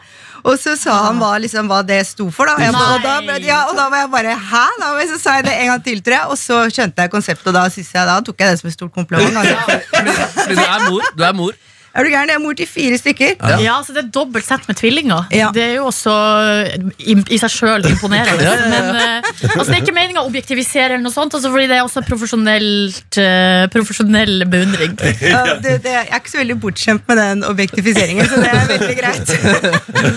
[0.45, 2.49] Og så sa han hva, liksom, hva det sto for.
[2.49, 2.57] Da.
[2.61, 4.65] Jeg, og, da ble, ja, og da var jeg bare hæ?
[4.81, 6.33] Da, så sa jeg det en gang til, tror jeg.
[6.33, 8.93] Og så skjønte jeg konseptet, og da, jeg, da tok jeg det som et stort
[8.93, 9.39] kompliment.
[9.41, 9.79] Altså.
[10.43, 11.09] Fordi du er mor.
[11.17, 11.57] Du er mor.
[11.95, 12.27] Er du gæren?
[12.27, 13.35] Jeg er mor til fire stykker.
[13.63, 15.29] Ja, så Det er dobbelt sett med tvillinger.
[15.31, 15.47] Ja.
[15.55, 16.11] Det er jo også
[16.99, 18.43] i, seg sjøl imponerende.
[18.43, 18.69] Ja, ja, ja.
[18.73, 21.77] Men eh, altså, det er ikke meninga å objektivisere, eller noe sånt, altså, fordi det
[21.77, 24.97] er også profesjonelt, eh, profesjonell beundring.
[25.23, 28.55] Ja, det, det, jeg er ikke så veldig bortskjemt med den objektifiseringen, så det er
[28.73, 29.27] veldig greit.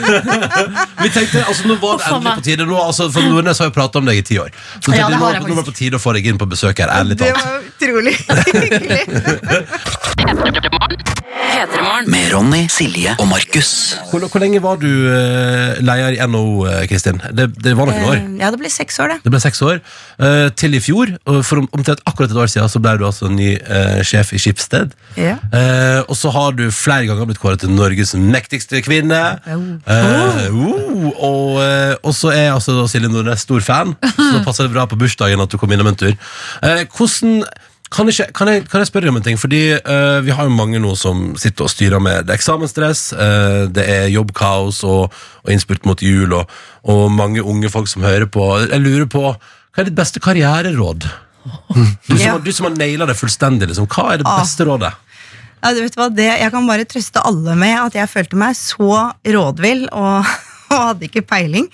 [1.05, 2.67] Vi tenkte, altså Nå var det endelig på tide.
[2.67, 4.51] Nå, altså, for Nordnes har jo prata om deg i ti år.
[4.81, 6.49] Så Ja, tenkte, det nå, nå var det på tide å få deg inn på
[6.51, 6.91] besøk her.
[6.99, 8.17] Ærlig Det var utrolig
[8.59, 9.05] hyggelig.
[11.29, 12.07] P3morgen.
[12.09, 13.69] Med Ronny, Silje og Markus.
[14.09, 17.19] Hvor, hvor lenge var du eh, leder i NHO, eh, Kristin?
[17.37, 18.17] Det, det var noen år.
[18.17, 19.19] Eh, Ja, det ble seks år, det.
[19.27, 19.81] Det ble seks år.
[20.25, 23.05] Eh, til i fjor, og for om, omtrent akkurat et år siden, så ble du
[23.09, 24.95] altså ny eh, sjef i Skipsted.
[25.21, 25.37] Ja.
[25.53, 29.21] Eh, og så har du flere ganger blitt kåret til Norges mektigste kvinne.
[29.45, 34.45] Eh, oh, og, eh, og så er altså da Silje Nordnes stor fan, så da
[34.47, 36.15] passer det bra på bursdagen at du kom innom en tur.
[36.65, 37.43] Eh, hvordan
[37.91, 39.39] kan, ikke, kan, jeg, kan jeg spørre deg om en ting?
[39.41, 43.07] Fordi uh, Vi har jo mange nå som sitter og styrer med det er eksamensstress,
[43.17, 45.15] uh, det er jobbkaos og,
[45.45, 46.51] og innspurt mot jul, og,
[46.89, 48.45] og mange unge folk som hører på.
[48.69, 51.09] Jeg lurer på, Hva er ditt beste karriereråd?
[51.69, 52.39] Du som, Ja.
[52.43, 53.87] du som har naila det fullstendig, liksom.
[53.89, 54.43] hva er det Ah.
[54.43, 54.93] beste rådet?
[55.63, 58.55] Ja, du vet hva, det, jeg kan bare trøste alle med at jeg følte meg
[58.59, 60.29] så rådvill og,
[60.71, 61.67] og hadde ikke peiling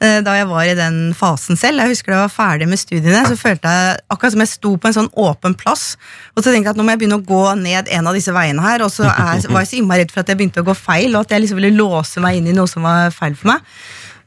[0.00, 1.80] da jeg var i den fasen selv.
[1.80, 4.74] Jeg husker da jeg var ferdig med studiene, så følte jeg akkurat som jeg sto
[4.76, 5.84] på en sånn åpen plass.
[6.34, 8.34] Og så tenkte jeg at nå må jeg begynne å gå ned en av disse
[8.34, 10.68] veiene her, og så er, var jeg så innmari redd for at jeg begynte å
[10.68, 13.36] gå feil, og at jeg liksom ville låse meg inn i noe som var feil
[13.38, 13.64] for meg.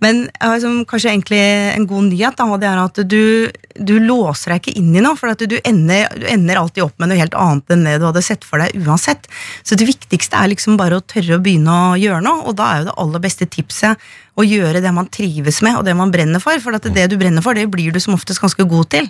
[0.04, 1.40] Men liksom, kanskje egentlig
[1.74, 5.18] en god nyhet, da, det er at du, du låser deg ikke inn i noe,
[5.18, 8.08] for at du ender, du ender alltid opp med noe helt annet enn det du
[8.10, 9.26] hadde sett for deg uansett.
[9.66, 12.70] Så det viktigste er liksom bare å tørre å begynne å gjøre noe, og da
[12.70, 16.14] er jo det aller beste tipset å gjøre det man trives med, og det man
[16.14, 18.92] brenner for, for at det du brenner for, det blir du som oftest ganske god
[18.94, 19.10] til.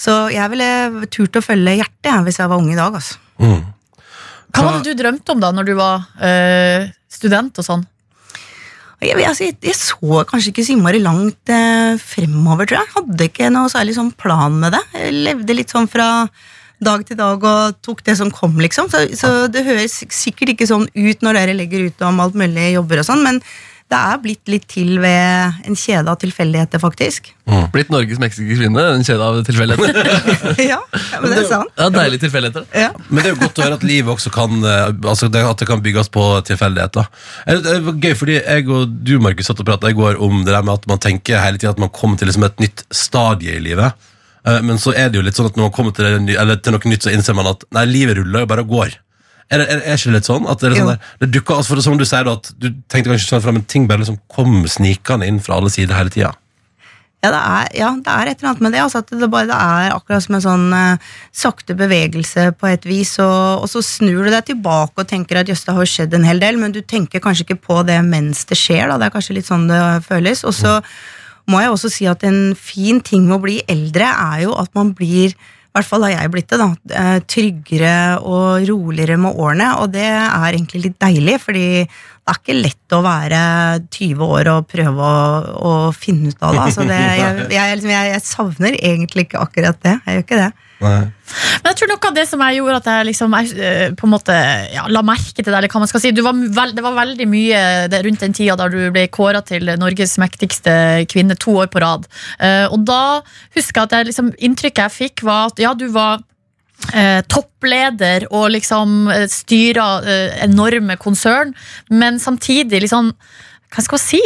[0.00, 2.94] Så jeg ville turt å følge hjertet jeg, hvis jeg var ung i dag.
[2.98, 3.20] Altså.
[3.38, 3.62] Mm.
[4.50, 7.84] Hva hadde du drømt om da når du var øh, student og sånn?
[9.00, 12.92] Jeg, altså, jeg, jeg så kanskje ikke så innmari langt eh, fremover, tror jeg.
[12.98, 14.82] Hadde ikke noe særlig sånn plan med det.
[14.98, 16.08] Jeg levde litt sånn fra
[16.80, 18.90] dag til dag og tok det som kom, liksom.
[18.92, 22.74] Så, så det høres sikkert ikke sånn ut når dere legger ut om alt mulig
[22.74, 23.40] jobber og sånn, men
[23.90, 27.32] det er blitt litt til ved en kjede av tilfeldigheter, faktisk.
[27.74, 28.84] Blitt Norges meksikanske kvinne.
[28.94, 30.60] En kjede av tilfeldigheter.
[30.62, 30.76] ja,
[31.12, 31.72] ja, men det er sant.
[31.74, 32.68] Ja, Deilige tilfeldigheter.
[32.78, 32.92] Ja.
[33.08, 35.58] Men det er jo godt å høre at livet også kan eh, Altså det, At
[35.64, 37.10] det kan bygges på tilfeldigheter.
[37.66, 40.54] Det var gøy, fordi jeg og du Markus, satt og pratet i går om det
[40.54, 43.58] der med at man tenker hele tiden at man kommer til liksom et nytt stadie
[43.58, 44.06] i livet.
[44.46, 46.62] Eh, Men så er det jo litt sånn at når man kommer til, det, eller
[46.62, 48.94] til noe nytt, så innser man at nei, livet ruller jo bare og går.
[49.50, 50.46] Er, det, er, er ikke litt sånn?
[50.46, 52.52] At det, er sånn der, det dukker, altså for det, som du sier da, at
[52.54, 55.98] du tenkte kanskje sånn fram, men ting bare liksom kom snikende inn fra alle sider
[55.98, 56.30] hele tida.
[57.20, 58.80] Ja, det er, ja, det er et eller annet med det.
[58.80, 62.86] Altså, at det, bare, det er akkurat som en sånn eh, sakte bevegelse på et
[62.88, 66.16] vis, og, og så snur du deg tilbake og tenker at jøss, det har skjedd
[66.16, 68.86] en hel del, men du tenker kanskje ikke på det mens det skjer.
[68.88, 68.96] Da.
[68.96, 70.46] Det er kanskje litt sånn det føles.
[70.48, 70.78] Og så
[71.50, 74.72] må jeg også si at en fin ting med å bli eldre er jo at
[74.78, 75.36] man blir
[75.70, 76.68] i hvert fall har jeg blitt det, da.
[76.98, 77.92] eh, Tryggere
[78.26, 82.96] og roligere med årene, og det er egentlig litt deilig, fordi det er ikke lett
[82.96, 83.42] å være
[83.86, 85.28] 20 år og prøve å,
[85.70, 86.64] å finne ut av det.
[86.64, 89.94] Altså det jeg, jeg, liksom, jeg, jeg savner egentlig ikke akkurat det.
[90.06, 90.50] Jeg gjør ikke det.
[90.80, 94.06] Men jeg tror noe av det som jeg gjorde at jeg liksom jeg, eh, på
[94.06, 94.36] en måte
[94.72, 97.26] ja, la merke til det, eller hva man skal si var veld, Det var veldig
[97.30, 97.60] mye
[97.92, 100.72] det, rundt den tida da du ble kåra til Norges mektigste
[101.10, 102.08] kvinne to år på rad.
[102.40, 103.02] Uh, og da
[103.56, 106.24] husker jeg at jeg, liksom, inntrykket jeg fikk, var at ja, du var
[106.94, 111.54] eh, toppleder og liksom eh, styra eh, enorme konsern,
[111.90, 113.12] men samtidig liksom
[113.70, 114.20] hva skal man si?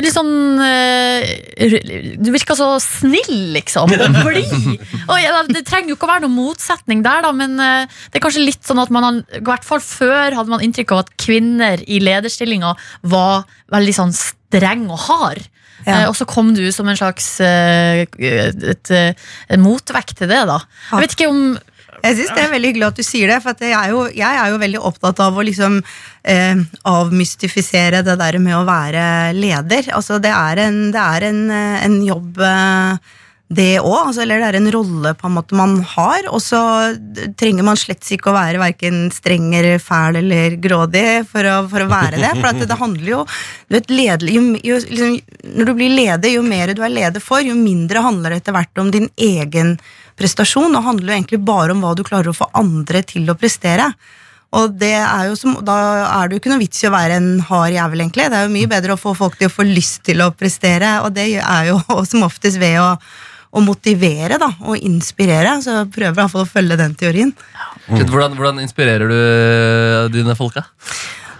[0.00, 3.92] Litt sånn eh, Du virker så snill, liksom.
[3.96, 4.82] Og blid.
[5.54, 8.44] Det trenger jo ikke å være noen motsetning der, da, men eh, det er kanskje
[8.44, 11.80] litt sånn at man har, i hvert fall før hadde man inntrykk av at kvinner
[11.88, 15.48] i lederstillinger var veldig sånn streng og hard.
[15.86, 16.02] Ja.
[16.02, 20.60] Eh, og så kom du som en slags et, et en motvekt til det, da.
[20.90, 21.44] Jeg vet ikke om
[22.02, 24.40] Jeg synes Det er veldig hyggelig at du sier det, for jeg, er jo, jeg
[24.42, 29.92] er jo veldig opptatt av å liksom eh, avmystifisere det der med å være leder.
[29.96, 33.16] Altså Det er en, det er en, en jobb, eh,
[33.50, 33.96] det òg.
[34.06, 36.28] Altså, eller det er en rolle på en måte man har.
[36.30, 36.60] Og så
[37.40, 41.84] trenger man slett ikke å være verken streng eller fæl eller grådig for å, for
[41.84, 42.34] å være det.
[42.38, 43.24] For det, handler jo,
[43.68, 45.18] du vet, leder, jo, jo, liksom,
[45.56, 48.56] Når du blir leder, jo mer du er leder for, jo mindre handler det etter
[48.56, 49.76] hvert om din egen
[50.20, 53.38] prestasjon, og handler jo egentlig bare om hva du klarer å få andre til å
[53.38, 53.90] prestere.
[54.58, 55.76] Og er som, Da
[56.08, 58.28] er det jo ikke noe vits i å være en hard jævel, egentlig.
[58.32, 60.98] Det er jo mye bedre å få folk til å få lyst til å prestere,
[61.04, 61.78] og det er jo
[62.10, 62.88] som oftest ved å,
[63.50, 65.56] å motivere da, og inspirere.
[65.62, 67.32] Så jeg prøver i hvert fall å følge den teorien.
[67.86, 68.02] Mm.
[68.10, 70.66] Hvordan, hvordan inspirerer du dine folka?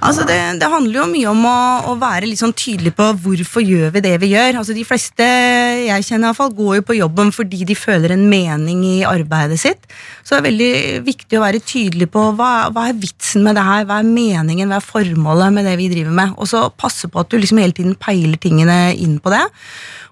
[0.00, 1.56] Altså det, det handler jo mye om å,
[1.90, 4.60] å være litt sånn tydelig på hvorfor gjør vi det vi gjør.
[4.62, 8.14] Altså De fleste jeg kjenner i hvert fall, går jo på jobben fordi de føler
[8.14, 9.84] en mening i arbeidet sitt.
[10.24, 10.72] Så det er veldig
[11.08, 14.72] viktig å være tydelig på hva, hva er vitsen med det her, hva er meningen,
[14.72, 16.36] hva er formålet med det vi driver med.
[16.40, 19.44] Og så passe på at du liksom hele tiden peiler tingene inn på det.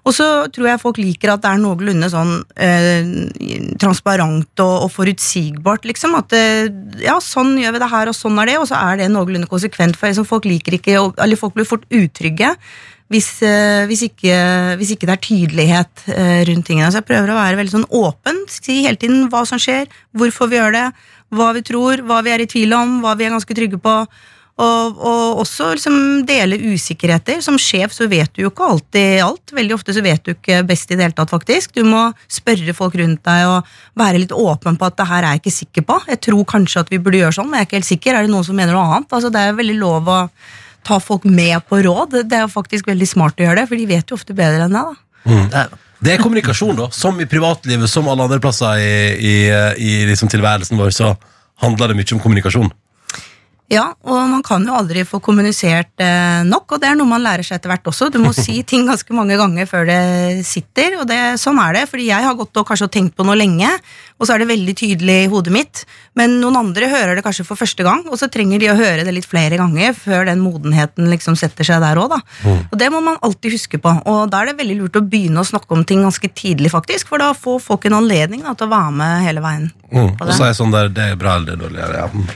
[0.09, 3.09] Og så tror jeg folk liker at det er noenlunde sånn eh,
[3.81, 6.15] transparent og, og forutsigbart, liksom.
[6.17, 6.69] At eh,
[7.05, 9.49] ja, sånn gjør vi det her, og sånn er det, og så er det noenlunde
[9.51, 9.99] konsekvent.
[9.99, 12.55] For liksom, folk liker ikke, eller folk blir fort utrygge
[13.09, 14.35] hvis, eh, hvis, ikke,
[14.77, 16.89] hvis ikke det er tydelighet eh, rundt tingene.
[16.93, 20.51] Så jeg prøver å være veldig sånn åpen, si hele tiden hva som skjer, hvorfor
[20.51, 20.87] vi gjør det,
[21.33, 23.95] hva vi tror, hva vi er i tvil om, hva vi er ganske trygge på.
[24.59, 25.97] Og, og også liksom
[26.27, 27.39] dele usikkerheter.
[27.43, 29.53] Som sjef så vet du jo ikke alltid alt.
[29.55, 31.71] Veldig ofte så vet du ikke best i det hele tatt, faktisk.
[31.77, 35.37] Du må spørre folk rundt deg og være litt åpen på at det her er
[35.37, 35.99] jeg ikke sikker på.
[36.11, 38.17] Jeg tror kanskje at vi burde gjøre sånn, men jeg er ikke helt sikker.
[38.17, 39.15] Er det noen som mener noe annet?
[39.15, 40.19] Altså, det er veldig lov å
[40.89, 42.19] ta folk med på råd.
[42.27, 44.67] Det er jo faktisk veldig smart å gjøre det, for de vet jo ofte bedre
[44.67, 44.91] enn deg.
[44.91, 45.31] da.
[45.99, 46.91] Det er kommunikasjon, da.
[46.95, 49.33] Som i privatlivet, som alle andre plasser i, i,
[49.83, 51.15] i liksom tilværelsen vår, så
[51.63, 52.71] handler det mye om kommunikasjon.
[53.69, 57.21] Ja, og man kan jo aldri få kommunisert eh, nok, og det er noe man
[57.21, 58.07] lærer seg etter hvert også.
[58.09, 59.99] Du må si ting ganske mange ganger før det
[60.49, 61.83] sitter, og det, sånn er det.
[61.91, 63.69] Fordi jeg har gått og kanskje tenkt på noe lenge,
[64.17, 65.83] og så er det veldig tydelig i hodet mitt.
[66.17, 69.05] Men noen andre hører det kanskje for første gang, og så trenger de å høre
[69.05, 72.55] det litt flere ganger før den modenheten liksom setter seg der òg, da.
[72.71, 75.43] Og det må man alltid huske på, og da er det veldig lurt å begynne
[75.43, 78.65] å snakke om ting ganske tidlig, faktisk, for da får folk en anledning da, til
[78.65, 79.69] å være med hele veien.
[79.89, 80.11] Mm.
[80.15, 81.87] Og så er jeg sånn der, det er bra eller det er dårlig.
[81.97, 82.07] Ja.
[82.13, 82.27] Mm.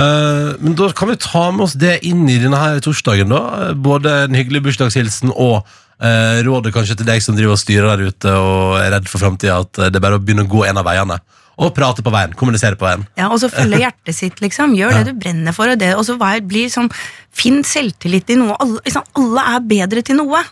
[0.00, 3.72] Eh, men da kan vi ta med oss det inn i denne her torsdagen, da.
[3.74, 5.66] Både en hyggelig bursdagshilsen og
[5.98, 9.22] eh, rådet kanskje til deg som driver og styrer der ute og er redd for
[9.22, 11.18] framtida, at det er bare å begynne å gå en av veiene.
[11.56, 12.34] Og prate på veien.
[12.36, 13.06] Kommunisere på veien.
[13.16, 14.74] Ja, og så følge hjertet sitt, liksom.
[14.76, 15.72] Gjør det du brenner for.
[15.72, 16.90] Og, det, og så vær, bli sånn,
[17.32, 18.58] finn selvtillit i noe.
[18.60, 20.42] Alle, liksom, alle er bedre til noe.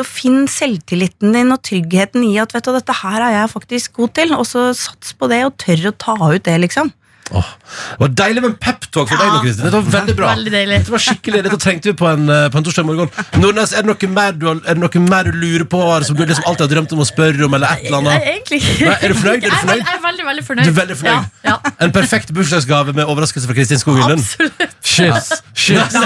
[0.00, 3.98] Så finn selvtilliten din og tryggheten i at vet du, dette her er jeg faktisk
[3.98, 6.88] god til, og så sats på det og tør å ta ut det, liksom.
[7.30, 9.62] Åh, det var deilig med en peptalk for deg nå, Kristin.
[9.68, 10.26] Dette var veldig bra.
[10.34, 10.74] Veldig deilig.
[10.80, 13.08] Dette var skikkelig, dette trengte vi på en, eh, på en torsdag morgen.
[13.38, 16.16] Nordnes, er det noe mer du, har- er det noe mer du lurer på, som
[16.18, 18.26] du liksom alltid har drømt om å spørre om, eller et eller Nei, annet?
[18.34, 19.36] egentlig Nei, er du fornøyd?
[19.36, 19.84] Er du Jeg er, fornøyd?
[19.86, 20.64] jeg er veldig, veldig fornøyd.
[20.64, 21.24] Du er veldig fornøyd?
[21.44, 21.58] Ja, ja.
[21.86, 24.20] En perfekt bursdagsgave med overraskelse fra Kristin Skogen Lund.
[24.26, 24.74] Absolutt.
[24.82, 25.30] Kyss.
[25.54, 25.94] Kyss.
[25.94, 26.02] Jeg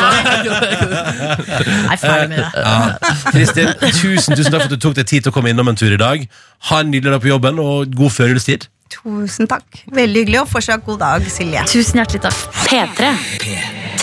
[1.93, 2.47] er ferdig med det.
[2.55, 2.97] Ja.
[3.33, 5.77] Kristin, tusen, tusen takk for at du tok deg tid til å komme innom en
[5.79, 6.27] tur i dag.
[6.71, 8.69] Ha en nydelig dag på jobben, og god førjulstid.
[8.93, 9.85] Tusen takk.
[9.95, 11.65] Veldig hyggelig, og fortsatt god dag, Silje.
[11.71, 12.41] Tusen hjertelig takk.
[12.65, 13.13] P3.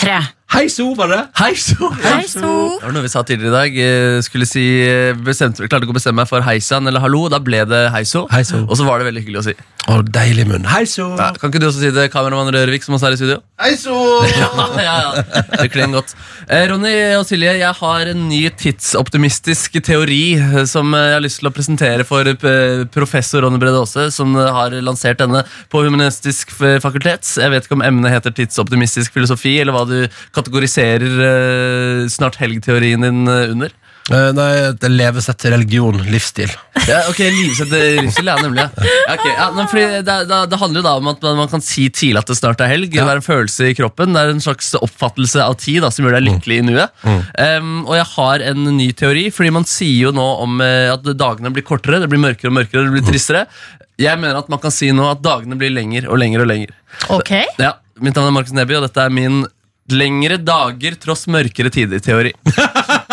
[0.02, 0.18] Tre.
[0.52, 1.20] Hei so, var det?
[1.38, 1.88] Hei so!
[2.02, 2.44] Hei, so.
[2.76, 3.76] Det var noe vi sa tidligere i dag.
[3.80, 7.22] Eh, Skulle si, eh, bestemte, klarte ikke å bestemme meg for heisan eller hallo.
[7.32, 8.26] Da ble det heiso.
[8.28, 8.60] Heiso.
[8.66, 9.54] Og så var det veldig hyggelig å si.
[9.90, 10.66] Å, deilig munn.
[10.68, 11.08] Hei so.
[11.18, 13.38] Ja, kan ikke du også si det, kameramann Rørvik, som også er i studio?
[13.62, 13.96] Hei so.
[14.28, 15.24] ja, ja, ja.
[15.56, 16.12] Det klinger godt.
[16.44, 21.40] Eh, Ronny og Silje, jeg har en ny tidsoptimistisk teori eh, som jeg har lyst
[21.40, 22.28] til å presentere for
[22.92, 26.52] professor Ronny Brede Aase, som har lansert denne på Humanistisk
[26.84, 27.24] fakultet.
[27.40, 29.96] Jeg vet ikke om emnet heter tidsoptimistisk filosofi, eller hva du
[30.42, 33.78] kategoriserer eh, snart helg-teorien din eh, under.
[34.10, 36.50] Uh, nei, det er levesett, religion, livsstil.
[36.88, 38.64] Ja, ok, Livsett livsstil, ja, nemlig.
[38.64, 38.88] Ja.
[39.14, 41.62] Okay, ok, ja, men fordi det, det, det handler jo da om at man kan
[41.62, 42.90] si tidlig at det snart er helg.
[42.90, 46.02] Det er en følelse i kroppen, det er en slags oppfattelse av tid da, som
[46.08, 46.98] gjør deg lykkelig i nuet.
[47.06, 51.06] Um, og jeg har en ny teori, fordi man sier jo nå om uh, at
[51.22, 53.46] dagene blir kortere, det blir mørkere og mørkere, det blir tristere.
[54.02, 56.74] Jeg mener at man kan si nå at dagene blir lenger og lenger og lenger.
[57.14, 57.36] Ok.
[57.62, 59.44] Ja, Mitt navn er Markus Neby, og dette er min
[59.94, 62.34] Lengre dager tross mørkere tider-teori.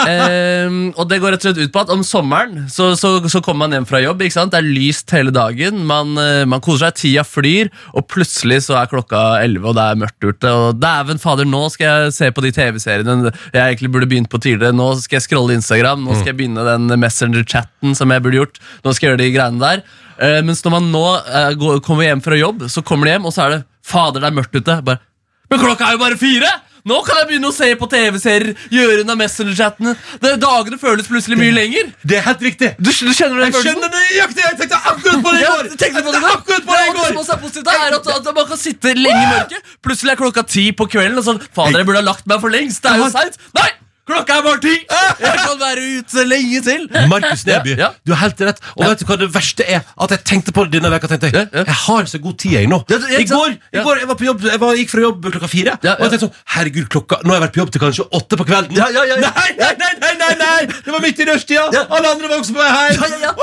[0.10, 3.42] Ehm, og det går rett og slett ut på at om sommeren så, så, så
[3.44, 4.22] kommer man hjem fra jobb.
[4.24, 8.78] Det er lyst hele dagen, man, eh, man koser seg, tida flyr, og plutselig så
[8.80, 10.54] er klokka 11, og det er mørkt ute.
[10.56, 14.40] Og dæven fader, nå skal jeg se på de TV-seriene jeg egentlig burde begynt på
[14.42, 14.76] tidligere.
[14.76, 18.64] Nå skal jeg scrolle Instagram, nå skal jeg begynne den Messenger-chatten som jeg burde gjort.
[18.86, 19.84] Nå skal jeg gjøre de greiene der.
[20.20, 23.30] Eh, mens når man nå eh, går, kommer hjem fra jobb, så kommer de hjem,
[23.30, 24.80] og så er det fader, det er mørkt ute.
[24.86, 25.04] Bare,
[25.52, 26.56] Men klokka er jo bare fire!
[26.88, 29.96] Nå kan jeg begynne å se på TV-serier, gjøre unna Messenger-chattene.
[30.40, 31.90] Dagene føles plutselig mye lenger.
[32.08, 32.72] Det er helt riktig.
[32.80, 34.46] Du, du kjenner den Jeg skjønner det nøyaktig!
[34.46, 35.68] Jeg tenkte akkurat på det i går!
[35.70, 37.02] du tenkte på det Jeg akkurat på det i går.
[37.02, 39.76] det som også er positivt, er at, at man kan sitte lenge i mørket.
[39.86, 42.54] Plutselig er klokka ti på kvelden, og sånn Fader, jeg burde ha lagt meg for
[42.54, 42.84] lengst.
[42.86, 43.40] Det er jo seint.
[43.60, 43.70] Nei!
[44.10, 44.76] Klokka er bare ti!
[45.26, 46.86] Jeg kan være ute lenge til.
[47.12, 47.90] Markus Neby, Ja, ja.
[48.08, 48.60] du har helt rett.
[48.76, 49.84] Og vet du hva det verste er?
[50.02, 51.64] At jeg tenkte på det denne veka tenkte jeg, Ja, ja.
[51.70, 52.80] Jeg har så god tid, jeg nå.
[52.90, 53.40] Det- I ikke sant?
[53.40, 53.84] går, i Ja.
[53.86, 55.78] går jeg var på jobb Jeg var, gikk fra jobb klokka fire.
[55.84, 58.06] Ja, Og jeg tenkte sånn Herregud, klokka Nå har jeg vært på jobb til kanskje
[58.20, 58.76] åtte på kvelden.
[58.80, 59.30] Ja, ja, ja, ja.
[59.30, 60.62] Nei, nei, nei, nei, nei, nei!
[60.86, 61.66] Det var midt i rushtida!
[61.76, 61.84] Ja.
[61.90, 62.98] Alle andre var også på vei hjem.
[63.00, 63.34] Ja, ja, ja.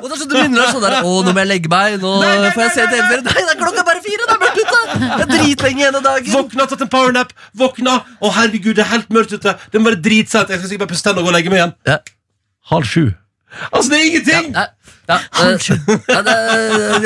[0.00, 1.98] Og det er sånn du begynner å sånn der, Å, nå må jeg legge meg.
[2.00, 3.24] Nå Nei, nei, får jeg se nei, nei, TV-serien.
[3.24, 4.22] Nei, det er klokka bare fire.
[4.24, 4.80] Det er mørkt ute.
[4.94, 6.30] Det er dritlenge igjen av dagen.
[6.34, 7.94] Våkna, tatt en powernap, våkna
[8.24, 9.54] Å herregud, det er helt mørkt ute.
[9.72, 10.50] Det må være dritsent.
[10.50, 11.74] Jeg skal sikkert bare pusse tennene og gå og legge meg igjen.
[11.88, 11.98] Ja.
[12.70, 13.04] Halv sju.
[13.70, 14.54] Altså, det er ingenting!
[14.56, 14.64] Ja,
[15.08, 15.56] ja, eh,
[16.08, 16.34] ja, det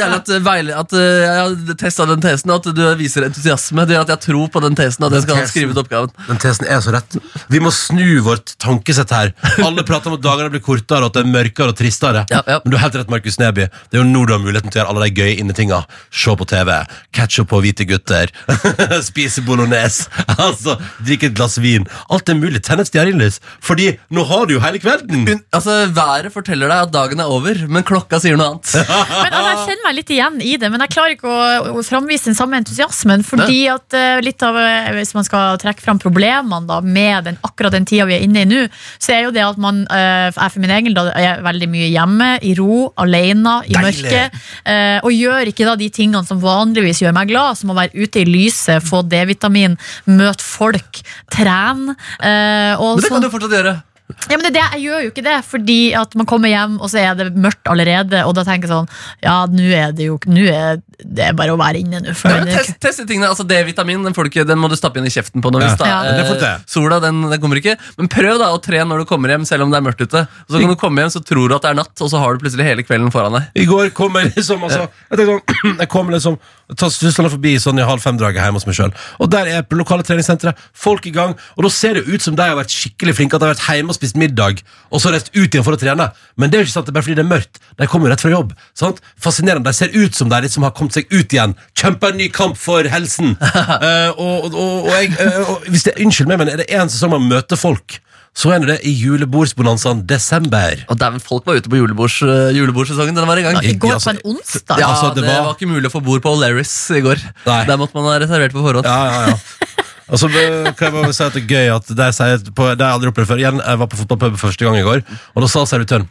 [0.04, 3.26] er at, eh, veile, at eh, jeg har testa den tesen, og at du viser
[3.26, 3.84] entusiasme.
[3.88, 5.06] Det gjør at jeg tror på den tesen.
[5.08, 5.50] At jeg skal tesen.
[5.52, 7.16] skrive ut oppgaven Den tesen er så rett.
[7.50, 9.32] Vi må snu vårt tankesett her.
[9.64, 12.24] Alle prater om at dagene blir kortere, og at det er mørkere og tristere.
[12.32, 12.60] Ja, ja.
[12.64, 13.68] Men du har helt rett, Markus Neby.
[13.90, 15.82] Det er jo nå du har muligheten til å gjøre alle de gøye innetinga.
[16.14, 16.72] Se på TV,
[17.16, 18.30] catch up på hvite gutter,
[19.10, 20.08] spise bolognese,
[20.38, 21.86] altså, drikke et glass vin.
[22.14, 22.62] Alt er mulig.
[22.66, 23.40] Tenn et stearinlys.
[23.64, 25.26] Fordi nå har du jo hele kvelden.
[25.28, 28.72] Un- Altså, Været forteller deg at dagen er over, men klokka sier noe annet.
[29.24, 31.82] Men altså, Jeg kjenner meg litt igjen i det, men jeg klarer ikke å, å
[31.86, 33.24] framvise den samme entusiasmen.
[33.26, 37.38] Fordi at eh, litt av, eh, Hvis man skal trekke fram problemene da, med den,
[37.48, 38.60] akkurat den tida vi er inne i nå,
[39.00, 41.88] så er jo det at man eh, jeg for min egen da, er veldig mye
[41.90, 44.04] hjemme, i ro, alene, i Deilig.
[44.04, 44.38] mørket.
[44.68, 47.94] eh, og gjør ikke da de tingene som vanligvis gjør meg glad, som å være
[47.96, 49.76] ute i lyset, få D-vitamin,
[50.10, 51.00] møte folk,
[51.32, 51.96] trene.
[52.20, 53.74] eh, og Men det sånn- kan du fortsatt gjøre.
[54.08, 56.90] Ja, men det, det, Jeg gjør jo ikke det, fordi at man kommer hjem, og
[56.92, 58.22] så er det mørkt allerede.
[58.24, 58.88] Og da tenker jeg sånn
[59.24, 62.10] Ja, nå er det jo Nå er det er bare å være inne nå.
[62.10, 64.14] Ja, test, teste tingene, altså D-vitamin den,
[64.48, 65.52] den må du stappe inn i kjeften på.
[65.62, 67.76] Ja, ja, det får du eh, sola den, den kommer ikke.
[68.00, 70.24] Men prøv da å tre når du kommer hjem, selv om det er mørkt ute.
[70.26, 72.22] Og så kan du komme hjem, så tror du at det er natt, og så
[72.22, 73.46] har du plutselig hele kvelden foran deg.
[73.62, 76.40] I går kom jeg liksom altså, Jeg tenkte sånn Jeg kom liksom
[76.76, 78.90] tar Tussene forbi sånn i halv fem-draget hjemme hos meg sjøl.
[79.22, 81.32] Og der er på lokale treningssenteret folk i gang.
[81.56, 83.78] Og da ser det ut som de har vært skikkelig flinke, at de har vært
[83.78, 84.60] hjemme og spist middag,
[84.92, 86.10] og så reist ut igjen for å trene.
[86.36, 87.62] Men det er jo ikke sant, det er bare fordi det er mørkt.
[87.78, 88.52] De kommer jo rett fra jobb.
[88.76, 89.00] Sant?
[89.16, 89.70] Fascinerende.
[89.70, 91.54] De ser ut som de liksom har kommet seg ut igjen.
[91.78, 93.36] Kjempa en ny kamp for helsen.
[93.78, 96.88] Eh, og, og, og, jeg, eh, og hvis det, Unnskyld meg, men er det én
[96.90, 97.98] sesong man møter folk,
[98.38, 100.82] så er det det i julebordsbonanzaen desember.
[100.90, 103.16] Og der, folk var ute på julebords, eh, julebordsesongen.
[103.16, 103.58] Den var i gang.
[103.66, 104.82] I går altså, på en onsdag.
[104.82, 105.44] Ja, altså, det, det var...
[105.46, 107.22] var- ikke mulig å få bord på O'Lerris i går.
[107.48, 107.60] Nei.
[107.70, 108.86] Der måtte man ha reservert på forhånd.
[108.88, 109.86] Ja, ja, ja.
[110.08, 112.68] Og så eh, kan jeg bare si at det er gøy at de sier på,
[112.72, 113.42] Det har jeg aldri opplevd før.
[113.42, 115.02] Igjen, jeg var på fotballpub første gang i går,
[115.34, 116.06] og da sa servitøren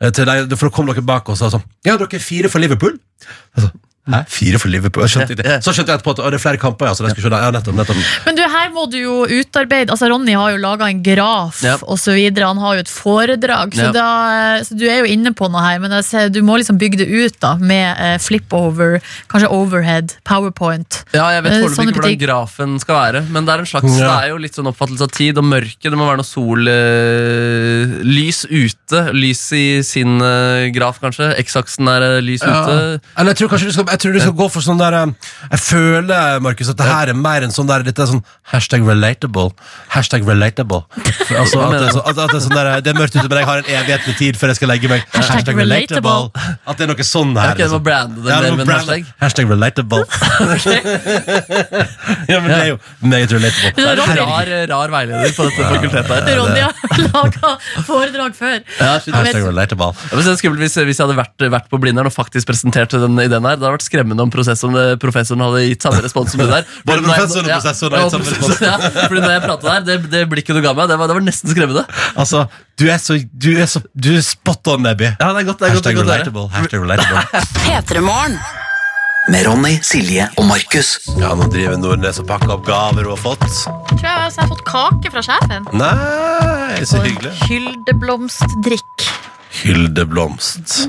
[0.00, 2.50] eh, til deg, For da kom dere bak og sa sånn Ja, dere er fire
[2.50, 2.96] for Liverpool?
[3.54, 3.70] Jeg sa,
[4.30, 5.06] Fire for Liverpool?
[5.10, 5.34] Skjønte.
[5.64, 6.86] Så skjønte jeg etterpå at å, det er flere kamper.
[6.90, 7.40] Ja, så de skulle.
[7.42, 7.98] Ja, nettopp, nettopp.
[8.26, 11.76] Men du, her må du jo utarbeide Altså Ronny har jo laga en graf Ja.
[11.80, 12.46] videre.
[12.46, 13.92] Han har jo et foredrag, så, Ja.
[13.92, 14.06] da,
[14.64, 15.78] så du er jo inne på noe her.
[15.82, 20.14] Men jeg ser, du må liksom bygge det ut da med eh, flip-over, kanskje overhead,
[20.24, 21.02] powerpoint.
[21.12, 23.24] Ja, jeg vet Eh, foreløpig ikke hvordan grafen skal være.
[23.30, 24.06] Men det er en slags, Ja.
[24.06, 25.82] det er jo litt sånn oppfattelse av tid og mørke.
[25.82, 29.02] Det må være noe sol eh, Lys ute.
[29.16, 31.32] Lys i sin eh, graf, kanskje.
[31.42, 33.00] X-aksen er eh, lys ute.
[33.16, 35.12] Eller jeg tror kanskje du skal, jeg tror du skal gå for sånn der eh,
[35.48, 38.84] Jeg føler, Markus, at det her er mer enn sånn der Dette er sånn hashtag
[38.86, 39.50] relatable.
[39.90, 40.82] Hashtag relatable.
[40.92, 43.16] For, altså, at, det er så, at, at det er sånn der Det er mørkt
[43.16, 45.06] ute, men jeg har en evighet med tid før jeg skal legge meg.
[45.16, 46.30] Hashtag relatable.
[46.66, 47.54] At det er noe sånn her.
[47.54, 49.02] Okay, det var brande det Ja, det var må med en brande- hashtag.
[49.22, 50.02] Hashtag relatable.
[52.30, 53.72] ja, men det er jo meget relatable.
[53.76, 56.40] Det er en rar, rar veileder på dette fakultetet her.
[56.42, 56.74] Ronny har
[57.06, 57.54] laga
[57.88, 58.60] foredrag før.
[58.76, 58.92] Ja.
[59.00, 59.90] Hashtag relatable.
[60.10, 62.94] Ja, men så skummelt hvis, hvis jeg hadde vært, vært på Blindern og faktisk presentert
[62.94, 63.56] den ideen her.
[63.56, 66.68] Det hadde vært skremmende om professoren, hadde gitt samme respons som det der.
[66.88, 68.62] Både når professoren og har gitt samme respons.
[68.66, 68.76] Ja,
[69.06, 71.26] fordi når jeg pratet der, det, det blikket du ga meg, det var, det var
[71.26, 71.86] nesten skremmende.
[72.18, 72.46] Altså,
[72.80, 75.12] du er så Du er, så, du er spot on, Nebby.
[75.16, 76.48] Ja, det er godt, det er godt, det Hashtag er godt relatable.
[76.56, 78.62] Hashtag relatable.
[79.26, 81.00] Med Ronny, Silje og Markus.
[81.18, 83.42] Ja, nå driver Nordnes og pakker opp gaver hun har fått.
[83.90, 85.66] Tror jeg altså, jeg har fått kake fra sjefen.
[85.74, 87.34] Nei, så hyggelig.
[87.48, 89.08] Hyldeblomstdrikk.
[89.62, 90.88] Hilde Blomst.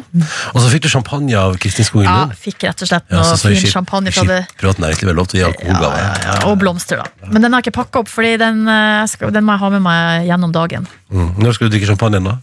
[0.53, 3.37] Og så fikk du champagne av Kristin Skogen Ja, fikk rett og slett Ja, så
[3.39, 4.39] så fin champagne fra det.
[4.59, 6.43] Privat næringsliv er lov til å gi alkoholgaver.
[6.49, 7.29] Og blomster, da.
[7.31, 9.69] Men den har jeg ikke pakka opp, Fordi den, eh, skal, den må jeg ha
[9.77, 10.87] med meg gjennom dagen.
[11.11, 11.31] Mm.
[11.39, 12.37] Når skal du drikke champagne da?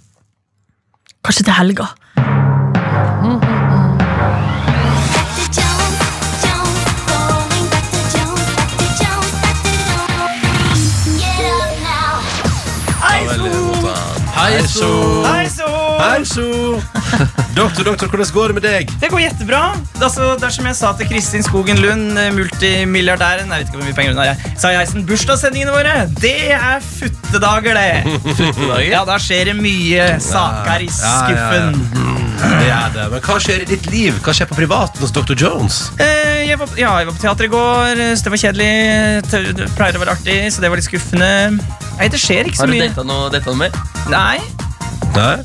[1.25, 1.91] Kanskje til helga.
[14.45, 14.89] Hei, så.
[15.25, 15.64] Hei, så!
[16.05, 16.45] Hei, so.
[17.57, 18.91] Doktor, doktor, hvordan går det med deg?
[19.01, 19.61] Det går jettebra.
[20.03, 23.79] Altså, det er som jeg sa til Kristin Skogen Lund, eh, multimilliardæren Jeg vet ikke
[23.79, 24.27] hvor mye penger hun har.
[24.33, 24.53] jeg.
[24.61, 28.19] Sa jeg sånn, bursdagssendingene våre, det er futtedager, det.
[28.37, 28.85] Futtedager?
[28.91, 31.23] Ja, da skjer det mye saker i Ja, ja, ja.
[31.23, 32.13] skuffen.
[32.45, 33.07] Det er det.
[33.15, 34.19] Men hva skjer i ditt liv?
[34.27, 35.33] Hva skjer på privaten hos Dr.
[35.41, 35.79] Jones?
[36.03, 38.71] Eh, jeg, var, ja, jeg var på teater i går, så det var kjedelig.
[39.31, 41.33] Det pleier å være artig, så det var litt skuffende.
[41.97, 42.91] Nei, det skjer ikke så Har du mye.
[42.93, 43.85] data noe, data noe mer?
[44.13, 44.41] Nei,
[45.15, 45.37] Nei?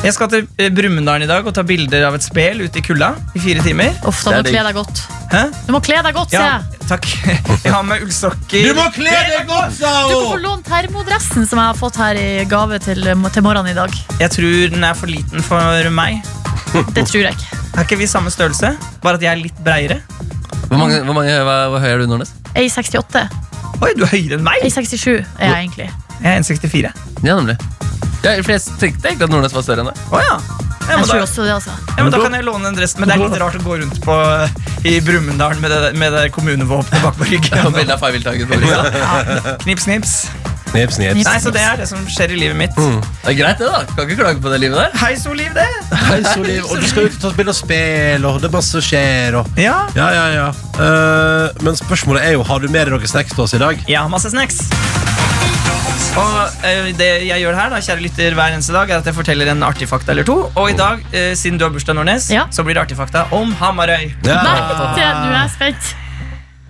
[0.00, 2.82] Jeg skal til eh, Brumunddal i dag og ta bilder av et spel ute i
[2.84, 3.92] kulda i fire timer.
[4.08, 5.02] Uff, da må du kle deg godt.
[5.30, 5.42] Hæ?
[5.66, 6.86] Du må kle deg godt, sier Ja, jeg.
[6.88, 7.08] takk.
[7.66, 8.64] Jeg har med ullsokker.
[8.70, 10.08] Du må kle deg godt, sa hun!
[10.08, 13.70] Du kan få låne termodressen som jeg har fått her i gave til, til morgenen
[13.74, 13.98] i dag.
[14.22, 16.24] Jeg tror den er for liten for meg.
[16.96, 17.60] Det tror jeg ikke.
[17.76, 18.72] Er ikke vi samme størrelse?
[19.04, 20.00] Bare at jeg er litt breiere.
[20.70, 22.32] Hvor, mange, hvor, mange, hva, hvor høy er du, Nordnes?
[22.56, 23.26] A68.
[23.80, 24.64] Oi, du er høyere enn meg!
[24.64, 25.90] A67 er jeg egentlig.
[26.20, 26.90] Jeg er 1,64.
[27.26, 27.58] Ja, nemlig.
[28.24, 30.02] Ja, for jeg tenkte egentlig at Nordnes var større enn deg.
[30.10, 30.36] Oh, ja.
[30.90, 31.70] Ja, Jeg men, tror også det, altså.
[31.70, 33.00] ja, men da kan jeg låne den dressen.
[33.00, 34.16] Men det er litt rart å gå rundt på
[34.90, 37.68] i Brumunddal med det, med det kommunevåpenet bak på ryggen.
[37.76, 39.52] bilde av Feivildtagen på brystet.
[39.62, 40.14] Knips, knips.
[40.70, 41.14] Knips, knips.
[41.14, 41.26] Knips.
[41.26, 42.74] Nei, så det er det som skjer i livet mitt.
[42.78, 43.80] Det er greit, det, da.
[43.90, 44.92] Kan ikke klage på det livet der.
[45.02, 45.66] Hei, Soliv, det!
[46.08, 46.66] Hei, Soliv.
[46.70, 49.38] Og du skal ut og ta bilde og spill, og det er masse som skjer.
[49.40, 49.50] Og...
[49.58, 49.80] Ja.
[49.98, 50.48] Ja, ja, ja.
[50.78, 53.82] Uh, men spørsmålet er jo, har du med deg noen snacks til oss i dag?
[53.90, 54.62] Ja, masse snacks.
[56.18, 59.14] Og eh, det jeg gjør her, da, kjære lytter, hver eneste dag, er at jeg
[59.16, 60.36] forteller en artig fakta eller to.
[60.58, 62.46] Og i dag, eh, siden du har bursdag, Nordnes, Ja.
[62.50, 64.10] så blir det artig fakta om Hamarøy.
[64.26, 64.40] Ja.
[64.42, 64.56] Nei,
[64.98, 65.92] det, nå er jeg spent.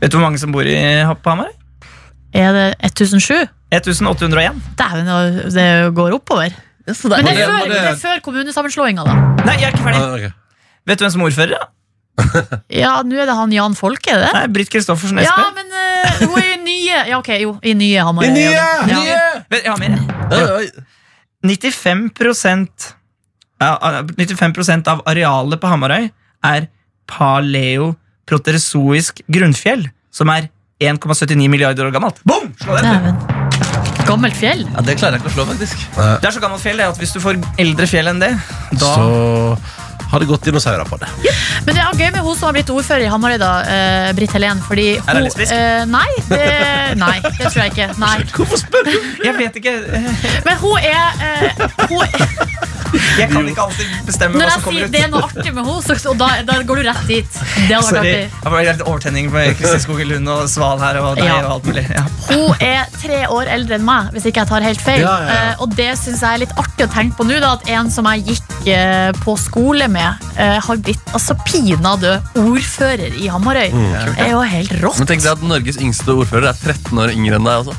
[0.00, 0.76] Vet du hvor mange som bor i,
[1.24, 1.54] på Hamarøy?
[2.36, 3.48] Er det 1007?
[3.72, 4.60] 1801.
[4.78, 5.10] Dæven,
[5.56, 6.52] det går oppover.
[6.86, 9.14] Men det er, før, det- det er før kommunesammenslåinga, da.
[9.46, 10.00] Nei, jeg er ikke ferdig.
[10.00, 10.32] Ah, ok.
[10.86, 11.56] Vet du hvem som er ordfører?
[11.58, 11.66] da?
[12.82, 14.30] Ja, nå er det han Jan Folke, er det?
[14.34, 15.54] Nei, Britt Kristoffersen Ja, Espen.
[15.56, 15.69] men
[16.20, 18.24] hun er i nye Ja, ok, jo, i nye Hamar.
[18.26, 18.52] I nye!
[18.52, 18.86] Ja.
[18.88, 19.16] Nye!
[19.50, 19.90] Vet, jeg har mer.
[20.30, 20.38] jeg.
[21.46, 22.10] 95
[23.60, 26.10] ja, ah, 95% av arealet på Hamarøy
[26.48, 26.66] er
[27.10, 30.48] paleoproterozoisk grunnfjell, som er
[30.80, 32.20] 1,79 milliarder år gammelt.
[32.24, 32.54] Boom!
[32.62, 32.84] Slå den.
[32.88, 33.16] Dæven.
[34.08, 34.64] Gammelt fjell.
[34.64, 35.76] Ja, Det klarer jeg ikke å slå, faktisk.
[35.92, 38.32] Det er så gammelt fjell det, at hvis du får eldre fjell enn det,
[38.80, 39.08] da Så
[40.10, 41.08] har det gått dinosaurer på det.
[41.66, 44.32] Men det er gøy med hun som har blitt ordfører i Hamarøy, da, eh, Britt
[44.36, 44.60] Helen.
[44.66, 45.52] Fordi hun Er det lesbisk?
[45.52, 47.88] eh, nei, det, nei, det tror jeg ikke.
[48.00, 48.16] Nei.
[48.36, 48.94] Hvorfor spør du?
[49.24, 49.76] Jeg vet ikke.
[50.46, 52.58] Men hun er, eh, hun er
[53.20, 54.92] Jeg kan ikke alltid bestemme Når hva jeg som kommer sier ut.
[54.96, 57.36] det er noe artig med henne, så, og da, da går du rett dit.
[57.38, 58.14] Det hadde vært Sorry.
[58.24, 58.64] artig.
[58.66, 61.36] Jeg litt overtenning med Kristin Skogen Lund og Sval her og deg Ja.
[61.44, 61.84] og alt mulig.
[61.86, 62.02] Ja.
[62.32, 65.04] Hun er tre år eldre enn meg, hvis ikke jeg tar helt feil.
[65.04, 65.38] Ja, ja, ja.
[65.52, 67.90] Eh, og det syns jeg er litt artig å tenke på nå, da, at en
[67.94, 73.70] som jeg gikk eh, på skole med, eh, har blitt altså pinadø ordfører i Hamarøy.
[73.70, 73.92] Mm.
[74.16, 75.00] det er jo helt rått.
[75.02, 77.76] Men tenk deg at Norges yngste ordfører er 13 år yngre enn deg også.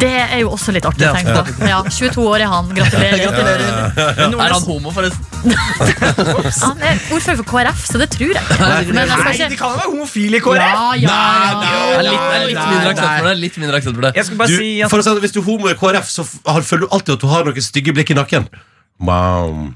[0.00, 1.68] Det er jo også litt artig å tenke på.
[1.68, 2.70] Ja, 22 år er han.
[2.76, 3.92] Gratulerer.
[4.20, 5.26] Men Er han homo, forresten?
[6.60, 8.44] Han er ordfører for KrF, så det tror jeg.
[8.92, 10.60] Men jeg Nei, de kan jo være homofile i KrF!
[10.60, 11.14] Ja, ja,
[11.96, 13.36] er litt, det er litt Nei, mindre nei, aksept for det.
[13.40, 14.12] Litt mindre aksept for det.
[14.18, 15.76] Jeg skal bare Du, si at for å si at hvis du er homo i
[15.80, 18.50] KrF, så føler du alltid at du har noen stygge blikk i nakken.
[19.00, 19.72] Wow.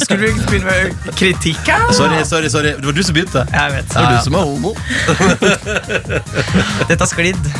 [0.00, 1.92] Skulle vi begynne med kritikk her?
[1.92, 2.70] Sorry, sorry, sorry.
[2.78, 3.42] Det var du som begynte.
[3.52, 3.88] Jeg vet.
[3.92, 4.72] Det var du som er homo.
[6.88, 7.50] Dette har sklidd.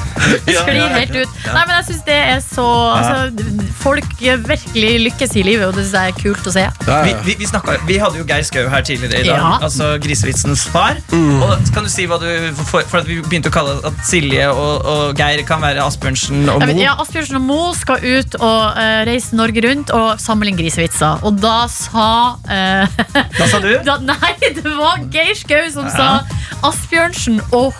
[0.46, 1.34] sklir helt ut.
[1.52, 2.64] Nei, men jeg synes det er så
[2.94, 3.44] altså,
[3.78, 4.08] Folk
[4.48, 6.64] virkelig lykkes i livet, og det synes jeg er kult å se.
[6.64, 7.20] Ja, Vi, ja.
[7.26, 9.36] vi, vi, snakket, vi hadde jo Geir Skau her tidligere i dag.
[9.36, 9.52] Ja.
[9.68, 10.96] Altså grisevitsens far.
[11.12, 12.26] Og kan du si hva du
[12.64, 16.48] For, for at vi begynte å kalle at Silje og, og Geir kan være Asbjørnsen
[16.54, 16.78] og Mo.
[16.80, 21.24] ja, Asbjørnsen og Mo skal ut og uh, reise Norge rundt og samle inn grisevitser.
[21.26, 22.98] Og da sa eh,
[23.38, 23.72] Da sa du?
[23.88, 26.22] da, Nei, det var Geir Skau som sa
[26.66, 27.74] Asbjørnsen og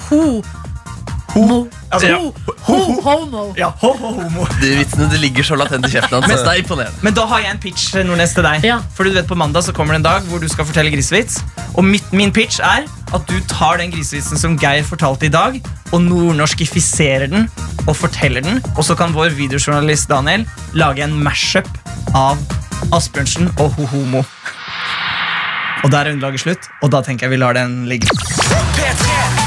[1.35, 1.69] ho.
[1.93, 2.19] Altså, ja.
[2.19, 3.45] ho, ho, homo.
[3.57, 4.47] Ja, ho, ho, homo.
[4.61, 6.33] De vitsene det ligger så latent i kjeften hans.
[6.33, 7.05] Det er imponerende.
[7.05, 8.65] Men da har jeg en pitch Nordnes, til deg.
[8.67, 8.79] Ja.
[8.97, 11.41] For du vet På mandag så kommer det en dag hvor du skal fortelle grisevits.
[11.77, 15.57] Og mitt, min pitch er at du tar den grisevitsen som Geir fortalte i dag,
[15.93, 17.49] og nordnorskifiserer den
[17.87, 18.63] og forteller den.
[18.77, 20.45] Og så kan vår videojournalist Daniel
[20.77, 21.71] lage en mashup
[22.17, 22.41] av
[22.95, 24.25] Asbjørnsen og ho-homo.
[25.85, 28.11] Og der er underlaget slutt, og da tenker jeg vi lar den ligge.
[28.77, 29.38] P3